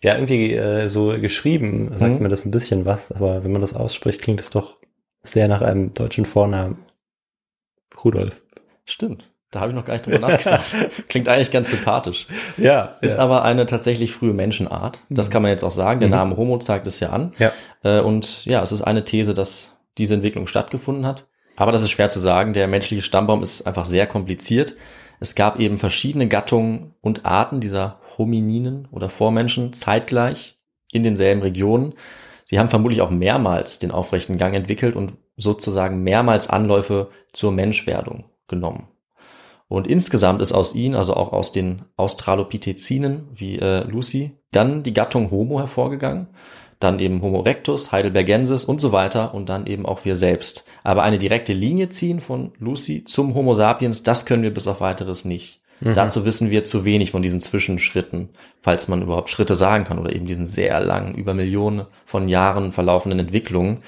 Ja, 0.02 0.16
irgendwie 0.16 0.54
äh, 0.54 0.90
so 0.90 1.20
geschrieben 1.20 1.92
sagt 1.96 2.16
mhm. 2.16 2.24
mir 2.24 2.30
das 2.30 2.46
ein 2.46 2.52
bisschen 2.52 2.86
was, 2.86 3.12
aber 3.12 3.44
wenn 3.44 3.52
man 3.52 3.62
das 3.62 3.74
ausspricht, 3.74 4.22
klingt 4.22 4.40
es 4.40 4.50
doch 4.50 4.78
sehr 5.24 5.48
nach 5.48 5.62
einem 5.62 5.94
deutschen 5.94 6.26
Vornamen. 6.26 6.84
Rudolf. 8.04 8.42
Stimmt. 8.86 9.30
Da 9.52 9.62
habe 9.62 9.72
ich 9.72 9.76
noch 9.76 9.86
gar 9.86 9.94
nicht 9.94 10.06
drüber 10.06 10.20
nachgedacht. 10.20 10.76
Klingt 11.08 11.30
eigentlich 11.30 11.52
ganz 11.52 11.70
sympathisch. 11.70 12.28
Ja. 12.58 12.98
Ist 13.02 13.16
ja. 13.16 13.20
aber 13.20 13.44
eine 13.44 13.66
tatsächlich 13.66 14.12
frühe 14.12 14.34
Menschenart. 14.34 15.02
Das 15.10 15.30
mhm. 15.30 15.34
kann 15.34 15.42
man 15.42 15.52
jetzt 15.52 15.64
auch 15.64 15.72
sagen. 15.72 16.02
Der 16.02 16.10
mhm. 16.10 16.16
Name 16.16 16.38
Homo 16.38 16.60
zeigt 16.60 16.86
es 16.86 17.00
ja 17.00 17.10
an. 17.10 17.32
Ja. 17.40 17.52
Äh, 17.84 18.02
und 18.02 18.46
ja, 18.46 18.62
es 18.62 18.72
ist 18.72 18.82
eine 18.82 19.06
These, 19.06 19.34
dass 19.34 19.78
diese 19.98 20.14
Entwicklung 20.14 20.48
stattgefunden 20.48 21.06
hat. 21.06 21.28
Aber 21.56 21.72
das 21.72 21.82
ist 21.82 21.92
schwer 21.92 22.10
zu 22.10 22.20
sagen. 22.20 22.54
Der 22.54 22.68
menschliche 22.68 23.02
Stammbaum 23.02 23.42
ist 23.42 23.66
einfach 23.66 23.86
sehr 23.86 24.06
kompliziert. 24.06 24.76
Es 25.20 25.34
gab 25.34 25.60
eben 25.60 25.78
verschiedene 25.78 26.28
Gattungen 26.28 26.94
und 27.02 27.26
Arten 27.26 27.60
dieser 27.60 28.00
Homininen 28.18 28.88
oder 28.92 29.10
Vormenschen 29.10 29.74
zeitgleich 29.74 30.58
in 30.92 31.04
denselben 31.04 31.42
Regionen. 31.42 31.94
Sie 32.46 32.60
haben 32.60 32.70
vermutlich 32.70 33.02
auch 33.02 33.10
mehrmals 33.10 33.80
den 33.80 33.92
aufrechten 33.92 34.38
Gang 34.38 34.56
entwickelt 34.56 34.96
und 34.96 35.14
sozusagen 35.36 36.04
mehrmals 36.04 36.50
Anläufe 36.50 37.10
zur 37.34 37.52
Menschwerdung 37.52 38.26
genommen. 38.48 38.88
Und 39.68 39.86
insgesamt 39.86 40.42
ist 40.42 40.54
aus 40.54 40.76
ihnen, 40.76 40.96
also 40.96 41.14
auch 41.14 41.34
aus 41.34 41.52
den 41.52 41.84
Australopithecinen 41.98 43.28
wie 43.36 43.60
äh, 43.60 43.84
Lucy, 43.84 44.32
dann 44.52 44.82
die 44.82 44.94
Gattung 44.94 45.30
Homo 45.30 45.60
hervorgegangen, 45.60 46.28
dann 46.80 47.00
eben 47.00 47.22
Homo 47.22 47.40
erectus, 47.40 47.92
Heidelbergensis 47.92 48.64
und 48.64 48.80
so 48.80 48.92
weiter 48.92 49.34
und 49.34 49.50
dann 49.50 49.68
eben 49.68 49.86
auch 49.86 50.06
wir 50.06 50.16
selbst. 50.16 50.66
Aber 50.84 51.04
eine 51.04 51.18
direkte 51.18 51.54
Linie 51.54 51.90
ziehen 51.90 52.22
von 52.22 52.54
Lucy 52.60 53.04
zum 53.04 53.36
Homo 53.36 53.54
sapiens, 53.54 54.04
das 54.04 54.26
können 54.26 54.44
wir 54.44 54.54
bis 54.54 54.68
auf 54.68 54.80
weiteres 54.80 55.26
nicht. 55.26 55.62
Mhm. 55.80 55.94
Dazu 55.94 56.26
wissen 56.26 56.50
wir 56.50 56.64
zu 56.64 56.86
wenig 56.86 57.12
von 57.12 57.22
diesen 57.22 57.42
Zwischenschritten, 57.42 58.30
falls 58.62 58.88
man 58.88 59.02
überhaupt 59.02 59.30
Schritte 59.30 59.56
sagen 59.56 59.84
kann 59.84 60.00
oder 60.00 60.16
eben 60.16 60.26
diesen 60.26 60.48
sehr 60.48 60.80
langen, 60.80 61.16
über 61.16 61.34
Millionen 61.34 61.86
von 62.06 62.30
Jahren 62.30 62.72
verlaufenden 62.72 63.20
Entwicklungen. 63.20 63.80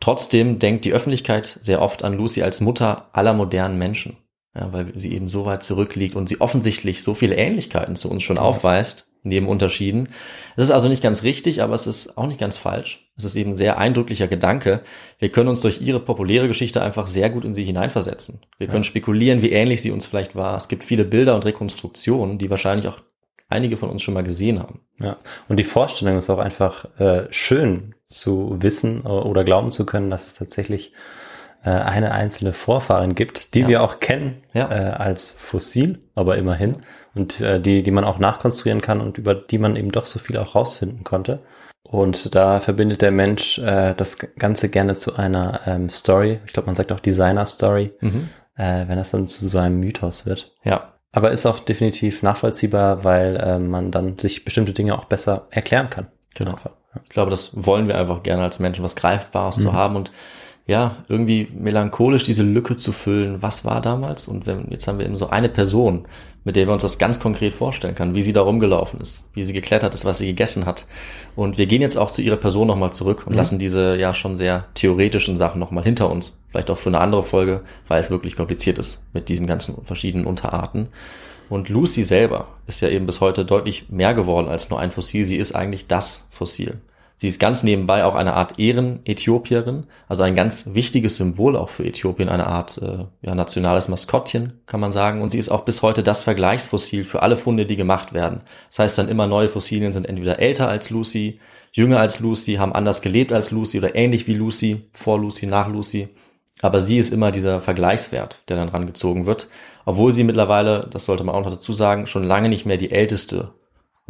Trotzdem 0.00 0.58
denkt 0.58 0.84
die 0.84 0.92
Öffentlichkeit 0.92 1.58
sehr 1.60 1.82
oft 1.82 2.04
an 2.04 2.14
Lucy 2.14 2.42
als 2.42 2.60
Mutter 2.60 3.08
aller 3.12 3.34
modernen 3.34 3.78
Menschen 3.78 4.16
ja, 4.54 4.72
weil 4.72 4.92
sie 4.98 5.12
eben 5.12 5.28
so 5.28 5.46
weit 5.46 5.62
zurückliegt 5.62 6.14
und 6.14 6.28
sie 6.28 6.40
offensichtlich 6.40 7.02
so 7.02 7.14
viele 7.14 7.36
Ähnlichkeiten 7.36 7.96
zu 7.96 8.10
uns 8.10 8.22
schon 8.22 8.38
aufweist, 8.38 9.09
neben 9.22 9.48
Unterschieden. 9.48 10.08
Es 10.56 10.64
ist 10.64 10.70
also 10.70 10.88
nicht 10.88 11.02
ganz 11.02 11.22
richtig, 11.22 11.62
aber 11.62 11.74
es 11.74 11.86
ist 11.86 12.16
auch 12.16 12.26
nicht 12.26 12.40
ganz 12.40 12.56
falsch. 12.56 13.10
Es 13.16 13.24
ist 13.24 13.36
eben 13.36 13.50
ein 13.50 13.56
sehr 13.56 13.78
eindrücklicher 13.78 14.28
Gedanke. 14.28 14.80
Wir 15.18 15.30
können 15.30 15.48
uns 15.48 15.60
durch 15.60 15.80
ihre 15.80 16.00
populäre 16.00 16.48
Geschichte 16.48 16.82
einfach 16.82 17.06
sehr 17.06 17.30
gut 17.30 17.44
in 17.44 17.54
sie 17.54 17.64
hineinversetzen. 17.64 18.40
Wir 18.58 18.66
können 18.66 18.82
ja. 18.82 18.88
spekulieren, 18.88 19.42
wie 19.42 19.50
ähnlich 19.52 19.82
sie 19.82 19.90
uns 19.90 20.06
vielleicht 20.06 20.34
war. 20.34 20.56
Es 20.56 20.68
gibt 20.68 20.84
viele 20.84 21.04
Bilder 21.04 21.34
und 21.34 21.44
Rekonstruktionen, 21.44 22.38
die 22.38 22.50
wahrscheinlich 22.50 22.88
auch 22.88 22.98
einige 23.50 23.76
von 23.76 23.90
uns 23.90 24.02
schon 24.02 24.14
mal 24.14 24.22
gesehen 24.22 24.58
haben. 24.60 24.80
Ja, 25.00 25.18
und 25.48 25.58
die 25.58 25.64
Vorstellung 25.64 26.16
ist 26.16 26.30
auch 26.30 26.38
einfach 26.38 26.86
äh, 26.98 27.26
schön 27.30 27.94
zu 28.06 28.56
wissen 28.60 29.02
oder 29.02 29.44
glauben 29.44 29.70
zu 29.70 29.84
können, 29.84 30.10
dass 30.10 30.26
es 30.26 30.34
tatsächlich 30.34 30.92
äh, 31.62 31.70
eine 31.70 32.12
einzelne 32.12 32.52
Vorfahrin 32.52 33.14
gibt, 33.14 33.54
die 33.54 33.60
ja. 33.60 33.68
wir 33.68 33.82
auch 33.82 34.00
kennen 34.00 34.42
ja. 34.52 34.70
äh, 34.70 34.92
als 34.92 35.30
Fossil, 35.30 36.00
aber 36.14 36.36
immerhin 36.38 36.82
und 37.14 37.40
äh, 37.40 37.60
die, 37.60 37.82
die 37.82 37.90
man 37.90 38.04
auch 38.04 38.18
nachkonstruieren 38.18 38.80
kann 38.80 39.00
und 39.00 39.18
über 39.18 39.34
die 39.34 39.58
man 39.58 39.76
eben 39.76 39.92
doch 39.92 40.06
so 40.06 40.18
viel 40.18 40.36
auch 40.36 40.54
rausfinden 40.54 41.04
konnte. 41.04 41.40
Und 41.82 42.34
da 42.34 42.60
verbindet 42.60 43.02
der 43.02 43.10
Mensch 43.10 43.58
äh, 43.58 43.94
das 43.96 44.18
Ganze 44.38 44.68
gerne 44.68 44.96
zu 44.96 45.16
einer 45.16 45.60
ähm, 45.66 45.90
Story. 45.90 46.40
Ich 46.46 46.52
glaube, 46.52 46.66
man 46.66 46.76
sagt 46.76 46.92
auch 46.92 47.00
Designer-Story, 47.00 47.92
mhm. 48.00 48.28
äh, 48.56 48.86
wenn 48.86 48.96
das 48.96 49.10
dann 49.10 49.26
zu 49.26 49.48
so 49.48 49.58
einem 49.58 49.80
Mythos 49.80 50.24
wird. 50.24 50.52
Ja. 50.62 50.94
Aber 51.12 51.32
ist 51.32 51.46
auch 51.46 51.58
definitiv 51.58 52.22
nachvollziehbar, 52.22 53.02
weil 53.02 53.36
äh, 53.36 53.58
man 53.58 53.90
dann 53.90 54.18
sich 54.18 54.44
bestimmte 54.44 54.72
Dinge 54.72 54.96
auch 54.96 55.06
besser 55.06 55.48
erklären 55.50 55.90
kann. 55.90 56.06
Genau. 56.36 56.54
Ich 57.02 57.08
glaube, 57.08 57.30
das 57.30 57.50
wollen 57.54 57.88
wir 57.88 57.98
einfach 57.98 58.22
gerne 58.22 58.44
als 58.44 58.60
Menschen, 58.60 58.84
was 58.84 58.94
Greifbares 58.94 59.56
mhm. 59.58 59.62
zu 59.62 59.72
haben 59.72 59.96
und 59.96 60.12
ja, 60.70 60.98
irgendwie 61.08 61.48
melancholisch 61.52 62.22
diese 62.22 62.44
Lücke 62.44 62.76
zu 62.76 62.92
füllen. 62.92 63.42
Was 63.42 63.64
war 63.64 63.80
damals? 63.80 64.28
Und 64.28 64.46
wenn, 64.46 64.70
jetzt 64.70 64.86
haben 64.86 65.00
wir 65.00 65.04
eben 65.04 65.16
so 65.16 65.28
eine 65.28 65.48
Person, 65.48 66.06
mit 66.44 66.54
der 66.54 66.68
wir 66.68 66.72
uns 66.72 66.82
das 66.82 66.96
ganz 66.96 67.18
konkret 67.18 67.52
vorstellen 67.52 67.96
können, 67.96 68.14
wie 68.14 68.22
sie 68.22 68.32
da 68.32 68.42
rumgelaufen 68.42 69.00
ist, 69.00 69.28
wie 69.34 69.42
sie 69.42 69.52
geklettert 69.52 69.94
ist, 69.94 70.04
was 70.04 70.18
sie 70.18 70.26
gegessen 70.26 70.66
hat. 70.66 70.86
Und 71.34 71.58
wir 71.58 71.66
gehen 71.66 71.82
jetzt 71.82 71.96
auch 71.98 72.12
zu 72.12 72.22
ihrer 72.22 72.36
Person 72.36 72.68
nochmal 72.68 72.92
zurück 72.92 73.24
und 73.26 73.32
mhm. 73.32 73.38
lassen 73.38 73.58
diese 73.58 73.96
ja 73.96 74.14
schon 74.14 74.36
sehr 74.36 74.66
theoretischen 74.74 75.36
Sachen 75.36 75.58
nochmal 75.58 75.82
hinter 75.82 76.08
uns. 76.08 76.38
Vielleicht 76.50 76.70
auch 76.70 76.78
für 76.78 76.90
eine 76.90 77.00
andere 77.00 77.24
Folge, 77.24 77.62
weil 77.88 77.98
es 77.98 78.12
wirklich 78.12 78.36
kompliziert 78.36 78.78
ist 78.78 79.02
mit 79.12 79.28
diesen 79.28 79.48
ganzen 79.48 79.84
verschiedenen 79.84 80.24
Unterarten. 80.24 80.86
Und 81.48 81.68
Lucy 81.68 82.04
selber 82.04 82.46
ist 82.68 82.80
ja 82.80 82.90
eben 82.90 83.06
bis 83.06 83.20
heute 83.20 83.44
deutlich 83.44 83.90
mehr 83.90 84.14
geworden 84.14 84.46
als 84.46 84.70
nur 84.70 84.78
ein 84.78 84.92
Fossil. 84.92 85.24
Sie 85.24 85.36
ist 85.36 85.56
eigentlich 85.56 85.88
das 85.88 86.28
Fossil. 86.30 86.78
Sie 87.20 87.28
ist 87.28 87.38
ganz 87.38 87.62
nebenbei 87.64 88.06
auch 88.06 88.14
eine 88.14 88.32
Art 88.32 88.58
Ehren-Äthiopierin, 88.58 89.84
also 90.08 90.22
ein 90.22 90.34
ganz 90.34 90.70
wichtiges 90.72 91.16
Symbol 91.16 91.54
auch 91.54 91.68
für 91.68 91.84
Äthiopien, 91.84 92.30
eine 92.30 92.46
Art 92.46 92.78
äh, 92.78 93.04
ja, 93.20 93.34
nationales 93.34 93.88
Maskottchen, 93.88 94.54
kann 94.64 94.80
man 94.80 94.90
sagen. 94.90 95.20
Und 95.20 95.28
sie 95.28 95.38
ist 95.38 95.50
auch 95.50 95.66
bis 95.66 95.82
heute 95.82 96.02
das 96.02 96.22
Vergleichsfossil 96.22 97.04
für 97.04 97.20
alle 97.20 97.36
Funde, 97.36 97.66
die 97.66 97.76
gemacht 97.76 98.14
werden. 98.14 98.40
Das 98.70 98.78
heißt 98.78 98.96
dann 98.96 99.10
immer, 99.10 99.26
neue 99.26 99.50
Fossilien 99.50 99.92
sind 99.92 100.06
entweder 100.08 100.38
älter 100.38 100.68
als 100.68 100.88
Lucy, 100.88 101.40
jünger 101.72 102.00
als 102.00 102.20
Lucy, 102.20 102.54
haben 102.54 102.72
anders 102.72 103.02
gelebt 103.02 103.34
als 103.34 103.50
Lucy 103.50 103.76
oder 103.76 103.94
ähnlich 103.94 104.26
wie 104.26 104.34
Lucy, 104.34 104.88
vor 104.94 105.18
Lucy, 105.18 105.44
nach 105.44 105.68
Lucy. 105.68 106.08
Aber 106.62 106.80
sie 106.80 106.96
ist 106.96 107.12
immer 107.12 107.32
dieser 107.32 107.60
Vergleichswert, 107.60 108.44
der 108.48 108.56
dann 108.56 108.70
rangezogen 108.70 109.26
wird. 109.26 109.48
Obwohl 109.84 110.12
sie 110.12 110.24
mittlerweile, 110.24 110.88
das 110.90 111.04
sollte 111.04 111.24
man 111.24 111.34
auch 111.34 111.44
noch 111.44 111.52
dazu 111.52 111.74
sagen, 111.74 112.06
schon 112.06 112.24
lange 112.24 112.48
nicht 112.48 112.64
mehr 112.64 112.78
die 112.78 112.92
älteste 112.92 113.52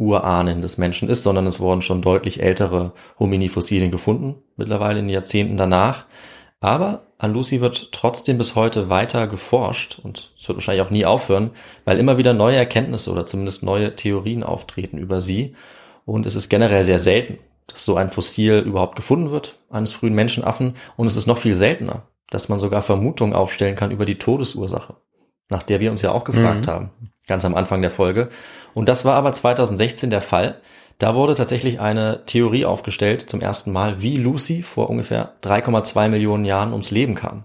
Urahnen 0.01 0.61
des 0.61 0.77
Menschen 0.77 1.07
ist, 1.09 1.23
sondern 1.23 1.45
es 1.45 1.59
wurden 1.59 1.81
schon 1.81 2.01
deutlich 2.01 2.41
ältere 2.41 2.91
Homini-Fossilien 3.19 3.91
gefunden, 3.91 4.35
mittlerweile 4.57 4.99
in 4.99 5.05
den 5.05 5.13
Jahrzehnten 5.13 5.57
danach. 5.57 6.05
Aber 6.59 7.03
an 7.17 7.33
Lucy 7.33 7.61
wird 7.61 7.91
trotzdem 7.91 8.37
bis 8.37 8.55
heute 8.55 8.89
weiter 8.89 9.27
geforscht 9.27 9.99
und 10.03 10.31
es 10.39 10.47
wird 10.47 10.57
wahrscheinlich 10.57 10.85
auch 10.85 10.89
nie 10.89 11.05
aufhören, 11.05 11.51
weil 11.85 11.99
immer 11.99 12.17
wieder 12.17 12.33
neue 12.33 12.57
Erkenntnisse 12.57 13.11
oder 13.11 13.25
zumindest 13.25 13.63
neue 13.63 13.95
Theorien 13.95 14.43
auftreten 14.43 14.97
über 14.97 15.21
sie. 15.21 15.55
Und 16.05 16.25
es 16.25 16.35
ist 16.35 16.49
generell 16.49 16.83
sehr 16.83 16.99
selten, 16.99 17.37
dass 17.67 17.85
so 17.85 17.95
ein 17.95 18.11
Fossil 18.11 18.59
überhaupt 18.59 18.95
gefunden 18.95 19.31
wird, 19.31 19.59
eines 19.69 19.93
frühen 19.93 20.13
Menschenaffen. 20.13 20.75
Und 20.97 21.07
es 21.07 21.15
ist 21.15 21.27
noch 21.27 21.37
viel 21.37 21.53
seltener, 21.55 22.07
dass 22.29 22.49
man 22.49 22.59
sogar 22.59 22.83
Vermutungen 22.83 23.33
aufstellen 23.33 23.75
kann 23.75 23.91
über 23.91 24.05
die 24.05 24.17
Todesursache, 24.17 24.95
nach 25.49 25.63
der 25.63 25.79
wir 25.79 25.91
uns 25.91 26.01
ja 26.01 26.11
auch 26.11 26.23
gefragt 26.23 26.65
mhm. 26.67 26.71
haben, 26.71 26.89
ganz 27.27 27.45
am 27.45 27.55
Anfang 27.55 27.81
der 27.81 27.91
Folge. 27.91 28.29
Und 28.73 28.89
das 28.89 29.05
war 29.05 29.15
aber 29.15 29.33
2016 29.33 30.09
der 30.09 30.21
Fall. 30.21 30.61
Da 30.97 31.15
wurde 31.15 31.33
tatsächlich 31.33 31.79
eine 31.79 32.25
Theorie 32.25 32.65
aufgestellt 32.65 33.21
zum 33.21 33.41
ersten 33.41 33.71
Mal, 33.71 34.01
wie 34.01 34.17
Lucy 34.17 34.61
vor 34.61 34.89
ungefähr 34.89 35.33
3,2 35.41 36.09
Millionen 36.09 36.45
Jahren 36.45 36.71
ums 36.71 36.91
Leben 36.91 37.15
kam. 37.15 37.43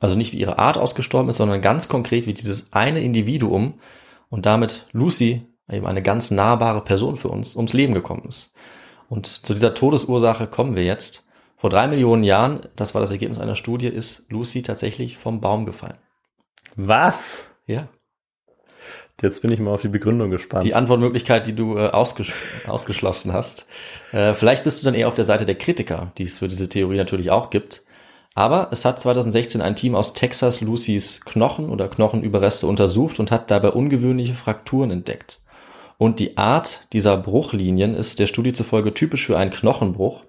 Also 0.00 0.16
nicht 0.16 0.32
wie 0.32 0.38
ihre 0.38 0.58
Art 0.58 0.78
ausgestorben 0.78 1.28
ist, 1.28 1.36
sondern 1.36 1.60
ganz 1.60 1.88
konkret 1.88 2.26
wie 2.26 2.34
dieses 2.34 2.72
eine 2.72 3.02
Individuum 3.02 3.74
und 4.30 4.46
damit 4.46 4.86
Lucy, 4.92 5.42
eben 5.70 5.86
eine 5.86 6.02
ganz 6.02 6.30
nahbare 6.30 6.82
Person 6.82 7.16
für 7.16 7.28
uns, 7.28 7.56
ums 7.56 7.72
Leben 7.72 7.94
gekommen 7.94 8.24
ist. 8.28 8.52
Und 9.08 9.26
zu 9.26 9.52
dieser 9.52 9.74
Todesursache 9.74 10.46
kommen 10.46 10.76
wir 10.76 10.84
jetzt. 10.84 11.26
Vor 11.56 11.70
drei 11.70 11.88
Millionen 11.88 12.22
Jahren, 12.22 12.60
das 12.76 12.94
war 12.94 13.00
das 13.00 13.10
Ergebnis 13.10 13.38
einer 13.38 13.56
Studie, 13.56 13.88
ist 13.88 14.30
Lucy 14.30 14.62
tatsächlich 14.62 15.18
vom 15.18 15.40
Baum 15.40 15.66
gefallen. 15.66 15.98
Was? 16.76 17.50
Ja. 17.66 17.88
Jetzt 19.20 19.42
bin 19.42 19.50
ich 19.50 19.58
mal 19.58 19.72
auf 19.72 19.82
die 19.82 19.88
Begründung 19.88 20.30
gespannt. 20.30 20.64
Die 20.64 20.74
Antwortmöglichkeit, 20.74 21.46
die 21.46 21.54
du 21.54 21.76
äh, 21.76 21.88
ausges 21.88 22.28
ausgeschlossen 22.68 23.32
hast. 23.32 23.66
Äh, 24.12 24.34
vielleicht 24.34 24.62
bist 24.62 24.80
du 24.80 24.84
dann 24.84 24.94
eher 24.94 25.08
auf 25.08 25.14
der 25.14 25.24
Seite 25.24 25.44
der 25.44 25.56
Kritiker, 25.56 26.12
die 26.18 26.22
es 26.22 26.38
für 26.38 26.46
diese 26.46 26.68
Theorie 26.68 26.96
natürlich 26.96 27.30
auch 27.30 27.50
gibt. 27.50 27.82
Aber 28.34 28.68
es 28.70 28.84
hat 28.84 29.00
2016 29.00 29.60
ein 29.60 29.74
Team 29.74 29.96
aus 29.96 30.12
Texas 30.12 30.60
Lucys 30.60 31.24
Knochen 31.24 31.70
oder 31.70 31.88
Knochenüberreste 31.88 32.68
untersucht 32.68 33.18
und 33.18 33.32
hat 33.32 33.50
dabei 33.50 33.70
ungewöhnliche 33.70 34.34
Frakturen 34.34 34.92
entdeckt. 34.92 35.40
Und 35.96 36.20
die 36.20 36.38
Art 36.38 36.86
dieser 36.92 37.16
Bruchlinien 37.16 37.94
ist 37.94 38.20
der 38.20 38.28
Studie 38.28 38.52
zufolge 38.52 38.94
typisch 38.94 39.26
für 39.26 39.36
einen 39.36 39.50
Knochenbruch 39.50 40.22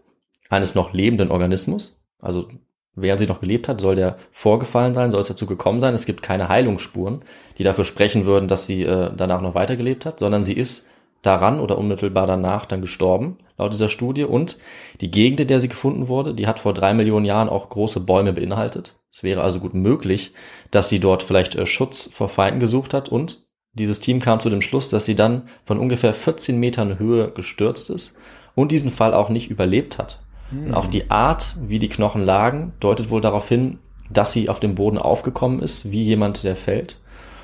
eines 0.49 0.73
noch 0.73 0.93
lebenden 0.93 1.30
Organismus. 1.30 2.02
Also 2.19 2.49
während 2.95 3.19
sie 3.19 3.28
noch 3.28 3.41
gelebt 3.41 3.67
hat, 3.67 3.82
soll 3.82 3.95
der 3.95 4.17
vorgefallen 4.32 4.95
sein, 4.95 5.12
soll 5.12 5.21
es 5.21 5.28
dazu 5.28 5.45
gekommen 5.45 5.80
sein. 5.80 5.93
Es 5.93 6.06
gibt 6.06 6.21
keine 6.21 6.49
Heilungsspuren, 6.49 7.21
die 7.58 7.63
dafür 7.63 7.86
sprechen 7.86 8.25
würden, 8.25 8.47
dass 8.47 8.65
sie 8.65 8.84
äh, 8.84 9.12
danach 9.15 9.41
noch 9.41 9.56
weitergelebt 9.56 10.06
hat, 10.06 10.19
sondern 10.19 10.43
sie 10.43 10.54
ist 10.54 10.88
daran 11.21 11.60
oder 11.60 11.78
unmittelbar 11.78 12.28
danach 12.28 12.65
dann 12.65 12.82
gestorben, 12.82 13.38
laut 13.58 13.73
dieser 13.73 13.89
Studie. 13.89 14.23
Und 14.23 14.58
die 15.02 15.12
Gegend, 15.12 15.39
in 15.39 15.47
der 15.47 15.60
sie 15.60 15.69
gefunden 15.69 16.08
wurde, 16.08 16.34
die 16.34 16.47
hat 16.47 16.60
vor 16.60 16.73
drei 16.73 16.93
Millionen 16.93 17.25
Jahren 17.25 17.49
auch 17.49 17.69
große 17.69 18.02
Bäume 18.02 18.34
beinhaltet. 18.34 18.95
Es 19.12 19.23
wäre 19.23 19.41
also 19.41 19.60
gut 19.60 19.73
möglich, 19.73 20.34
dass 20.71 20.89
sie 20.89 20.99
dort 20.99 21.23
vielleicht 21.23 21.56
äh, 21.56 21.65
Schutz 21.65 22.10
vor 22.12 22.30
Feinden 22.30 22.60
gesucht 22.60 22.93
hat 22.93 23.10
und 23.10 23.47
dieses 23.73 23.99
Team 23.99 24.19
kam 24.19 24.39
zu 24.39 24.49
dem 24.49 24.62
Schluss, 24.62 24.89
dass 24.89 25.06
sie 25.06 25.15
dann 25.15 25.47
von 25.63 25.80
ungefähr 25.80 26.13
14 26.13 26.60
Metern 26.60 26.99
Höhe 26.99 27.32
gestürzt 27.32 27.89
ist 27.89 28.15
und 28.56 28.71
diesen 28.71 28.91
Fall 28.91 29.13
auch 29.13 29.30
nicht 29.30 29.49
überlebt 29.49 29.97
hat. 29.97 30.21
Und 30.51 30.73
auch 30.73 30.88
die 30.88 31.12
Art, 31.12 31.55
wie 31.67 31.79
die 31.79 31.89
Knochen 31.89 32.23
lagen, 32.23 32.73
deutet 32.79 33.09
wohl 33.09 33.21
darauf 33.21 33.47
hin, 33.47 33.79
dass 34.09 34.33
sie 34.33 34.49
auf 34.49 34.59
dem 34.59 34.75
Boden 34.75 34.97
aufgekommen 34.97 35.62
ist, 35.62 35.91
wie 35.91 36.03
jemand, 36.03 36.43
der 36.43 36.55
fällt 36.55 36.99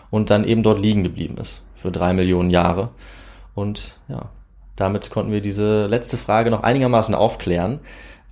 und 0.09 0.29
dann 0.29 0.45
eben 0.45 0.63
dort 0.63 0.79
liegen 0.79 1.03
geblieben 1.03 1.37
ist 1.37 1.63
für 1.75 1.91
drei 1.91 2.13
Millionen 2.13 2.49
Jahre. 2.49 2.89
Und 3.53 3.97
ja, 4.07 4.29
damit 4.75 5.11
konnten 5.11 5.31
wir 5.31 5.41
diese 5.41 5.85
letzte 5.85 6.17
Frage 6.17 6.49
noch 6.51 6.63
einigermaßen 6.63 7.15
aufklären. 7.15 7.79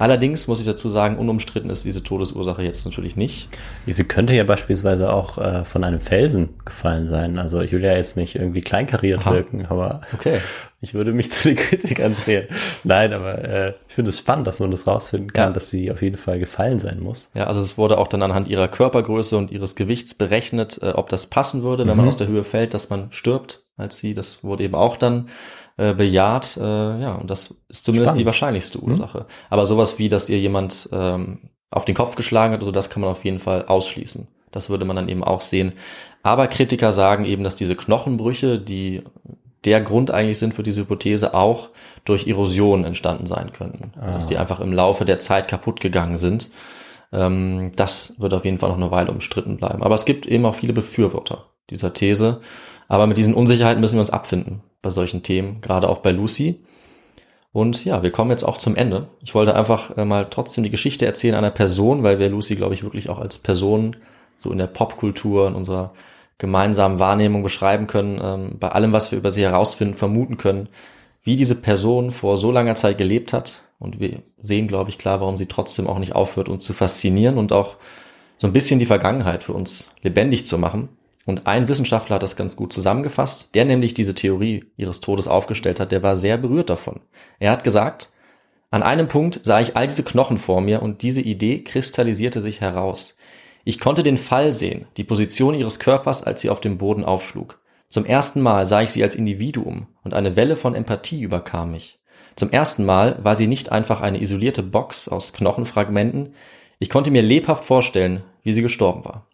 Allerdings 0.04 0.48
muss 0.50 0.60
ich 0.60 0.66
dazu 0.66 0.90
sagen, 0.90 1.18
unumstritten 1.18 1.70
ist 1.70 1.86
diese 1.86 2.04
Todesursache 2.04 2.62
jetzt 2.62 2.84
natürlich 2.84 3.16
nicht. 3.16 3.48
Sie 3.88 4.04
könnte 4.04 4.34
ja 4.34 4.44
beispielsweise 4.44 5.14
auch 5.14 5.38
äh, 5.38 5.64
von 5.64 5.86
einem 5.86 6.02
Felsen 6.02 6.50
gefallen 6.66 7.08
sein. 7.08 7.40
Also 7.40 7.62
ja 7.62 7.78
jetzt 7.96 8.18
nicht 8.18 8.36
irgendwie 8.36 8.60
kleinkariert 8.60 9.22
Aha. 9.22 9.34
wirken, 9.34 9.66
aber 9.66 10.02
okay. 10.14 10.40
ich 10.82 10.94
würde 10.94 11.14
mich 11.14 11.32
zu 11.32 11.48
den 11.48 11.56
Kritikern 11.56 12.18
zählen. 12.18 12.50
Nein, 12.84 13.14
aber 13.14 13.46
äh, 13.46 13.74
ich 13.88 13.96
finde 13.96 14.10
es 14.10 14.18
spannend, 14.18 14.46
dass 14.46 14.60
man 14.60 14.72
das 14.72 14.86
rausfinden 14.86 15.32
kann, 15.32 15.52
ja. 15.52 15.54
dass 15.54 15.70
sie 15.70 15.90
auf 15.90 16.02
jeden 16.02 16.18
Fall 16.18 16.38
gefallen 16.38 16.82
sein 16.82 17.00
muss. 17.00 17.32
Ja, 17.34 17.48
also 17.48 17.62
es 17.62 17.78
wurde 17.78 17.98
auch 17.98 18.10
dann 18.10 18.24
anhand 18.24 18.50
ihrer 18.50 18.68
Körpergröße 18.68 19.38
und 19.38 19.52
ihres 19.52 19.78
Gewichts 19.78 20.16
berechnet, 20.16 20.82
äh, 20.82 20.90
ob 20.90 21.08
das 21.08 21.28
passen 21.28 21.64
würde, 21.64 21.88
wenn 21.88 21.94
mhm. 21.94 22.00
man 22.00 22.08
aus 22.10 22.18
der 22.18 22.28
Höhe 22.28 22.44
fällt, 22.44 22.74
dass 22.74 22.90
man 22.90 23.10
stirbt 23.14 23.64
als 23.78 24.00
sie. 24.00 24.14
Das 24.14 24.44
wurde 24.44 24.66
eben 24.66 24.76
auch 24.76 24.98
dann 24.98 25.30
äh, 25.78 25.94
bejaht. 25.94 26.58
Äh, 26.58 26.62
ja, 26.62 27.16
und 27.16 27.30
das 27.30 27.56
ist 27.68 27.84
zumindest 27.86 28.10
Spannend. 28.10 28.22
die 28.22 28.26
wahrscheinlichste 28.26 28.78
mhm. 28.80 28.92
Ursache. 28.92 29.20
Mhm. 29.20 29.26
Aber 29.50 29.66
sowas 29.66 30.00
wie, 30.00 30.10
dass 30.10 30.30
ihr 30.30 30.40
jemand 30.40 30.90
ähm, 30.92 31.50
auf 31.72 31.86
den 31.86 31.96
Kopf 31.96 32.16
geschlagen 32.16 32.54
hat. 32.54 32.60
Also 32.62 32.72
das 32.72 32.90
kann 32.90 33.02
man 33.02 33.10
auf 33.10 33.26
jeden 33.26 33.40
Fall 33.40 33.66
ausschließen. 33.66 34.28
Das 34.52 34.70
würde 34.70 34.86
man 34.86 34.96
dann 34.96 35.10
eben 35.10 35.24
auch 35.24 35.42
sehen. 35.42 35.74
Aber 36.22 36.48
Kritiker 36.48 36.94
sagen 36.94 37.26
eben, 37.26 37.44
dass 37.44 37.56
diese 37.56 37.76
Knochenbrüche, 37.76 38.60
die 38.60 39.04
der 39.66 39.82
Grund 39.82 40.12
eigentlich 40.12 40.38
sind 40.38 40.54
für 40.54 40.64
diese 40.64 40.82
Hypothese, 40.82 41.34
auch 41.34 41.70
durch 42.06 42.28
Erosion 42.28 42.84
entstanden 42.84 43.26
sein 43.26 43.54
könnten. 43.54 43.94
Ah. 44.00 44.12
Dass 44.12 44.28
die 44.28 44.38
einfach 44.38 44.60
im 44.60 44.74
Laufe 44.74 45.06
der 45.06 45.20
Zeit 45.20 45.48
kaputt 45.48 45.80
gegangen 45.80 46.18
sind. 46.18 46.52
Ähm, 47.12 47.72
das 47.76 48.20
wird 48.20 48.34
auf 48.34 48.46
jeden 48.46 48.60
Fall 48.60 48.70
noch 48.70 48.78
eine 48.78 48.92
Weile 48.92 49.12
umstritten 49.12 49.58
bleiben. 49.58 49.84
Aber 49.84 49.96
es 49.96 50.06
gibt 50.06 50.26
eben 50.26 50.46
auch 50.46 50.56
viele 50.56 50.74
Befürworter 50.74 51.46
dieser 51.70 51.94
These. 51.94 52.42
Aber 52.94 53.08
mit 53.08 53.18
diesen 53.18 53.34
Unsicherheiten 53.34 53.82
müssen 53.82 53.96
wir 53.96 54.02
uns 54.02 54.12
abfinden 54.12 54.62
bei 54.84 54.92
solchen 54.92 55.24
Themen, 55.24 55.62
gerade 55.62 55.90
auch 55.90 55.98
bei 55.98 56.12
Lucy. 56.12 56.60
Und 57.52 57.86
ja, 57.86 58.04
wir 58.04 58.12
kommen 58.12 58.30
jetzt 58.30 58.44
auch 58.44 58.58
zum 58.60 58.76
Ende. 58.76 59.08
Ich 59.24 59.34
wollte 59.34 59.56
einfach 59.56 59.98
äh, 59.98 60.06
mal 60.06 60.28
trotzdem 60.30 60.64
die 60.64 60.70
Geschichte 60.70 61.08
erzählen 61.08 61.34
einer 61.34 61.50
Person, 61.50 62.04
weil 62.04 62.20
wir 62.20 62.30
Lucy, 62.30 62.56
glaube 62.56 62.76
ich, 62.76 62.84
wirklich 62.84 63.10
auch 63.10 63.18
als 63.18 63.40
Person 63.40 63.96
so 64.38 64.52
in 64.52 64.60
der 64.60 64.68
Popkultur, 64.68 65.48
in 65.48 65.56
unserer 65.56 65.94
gemeinsamen 66.38 67.00
Wahrnehmung 67.00 67.42
beschreiben 67.42 67.88
können, 67.88 68.22
ähm, 68.24 68.60
bei 68.60 68.68
allem, 68.68 68.94
was 68.94 69.10
wir 69.10 69.18
über 69.18 69.32
sie 69.32 69.42
herausfinden, 69.42 69.98
vermuten 69.98 70.38
können, 70.38 70.70
wie 71.24 71.36
diese 71.36 71.60
Person 71.60 72.12
vor 72.12 72.38
so 72.38 72.52
langer 72.52 72.76
Zeit 72.76 73.00
gelebt 73.00 73.34
hat. 73.34 73.64
Und 73.80 74.00
wir 74.00 74.20
sehen, 74.40 74.68
glaube 74.68 74.92
ich, 74.92 75.00
klar, 75.00 75.20
warum 75.20 75.38
sie 75.38 75.48
trotzdem 75.48 75.88
auch 75.88 75.98
nicht 75.98 76.14
aufhört, 76.14 76.48
uns 76.48 76.64
zu 76.64 76.74
faszinieren 76.74 77.40
und 77.40 77.54
auch 77.54 77.78
so 78.38 78.46
ein 78.46 78.54
bisschen 78.54 78.78
die 78.78 78.86
Vergangenheit 78.86 79.44
für 79.44 79.54
uns 79.54 79.90
lebendig 80.04 80.46
zu 80.46 80.60
machen. 80.60 80.90
Und 81.26 81.48
ein 81.48 81.68
Wissenschaftler 81.68 82.16
hat 82.16 82.24
das 82.24 82.36
ganz 82.36 82.56
gut 82.56 82.74
zusammengefasst, 82.74 83.56
der 83.56 83.66
nämlich 83.66 83.94
diese 83.94 84.14
Theorie 84.14 84.66
ihres 84.76 85.00
Todes 85.00 85.28
aufgestellt 85.28 85.80
hat, 85.80 85.92
der 85.92 86.04
war 86.04 86.16
sehr 86.16 86.38
berührt 86.38 86.70
davon. 86.70 87.00
Er 87.40 87.52
hat 87.52 87.64
gesagt, 87.64 88.10
an 88.72 88.84
einem 88.84 89.08
Punkt 89.08 89.42
sah 89.44 89.62
ich 89.62 89.78
all 89.78 89.88
diese 89.88 90.04
Knochen 90.04 90.38
vor 90.38 90.60
mir 90.60 90.82
und 90.82 91.02
diese 91.02 91.22
Idee 91.22 91.64
kristallisierte 91.64 92.42
sich 92.42 92.60
heraus. 92.60 93.18
Ich 93.64 93.80
konnte 93.80 94.04
den 94.04 94.18
Fall 94.18 94.52
sehen, 94.52 94.88
die 94.98 95.06
Position 95.06 95.54
ihres 95.54 95.80
Körpers, 95.80 96.24
als 96.24 96.42
sie 96.42 96.50
auf 96.50 96.60
dem 96.60 96.78
Boden 96.78 97.06
aufschlug. 97.06 97.62
Zum 97.88 98.06
ersten 98.06 98.42
Mal 98.42 98.66
sah 98.66 98.82
ich 98.82 98.90
sie 98.90 99.04
als 99.04 99.16
Individuum 99.16 99.88
und 100.04 100.14
eine 100.14 100.36
Welle 100.36 100.56
von 100.56 100.76
Empathie 100.76 101.22
überkam 101.22 101.72
mich. 101.72 102.00
Zum 102.36 102.50
ersten 102.50 102.84
Mal 102.84 103.24
war 103.24 103.36
sie 103.36 103.48
nicht 103.48 103.72
einfach 103.72 104.02
eine 104.02 104.20
isolierte 104.20 104.64
Box 104.64 105.08
aus 105.08 105.32
Knochenfragmenten. 105.34 106.34
Ich 106.80 106.90
konnte 106.90 107.12
mir 107.12 107.22
lebhaft 107.22 107.64
vorstellen, 107.64 108.24
wie 108.42 108.54
sie 108.54 108.64
gestorben 108.64 109.06
war. 109.06 109.28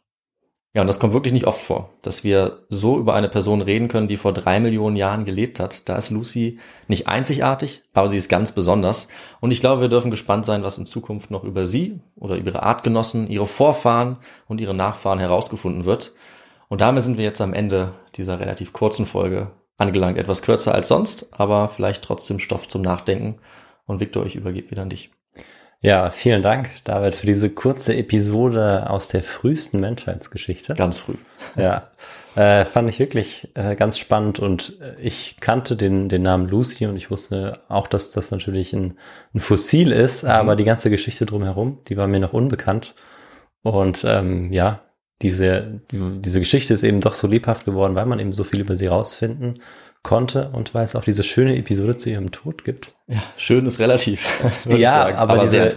Ja, 0.74 0.82
und 0.82 0.88
das 0.88 1.00
kommt 1.00 1.14
wirklich 1.14 1.34
nicht 1.34 1.48
oft 1.48 1.64
vor, 1.64 1.90
dass 2.04 2.24
wir 2.24 2.60
so 2.70 3.00
über 3.00 3.16
eine 3.16 3.28
Person 3.28 3.62
reden 3.62 3.88
können, 3.88 4.08
die 4.08 4.18
vor 4.18 4.34
drei 4.34 4.60
Millionen 4.60 4.96
Jahren 4.96 5.26
gelebt 5.26 5.60
hat. 5.60 5.90
Da 5.90 5.98
ist 5.98 6.12
Lucy 6.12 6.60
nicht 6.88 7.08
einzigartig, 7.08 7.82
aber 7.94 8.08
sie 8.08 8.18
ist 8.18 8.30
ganz 8.30 8.52
besonders. 8.52 9.08
Und 9.40 9.50
ich 9.50 9.62
glaube, 9.62 9.82
wir 9.82 9.90
dürfen 9.90 10.12
gespannt 10.12 10.46
sein, 10.46 10.62
was 10.62 10.78
in 10.78 10.86
Zukunft 10.86 11.32
noch 11.32 11.44
über 11.44 11.66
sie 11.66 12.02
oder 12.16 12.36
über 12.36 12.52
ihre 12.52 12.64
Artgenossen, 12.64 13.28
ihre 13.30 13.48
Vorfahren 13.48 14.18
und 14.48 14.62
ihre 14.62 14.76
Nachfahren 14.76 15.18
herausgefunden 15.18 15.86
wird. 15.86 16.14
Und 16.68 16.82
damit 16.82 17.04
sind 17.04 17.18
wir 17.18 17.26
jetzt 17.26 17.42
am 17.42 17.54
Ende 17.54 17.94
dieser 18.14 18.40
relativ 18.40 18.72
kurzen 18.72 19.08
Folge 19.08 19.50
angelangt. 19.78 20.20
Etwas 20.20 20.44
kürzer 20.44 20.76
als 20.76 20.88
sonst, 20.88 21.34
aber 21.34 21.70
vielleicht 21.70 22.04
trotzdem 22.04 22.38
Stoff 22.38 22.68
zum 22.68 22.84
Nachdenken. 22.84 23.40
Und 23.88 24.00
Victor, 24.00 24.24
ich 24.28 24.36
übergebe 24.36 24.70
wieder 24.70 24.84
an 24.84 24.90
dich. 24.90 25.10
Ja, 25.82 26.12
vielen 26.12 26.44
Dank, 26.44 26.70
David, 26.84 27.16
für 27.16 27.26
diese 27.26 27.50
kurze 27.50 27.96
Episode 27.96 28.90
aus 28.90 29.08
der 29.08 29.24
frühesten 29.24 29.80
Menschheitsgeschichte. 29.80 30.76
Ganz 30.76 31.00
früh. 31.00 31.16
Ja, 31.56 31.92
äh, 32.36 32.66
fand 32.66 32.90
ich 32.90 33.00
wirklich 33.00 33.48
äh, 33.54 33.76
ganz 33.76 33.98
spannend 33.98 34.40
und 34.40 34.78
äh, 34.82 35.00
ich 35.00 35.38
kannte 35.40 35.78
den, 35.78 36.10
den 36.10 36.22
Namen 36.22 36.50
Lucy 36.50 36.86
und 36.86 36.98
ich 36.98 37.10
wusste 37.10 37.62
auch, 37.70 37.88
dass 37.88 38.10
das 38.10 38.30
natürlich 38.30 38.74
ein, 38.74 38.98
ein 39.34 39.40
Fossil 39.40 39.94
ist, 39.94 40.24
mhm. 40.24 40.30
aber 40.30 40.58
die 40.58 40.66
ganze 40.66 40.90
Geschichte 40.90 41.26
drumherum, 41.26 41.80
die 41.88 41.96
war 41.96 42.08
mir 42.08 42.20
noch 42.20 42.34
unbekannt. 42.34 42.96
Und 43.62 44.04
ähm, 44.06 44.52
ja, 44.52 44.82
diese, 45.22 45.82
diese 45.92 46.40
Geschichte 46.40 46.74
ist 46.74 46.84
eben 46.84 47.00
doch 47.00 47.14
so 47.14 47.28
lebhaft 47.28 47.66
geworden, 47.66 47.96
weil 47.96 48.06
man 48.06 48.20
eben 48.20 48.34
so 48.34 48.44
viel 48.44 48.60
über 48.62 48.76
sie 48.76 48.88
rausfinden 48.88 49.62
konnte 50.02 50.50
und 50.54 50.74
weil 50.74 50.86
es 50.86 50.96
auch 50.96 51.04
diese 51.04 51.24
schöne 51.24 51.58
Episode 51.58 51.96
zu 51.98 52.10
ihrem 52.10 52.32
Tod 52.32 52.64
gibt. 52.64 52.94
Ja, 53.08 53.22
schön 53.36 53.66
ist 53.66 53.80
relativ. 53.80 54.42
ja, 54.66 55.08
aber, 55.16 55.34
aber 55.34 55.38
diese, 55.40 55.72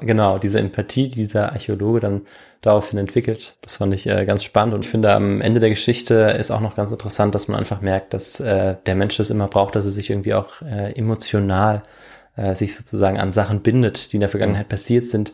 genau, 0.00 0.38
diese 0.38 0.58
Empathie, 0.58 1.08
die 1.08 1.22
dieser 1.22 1.52
Archäologe 1.52 2.00
dann 2.00 2.22
daraufhin 2.60 2.98
entwickelt, 2.98 3.56
das 3.62 3.76
fand 3.76 3.94
ich 3.94 4.06
äh, 4.06 4.24
ganz 4.26 4.44
spannend 4.44 4.74
und 4.74 4.84
ich 4.84 4.90
finde 4.90 5.12
am 5.12 5.40
Ende 5.40 5.58
der 5.58 5.70
Geschichte 5.70 6.14
ist 6.38 6.50
auch 6.50 6.60
noch 6.60 6.76
ganz 6.76 6.92
interessant, 6.92 7.34
dass 7.34 7.48
man 7.48 7.58
einfach 7.58 7.80
merkt, 7.80 8.12
dass 8.14 8.40
äh, 8.40 8.76
der 8.86 8.94
Mensch 8.94 9.16
das 9.16 9.30
immer 9.30 9.48
braucht, 9.48 9.74
dass 9.74 9.86
er 9.86 9.90
sich 9.90 10.10
irgendwie 10.10 10.34
auch 10.34 10.60
äh, 10.62 10.92
emotional 10.92 11.82
äh, 12.36 12.54
sich 12.54 12.74
sozusagen 12.74 13.18
an 13.18 13.32
Sachen 13.32 13.62
bindet, 13.62 14.12
die 14.12 14.16
in 14.16 14.20
der 14.20 14.28
Vergangenheit 14.28 14.68
passiert 14.68 15.06
sind, 15.06 15.32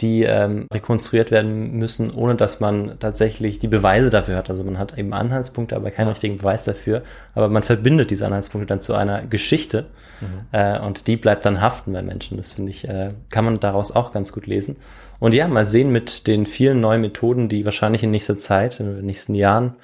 die 0.00 0.22
ähm, 0.22 0.68
rekonstruiert 0.72 1.30
werden 1.30 1.72
müssen, 1.72 2.12
ohne 2.12 2.36
dass 2.36 2.60
man 2.60 2.98
tatsächlich 3.00 3.58
die 3.58 3.66
Beweise 3.66 4.10
dafür 4.10 4.36
hat. 4.36 4.48
Also 4.48 4.62
man 4.62 4.78
hat 4.78 4.96
eben 4.96 5.12
Anhaltspunkte, 5.12 5.74
aber 5.74 5.90
keinen 5.90 6.08
richtigen 6.08 6.38
Beweis 6.38 6.62
dafür. 6.64 7.02
Aber 7.34 7.48
man 7.48 7.64
verbindet 7.64 8.10
diese 8.10 8.24
Anhaltspunkte 8.26 8.66
dann 8.66 8.80
zu 8.80 8.94
einer 8.94 9.22
Geschichte 9.22 9.86
mhm. 10.20 10.26
äh, 10.52 10.78
und 10.78 11.08
die 11.08 11.16
bleibt 11.16 11.44
dann 11.44 11.60
haften 11.60 11.92
bei 11.92 12.02
Menschen. 12.02 12.36
Das 12.36 12.52
finde 12.52 12.70
ich, 12.70 12.88
äh, 12.88 13.10
kann 13.30 13.44
man 13.44 13.58
daraus 13.58 13.90
auch 13.90 14.12
ganz 14.12 14.32
gut 14.32 14.46
lesen. 14.46 14.76
Und 15.18 15.34
ja, 15.34 15.48
mal 15.48 15.66
sehen 15.66 15.90
mit 15.90 16.28
den 16.28 16.46
vielen 16.46 16.80
neuen 16.80 17.00
Methoden, 17.00 17.48
die 17.48 17.64
wahrscheinlich 17.64 18.04
in 18.04 18.12
nächster 18.12 18.36
Zeit, 18.36 18.78
in 18.78 18.94
den 18.94 19.04
nächsten 19.04 19.34
Jahren 19.34 19.74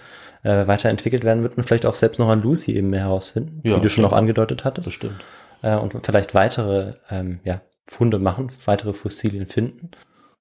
äh, 0.44 0.68
weiterentwickelt 0.68 1.24
werden, 1.24 1.42
wird 1.42 1.56
man 1.56 1.66
vielleicht 1.66 1.86
auch 1.86 1.96
selbst 1.96 2.20
noch 2.20 2.28
an 2.28 2.40
Lucy 2.40 2.76
eben 2.76 2.90
mehr 2.90 3.00
herausfinden, 3.00 3.60
ja, 3.64 3.76
wie 3.76 3.80
du 3.80 3.88
schon 3.88 4.04
ja. 4.04 4.10
auch 4.10 4.14
angedeutet 4.14 4.64
hattest. 4.64 4.86
Bestimmt. 4.86 5.24
Äh, 5.62 5.74
und 5.74 5.94
vielleicht 6.04 6.34
weitere 6.34 6.92
ähm, 7.10 7.40
ja, 7.42 7.62
Funde 7.86 8.18
machen, 8.18 8.50
weitere 8.64 8.92
Fossilien 8.92 9.46
finden. 9.46 9.90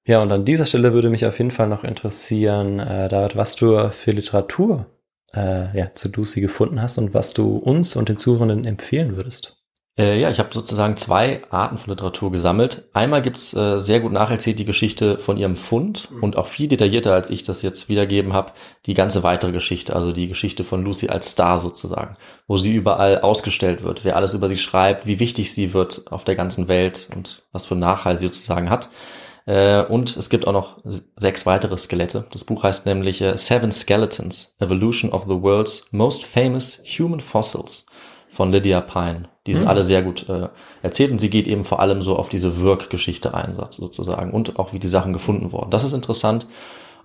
Ja, 0.06 0.22
und 0.22 0.32
an 0.32 0.46
dieser 0.46 0.66
Stelle 0.66 0.94
würde 0.94 1.10
mich 1.10 1.26
auf 1.26 1.38
jeden 1.38 1.52
Fall 1.52 1.70
noch 1.70 1.84
interessieren, 1.84 2.80
äh, 2.80 3.08
David, 3.08 3.36
was 3.36 3.56
du 3.56 3.90
für 3.92 4.12
Literatur 4.12 4.86
äh, 5.34 5.78
ja, 5.78 5.94
zu 5.96 6.10
Lucy 6.10 6.42
gefunden 6.42 6.82
hast 6.82 6.98
und 6.98 7.14
was 7.14 7.34
du 7.34 7.58
uns 7.58 7.96
und 7.96 8.10
den 8.10 8.18
Zuhörenden 8.18 8.66
empfehlen 8.66 9.16
würdest. 9.16 9.63
Äh, 9.96 10.20
ja, 10.20 10.32
ich 10.32 10.40
habe 10.40 10.50
sozusagen 10.52 10.98
zwei 10.98 11.44
Arten 11.52 11.78
von 11.78 11.92
Literatur 11.92 12.32
gesammelt. 12.32 12.86
Einmal 12.94 13.22
gibt's 13.22 13.54
äh, 13.54 13.80
sehr 13.80 14.00
gut 14.00 14.12
nacherzählt 14.12 14.58
die 14.58 14.66
Geschichte 14.66 15.20
von 15.20 15.38
ihrem 15.38 15.56
Fund 15.56 16.10
mhm. 16.10 16.24
und 16.24 16.38
auch 16.38 16.48
viel 16.48 16.68
detaillierter, 16.68 17.14
als 17.14 17.30
ich 17.30 17.44
das 17.44 17.62
jetzt 17.62 17.90
wiedergeben 17.90 18.34
habe, 18.34 18.54
die 18.88 18.96
ganze 18.96 19.22
weitere 19.22 19.52
Geschichte, 19.52 19.96
also 19.96 20.12
die 20.12 20.28
Geschichte 20.28 20.64
von 20.64 20.84
Lucy 20.84 21.10
als 21.10 21.30
Star 21.30 21.60
sozusagen, 21.60 22.18
wo 22.48 22.58
sie 22.58 22.74
überall 22.74 23.22
ausgestellt 23.22 23.84
wird, 23.84 24.04
wer 24.04 24.16
alles 24.16 24.34
über 24.34 24.48
sie 24.48 24.58
schreibt, 24.58 25.06
wie 25.06 25.20
wichtig 25.20 25.54
sie 25.54 25.74
wird 25.76 26.12
auf 26.12 26.24
der 26.24 26.36
ganzen 26.36 26.68
Welt 26.68 27.10
und 27.16 27.44
was 27.52 27.68
für 27.68 27.76
Nachhall 27.76 28.18
sie 28.18 28.26
sozusagen 28.26 28.72
hat. 28.72 28.90
Äh, 29.46 29.84
und 29.84 30.18
es 30.18 30.32
gibt 30.32 30.48
auch 30.48 30.54
noch 30.54 30.80
sechs 31.18 31.46
weitere 31.46 31.78
Skelette. 31.78 32.26
Das 32.32 32.46
Buch 32.46 32.64
heißt 32.64 32.88
nämlich 32.88 33.22
äh, 33.22 33.38
Seven 33.38 33.72
Skeletons, 33.72 34.56
Evolution 34.60 35.12
of 35.12 35.26
the 35.26 35.40
World's 35.40 35.88
Most 35.92 36.26
Famous 36.26 36.82
Human 36.98 37.20
Fossils 37.20 37.86
von 38.32 38.52
Lydia 38.52 38.82
Pine. 38.82 39.30
Die 39.46 39.54
sind 39.54 39.64
mhm. 39.64 39.70
alle 39.70 39.84
sehr 39.84 40.02
gut 40.02 40.28
äh, 40.30 40.48
erzählt 40.82 41.12
und 41.12 41.20
sie 41.20 41.30
geht 41.30 41.48
eben 41.48 41.64
vor 41.64 41.80
allem 41.80 42.02
so 42.02 42.16
auf 42.16 42.30
diese 42.30 42.62
Wirkgeschichte 42.62 43.34
ein, 43.34 43.58
sozusagen, 43.72 44.32
und 44.32 44.58
auch 44.58 44.74
wie 44.74 44.80
die 44.80 44.88
Sachen 44.88 45.14
gefunden 45.14 45.52
wurden. 45.52 45.70
Das 45.70 45.84
ist 45.84 45.94
interessant. 45.94 46.48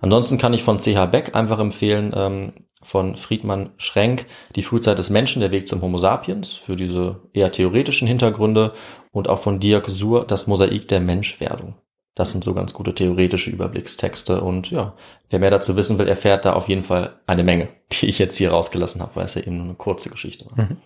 Ansonsten 0.01 0.37
kann 0.37 0.53
ich 0.53 0.63
von 0.63 0.79
C.H. 0.79 1.07
Beck 1.07 1.35
einfach 1.35 1.59
empfehlen, 1.59 2.13
ähm, 2.15 2.53
von 2.81 3.17
Friedmann 3.17 3.71
Schrenk, 3.77 4.25
Die 4.55 4.61
Frühzeit 4.61 4.97
des 4.97 5.09
Menschen, 5.09 5.41
der 5.41 5.51
Weg 5.51 5.67
zum 5.67 5.81
Homo 5.81 5.97
sapiens, 5.97 6.53
für 6.53 6.77
diese 6.77 7.19
eher 7.33 7.51
theoretischen 7.51 8.07
Hintergründe 8.07 8.71
und 9.11 9.27
auch 9.27 9.39
von 9.39 9.59
Dirk 9.59 9.87
Suhr, 9.89 10.25
Das 10.25 10.47
Mosaik 10.47 10.87
der 10.87 11.01
Menschwerdung. 11.01 11.75
Das 12.15 12.31
sind 12.31 12.43
so 12.43 12.53
ganz 12.53 12.73
gute 12.73 12.95
theoretische 12.95 13.49
Überblickstexte 13.49 14.41
und 14.41 14.71
ja, 14.71 14.93
wer 15.29 15.39
mehr 15.39 15.51
dazu 15.51 15.75
wissen 15.75 15.99
will, 15.99 16.07
erfährt 16.07 16.45
da 16.45 16.53
auf 16.53 16.67
jeden 16.67 16.81
Fall 16.81 17.19
eine 17.27 17.43
Menge, 17.43 17.69
die 17.91 18.07
ich 18.07 18.19
jetzt 18.19 18.37
hier 18.37 18.51
rausgelassen 18.51 19.01
habe, 19.01 19.15
weil 19.15 19.25
es 19.25 19.35
ja 19.35 19.41
eben 19.41 19.57
nur 19.57 19.65
eine 19.65 19.75
kurze 19.75 20.09
Geschichte 20.09 20.45
war. 20.49 20.65
Mhm. 20.65 20.77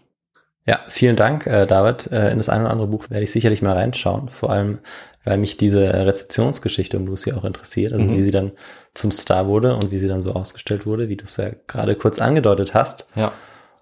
Ja, 0.65 0.79
vielen 0.87 1.15
Dank, 1.15 1.45
äh, 1.45 1.65
David. 1.65 2.11
Äh, 2.11 2.31
in 2.31 2.37
das 2.37 2.49
eine 2.49 2.63
oder 2.63 2.71
andere 2.71 2.87
Buch 2.87 3.09
werde 3.09 3.23
ich 3.23 3.31
sicherlich 3.31 3.61
mal 3.61 3.73
reinschauen. 3.73 4.29
Vor 4.29 4.49
allem, 4.49 4.79
weil 5.25 5.37
mich 5.37 5.57
diese 5.57 5.93
Rezeptionsgeschichte 6.05 6.97
um 6.97 7.05
Lucy 7.05 7.33
auch 7.33 7.43
interessiert. 7.43 7.93
Also 7.93 8.05
mhm. 8.05 8.13
wie 8.13 8.21
sie 8.21 8.31
dann 8.31 8.51
zum 8.93 9.11
Star 9.11 9.47
wurde 9.47 9.75
und 9.75 9.91
wie 9.91 9.97
sie 9.97 10.07
dann 10.07 10.21
so 10.21 10.33
ausgestellt 10.33 10.85
wurde, 10.85 11.09
wie 11.09 11.17
du 11.17 11.25
es 11.25 11.37
ja 11.37 11.51
gerade 11.67 11.95
kurz 11.95 12.19
angedeutet 12.19 12.73
hast. 12.73 13.07
Ja. 13.15 13.33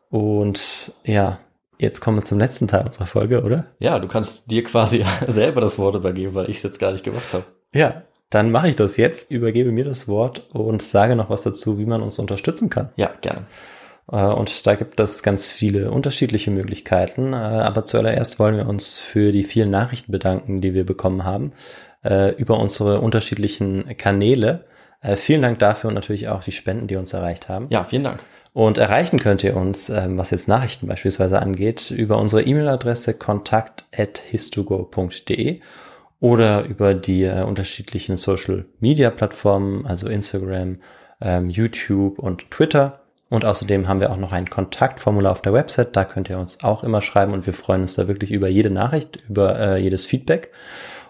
Und 0.10 0.91
ja, 1.04 1.39
jetzt 1.78 2.02
kommen 2.02 2.17
wir 2.17 2.24
zum 2.24 2.39
letzten 2.39 2.67
Teil 2.67 2.86
unserer 2.86 3.06
Folge, 3.06 3.44
oder? 3.44 3.65
Ja, 3.80 4.00
du 4.00 4.08
kannst 4.08 4.50
dir 4.52 4.63
quasi 4.63 5.06
selber 5.28 5.62
das 5.62 5.78
Wort 5.78 5.96
übergeben, 5.96 6.34
weil 6.34 6.50
ich 6.50 6.58
es 6.58 6.63
jetzt 6.63 6.80
gar 6.80 6.91
nicht 6.91 7.03
gemacht 7.03 7.34
habe. 7.34 7.45
Ja, 7.74 8.03
dann 8.30 8.51
mache 8.51 8.70
ich 8.70 8.76
das 8.76 8.97
jetzt, 8.97 9.30
übergebe 9.30 9.72
mir 9.72 9.84
das 9.84 10.08
Wort 10.08 10.49
und 10.53 10.82
sage 10.82 11.16
noch 11.16 11.30
was 11.30 11.43
dazu, 11.43 11.78
wie 11.78 11.86
man 11.86 12.01
uns 12.01 12.18
unterstützen 12.18 12.70
kann. 12.70 12.89
Ja, 12.95 13.12
gerne. 13.22 13.45
Äh, 14.12 14.26
und 14.26 14.68
da 14.68 14.76
gibt 14.76 14.99
es 14.99 15.24
ganz 15.24 15.47
viele 15.47 15.89
unterschiedliche 15.91 16.52
Möglichkeiten. 16.52 17.32
Äh, 17.34 17.38
aber 17.38 17.86
zuallererst 17.86 18.38
wollen 18.39 18.58
wir 18.58 18.68
uns 18.68 18.97
für 18.97 19.32
die 19.32 19.43
vielen 19.43 19.72
Nachrichten 19.72 20.12
bedanken, 20.12 20.60
die 20.62 20.74
wir 20.74 20.86
bekommen 20.86 21.24
haben, 21.24 21.54
äh, 22.04 22.36
über 22.36 22.60
unsere 22.60 22.99
unterschiedlichen 23.02 23.97
Kanäle. 23.97 24.66
Vielen 25.16 25.41
Dank 25.41 25.58
dafür 25.58 25.88
und 25.88 25.95
natürlich 25.95 26.28
auch 26.28 26.43
die 26.43 26.52
Spenden, 26.52 26.86
die 26.86 26.95
uns 26.95 27.12
erreicht 27.12 27.49
haben. 27.49 27.66
Ja, 27.72 27.86
vielen 27.86 28.04
Dank. 28.04 28.20
Und 28.54 28.78
erreichen 28.78 29.20
könnt 29.20 29.43
ihr 29.43 29.56
uns, 29.56 29.89
ähm, 29.89 30.20
was 30.20 30.30
jetzt 30.30 30.47
Nachrichten 30.47 30.86
beispielsweise 30.86 31.41
angeht, 31.41 31.89
über 31.89 32.20
unsere 32.20 32.43
E-Mail-Adresse 32.43 33.16
kontakt.histogo.de 33.16 35.62
oder 36.20 36.66
über 36.66 36.93
die 36.93 37.26
unterschiedlichen 37.26 38.16
Social-Media-Plattformen, 38.16 39.88
also 39.88 40.08
Instagram, 40.08 40.78
ähm, 41.20 41.49
YouTube 41.49 42.20
und 42.20 42.52
Twitter. 42.52 43.01
Und 43.32 43.46
außerdem 43.46 43.88
haben 43.88 44.02
wir 44.02 44.12
auch 44.12 44.18
noch 44.18 44.34
ein 44.34 44.50
Kontaktformular 44.50 45.32
auf 45.32 45.42
der 45.42 45.54
Website. 45.54 45.96
Da 45.96 46.04
könnt 46.04 46.30
ihr 46.30 46.38
uns 46.38 46.66
auch 46.66 46.84
immer 46.84 47.02
schreiben 47.02 47.32
und 47.32 47.46
wir 47.46 47.54
freuen 47.54 47.80
uns 47.80 47.96
da 47.96 48.10
wirklich 48.10 48.30
über 48.30 48.50
jede 48.50 48.70
Nachricht, 48.70 49.20
über 49.30 49.58
äh, 49.58 49.82
jedes 49.82 50.06
Feedback. 50.06 50.52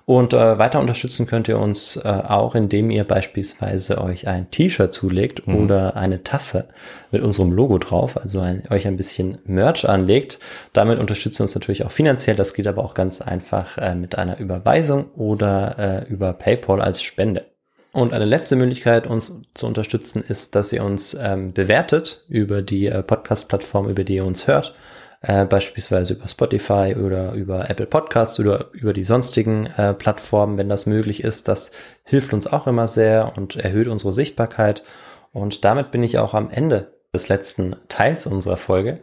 Und 0.06 0.34
äh, 0.34 0.60
weiter 0.60 0.80
unterstützen 0.80 1.26
könnt 1.26 1.48
ihr 1.48 1.58
uns 1.58 1.98
äh, 1.98 2.08
auch, 2.08 2.54
indem 2.54 2.92
ihr 2.92 3.06
beispielsweise 3.06 4.00
euch 4.00 4.28
ein 4.28 4.52
T-Shirt 4.52 4.94
zulegt 4.94 5.48
mhm. 5.48 5.56
oder 5.56 5.96
eine 5.96 6.22
Tasse 6.22 6.68
mit 7.10 7.24
unserem 7.24 7.52
Logo 7.52 7.80
drauf, 7.80 8.18
also 8.18 8.40
ein, 8.40 8.62
euch 8.70 8.86
ein 8.86 8.98
bisschen 8.98 9.40
Merch 9.46 9.90
anlegt. 9.90 10.38
Damit 10.74 11.00
unterstützt 11.00 11.40
ihr 11.40 11.44
uns 11.44 11.56
natürlich 11.56 11.86
auch 11.86 11.92
finanziell. 11.92 12.36
Das 12.36 12.54
geht 12.54 12.68
aber 12.68 12.86
auch 12.86 12.94
ganz 12.94 13.22
einfach 13.22 13.80
äh, 13.80 13.96
mit 13.96 14.16
einer 14.20 14.40
Überweisung 14.40 15.06
oder 15.16 16.04
äh, 16.08 16.12
über 16.12 16.34
PayPal 16.34 16.84
als 16.84 17.02
Spende. 17.02 17.51
Und 17.94 18.14
eine 18.14 18.26
letzte 18.26 18.56
Möglichkeit, 18.56 19.08
uns 19.08 19.34
zu 19.54 19.68
unterstützen, 19.68 20.24
ist, 20.26 20.56
dass 20.56 20.72
ihr 20.72 20.84
uns 20.84 21.14
ähm, 21.20 21.54
bewertet 21.54 22.24
über 22.30 22.62
die 22.62 22.88
äh, 22.88 23.04
Podcast-Plattform, 23.04 23.89
über 23.89 24.04
die 24.04 24.16
ihr 24.16 24.26
uns 24.26 24.48
hört 24.48 24.74
äh, 25.22 25.46
beispielsweise 25.46 26.16
über 26.16 26.28
Spotify 26.28 26.96
oder 26.96 27.34
über 27.34 27.70
Apple 27.70 27.86
Podcasts 27.86 28.39
oder 28.39 28.72
über 28.74 28.94
die 28.94 29.04
sonstigen 29.04 29.68
äh, 29.78 29.94
Plattformen, 29.94 30.58
wenn 30.58 30.70
das 30.70 30.86
möglich 30.86 31.24
ist. 31.24 31.48
Das 31.48 31.72
hilft 32.04 32.34
uns 32.34 32.48
auch 32.48 32.68
immer 32.68 32.88
sehr 32.88 33.34
und 33.38 33.56
erhöht 33.56 33.88
unsere 33.88 34.12
Sichtbarkeit. 34.12 34.84
Und 35.32 35.64
damit 35.64 35.92
bin 35.92 36.04
ich 36.04 36.18
auch 36.18 36.34
am 36.34 36.50
Ende 36.50 36.94
des 37.14 37.30
letzten 37.30 37.76
Teils 37.88 38.26
unserer 38.26 38.58
Folge. 38.58 39.00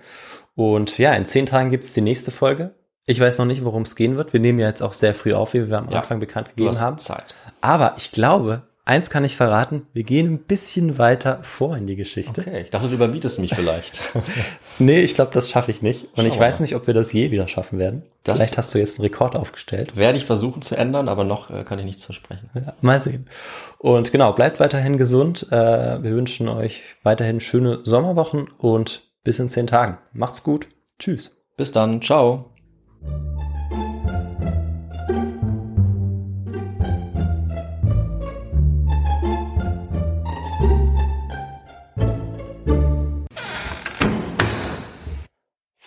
Und 0.55 0.99
ja, 0.99 1.15
in 1.15 1.27
zehn 1.27 1.47
Tagen 1.47 1.71
gibt 1.71 1.85
es 1.85 1.93
die 1.93 2.01
nächste 2.01 2.31
Folge. 2.31 2.75
Ich 3.07 3.21
weiß 3.21 3.39
noch 3.39 3.47
nicht, 3.47 3.65
worum 3.65 3.83
es 3.83 3.97
gehen 3.97 4.17
wird. 4.17 4.33
Wir 4.33 4.41
nehmen 4.41 4.59
ja 4.59 4.67
jetzt 4.67 4.83
auch 4.83 4.93
sehr 4.93 5.15
früh 5.15 5.33
auf, 5.33 5.55
wie 5.55 5.71
wir 5.71 5.79
am 5.79 5.89
ja, 5.89 5.99
Anfang 5.99 6.21
bekannt 6.21 6.51
gegeben 6.51 6.79
haben. 6.79 6.99
Zeit. 6.99 7.35
Aber 7.61 7.95
ich 7.97 8.13
glaube, 8.13 8.63
Eins 8.89 9.11
kann 9.11 9.23
ich 9.23 9.37
verraten, 9.37 9.87
wir 9.93 10.03
gehen 10.03 10.33
ein 10.33 10.39
bisschen 10.39 10.97
weiter 10.97 11.41
vor 11.43 11.77
in 11.77 11.87
die 11.87 11.95
Geschichte. 11.95 12.41
Okay, 12.41 12.63
ich 12.63 12.71
dachte, 12.71 12.89
du 12.89 12.95
überbietest 12.95 13.39
mich 13.39 13.55
vielleicht. 13.55 14.01
nee, 14.79 15.01
ich 15.03 15.15
glaube, 15.15 15.31
das 15.35 15.51
schaffe 15.51 15.71
ich 15.71 15.83
nicht. 15.83 16.05
Und 16.17 16.25
Schau 16.27 16.33
ich 16.33 16.41
weiß 16.41 16.61
nicht, 16.61 16.75
ob 16.75 16.87
wir 16.87 16.95
das 16.95 17.13
je 17.13 17.31
wieder 17.31 17.49
schaffen 17.49 17.79
werden. 17.79 18.05
Das 18.25 18.39
vielleicht 18.39 18.57
hast 18.57 18.75
du 18.75 18.79
jetzt 18.79 18.99
einen 18.99 19.05
Rekord 19.05 19.37
aufgestellt. 19.37 19.95
Werde 19.95 20.17
ich 20.17 20.25
versuchen 20.25 20.63
zu 20.63 20.75
ändern, 20.75 21.11
aber 21.11 21.25
noch 21.25 21.51
äh, 21.51 21.65
kann 21.65 21.79
ich 21.79 21.85
nichts 21.85 22.05
versprechen. 22.05 22.49
Ja, 22.55 22.73
mal 22.81 23.03
sehen. 23.03 23.29
Und 23.77 24.11
genau, 24.11 24.33
bleibt 24.33 24.59
weiterhin 24.59 24.97
gesund. 24.97 25.49
Äh, 25.51 26.03
wir 26.03 26.13
wünschen 26.13 26.49
euch 26.49 26.81
weiterhin 27.03 27.41
schöne 27.41 27.81
Sommerwochen 27.83 28.49
und 28.57 29.03
bis 29.23 29.39
in 29.39 29.51
zehn 29.51 29.67
Tagen. 29.67 29.99
Macht's 30.15 30.43
gut. 30.43 30.67
Tschüss. 30.99 31.37
Bis 31.59 31.73
dann. 31.73 32.01
Ciao. 32.01 32.55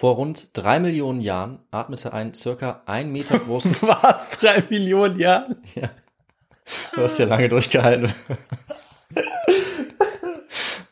Vor 0.02 0.16
rund 0.16 0.50
drei 0.54 0.80
Millionen 0.80 1.22
Jahren 1.22 1.60
atmete 1.70 2.12
ein 2.12 2.34
circa 2.34 2.82
ein 2.88 3.12
Meter 3.12 3.38
großes. 3.46 3.84
Was? 3.84 4.32
Drei 4.32 4.64
Millionen 4.68 5.20
Jahren? 5.20 5.58
Ja. 5.76 5.92
Du 6.96 7.04
hast 7.04 7.20
ja 7.20 7.28
lange 7.28 7.50
durchgehalten. 7.50 8.12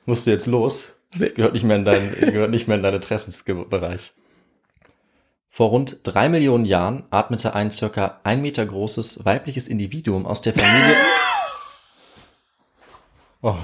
Musst 0.05 0.27
du 0.27 0.29
jetzt 0.29 0.45
los? 0.45 0.89
Das 1.17 1.33
gehört 1.33 1.53
nicht 1.53 1.63
mehr 1.63 1.77
in 1.77 1.85
deinen, 1.85 2.11
gehört 2.11 2.51
nicht 2.51 2.67
mehr 2.67 2.77
in 2.77 2.83
deinen 2.83 2.97
Interessensbereich. 2.97 4.13
Vor 5.49 5.69
rund 5.69 6.01
drei 6.03 6.29
Millionen 6.29 6.65
Jahren 6.65 7.05
atmete 7.09 7.55
ein 7.55 7.71
circa 7.71 8.19
ein 8.23 8.43
Meter 8.43 8.63
großes 8.63 9.25
weibliches 9.25 9.67
Individuum 9.67 10.27
aus 10.27 10.41
der 10.41 10.53
Familie. 10.53 10.95
Oh 13.41 13.55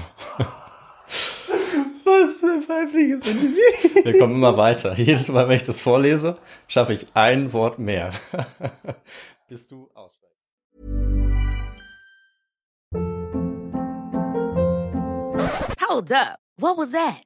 ein 2.45 2.45
weibliches 2.68 3.24
Individuum. 3.26 4.04
Wir 4.04 4.18
kommen 4.18 4.34
immer 4.34 4.56
weiter. 4.56 4.94
Jedes 4.94 5.28
Mal, 5.28 5.48
wenn 5.48 5.56
ich 5.56 5.64
das 5.64 5.80
vorlese, 5.80 6.38
schaffe 6.68 6.92
ich 6.92 7.06
ein 7.14 7.52
Wort 7.52 7.78
mehr. 7.78 8.12
Bis 9.48 9.68
du 9.68 9.88
aussteigst. 9.94 10.26
Hold 15.88 16.12
up. 16.12 16.38
What 16.58 16.78
was 16.78 16.90
that? 16.92 17.25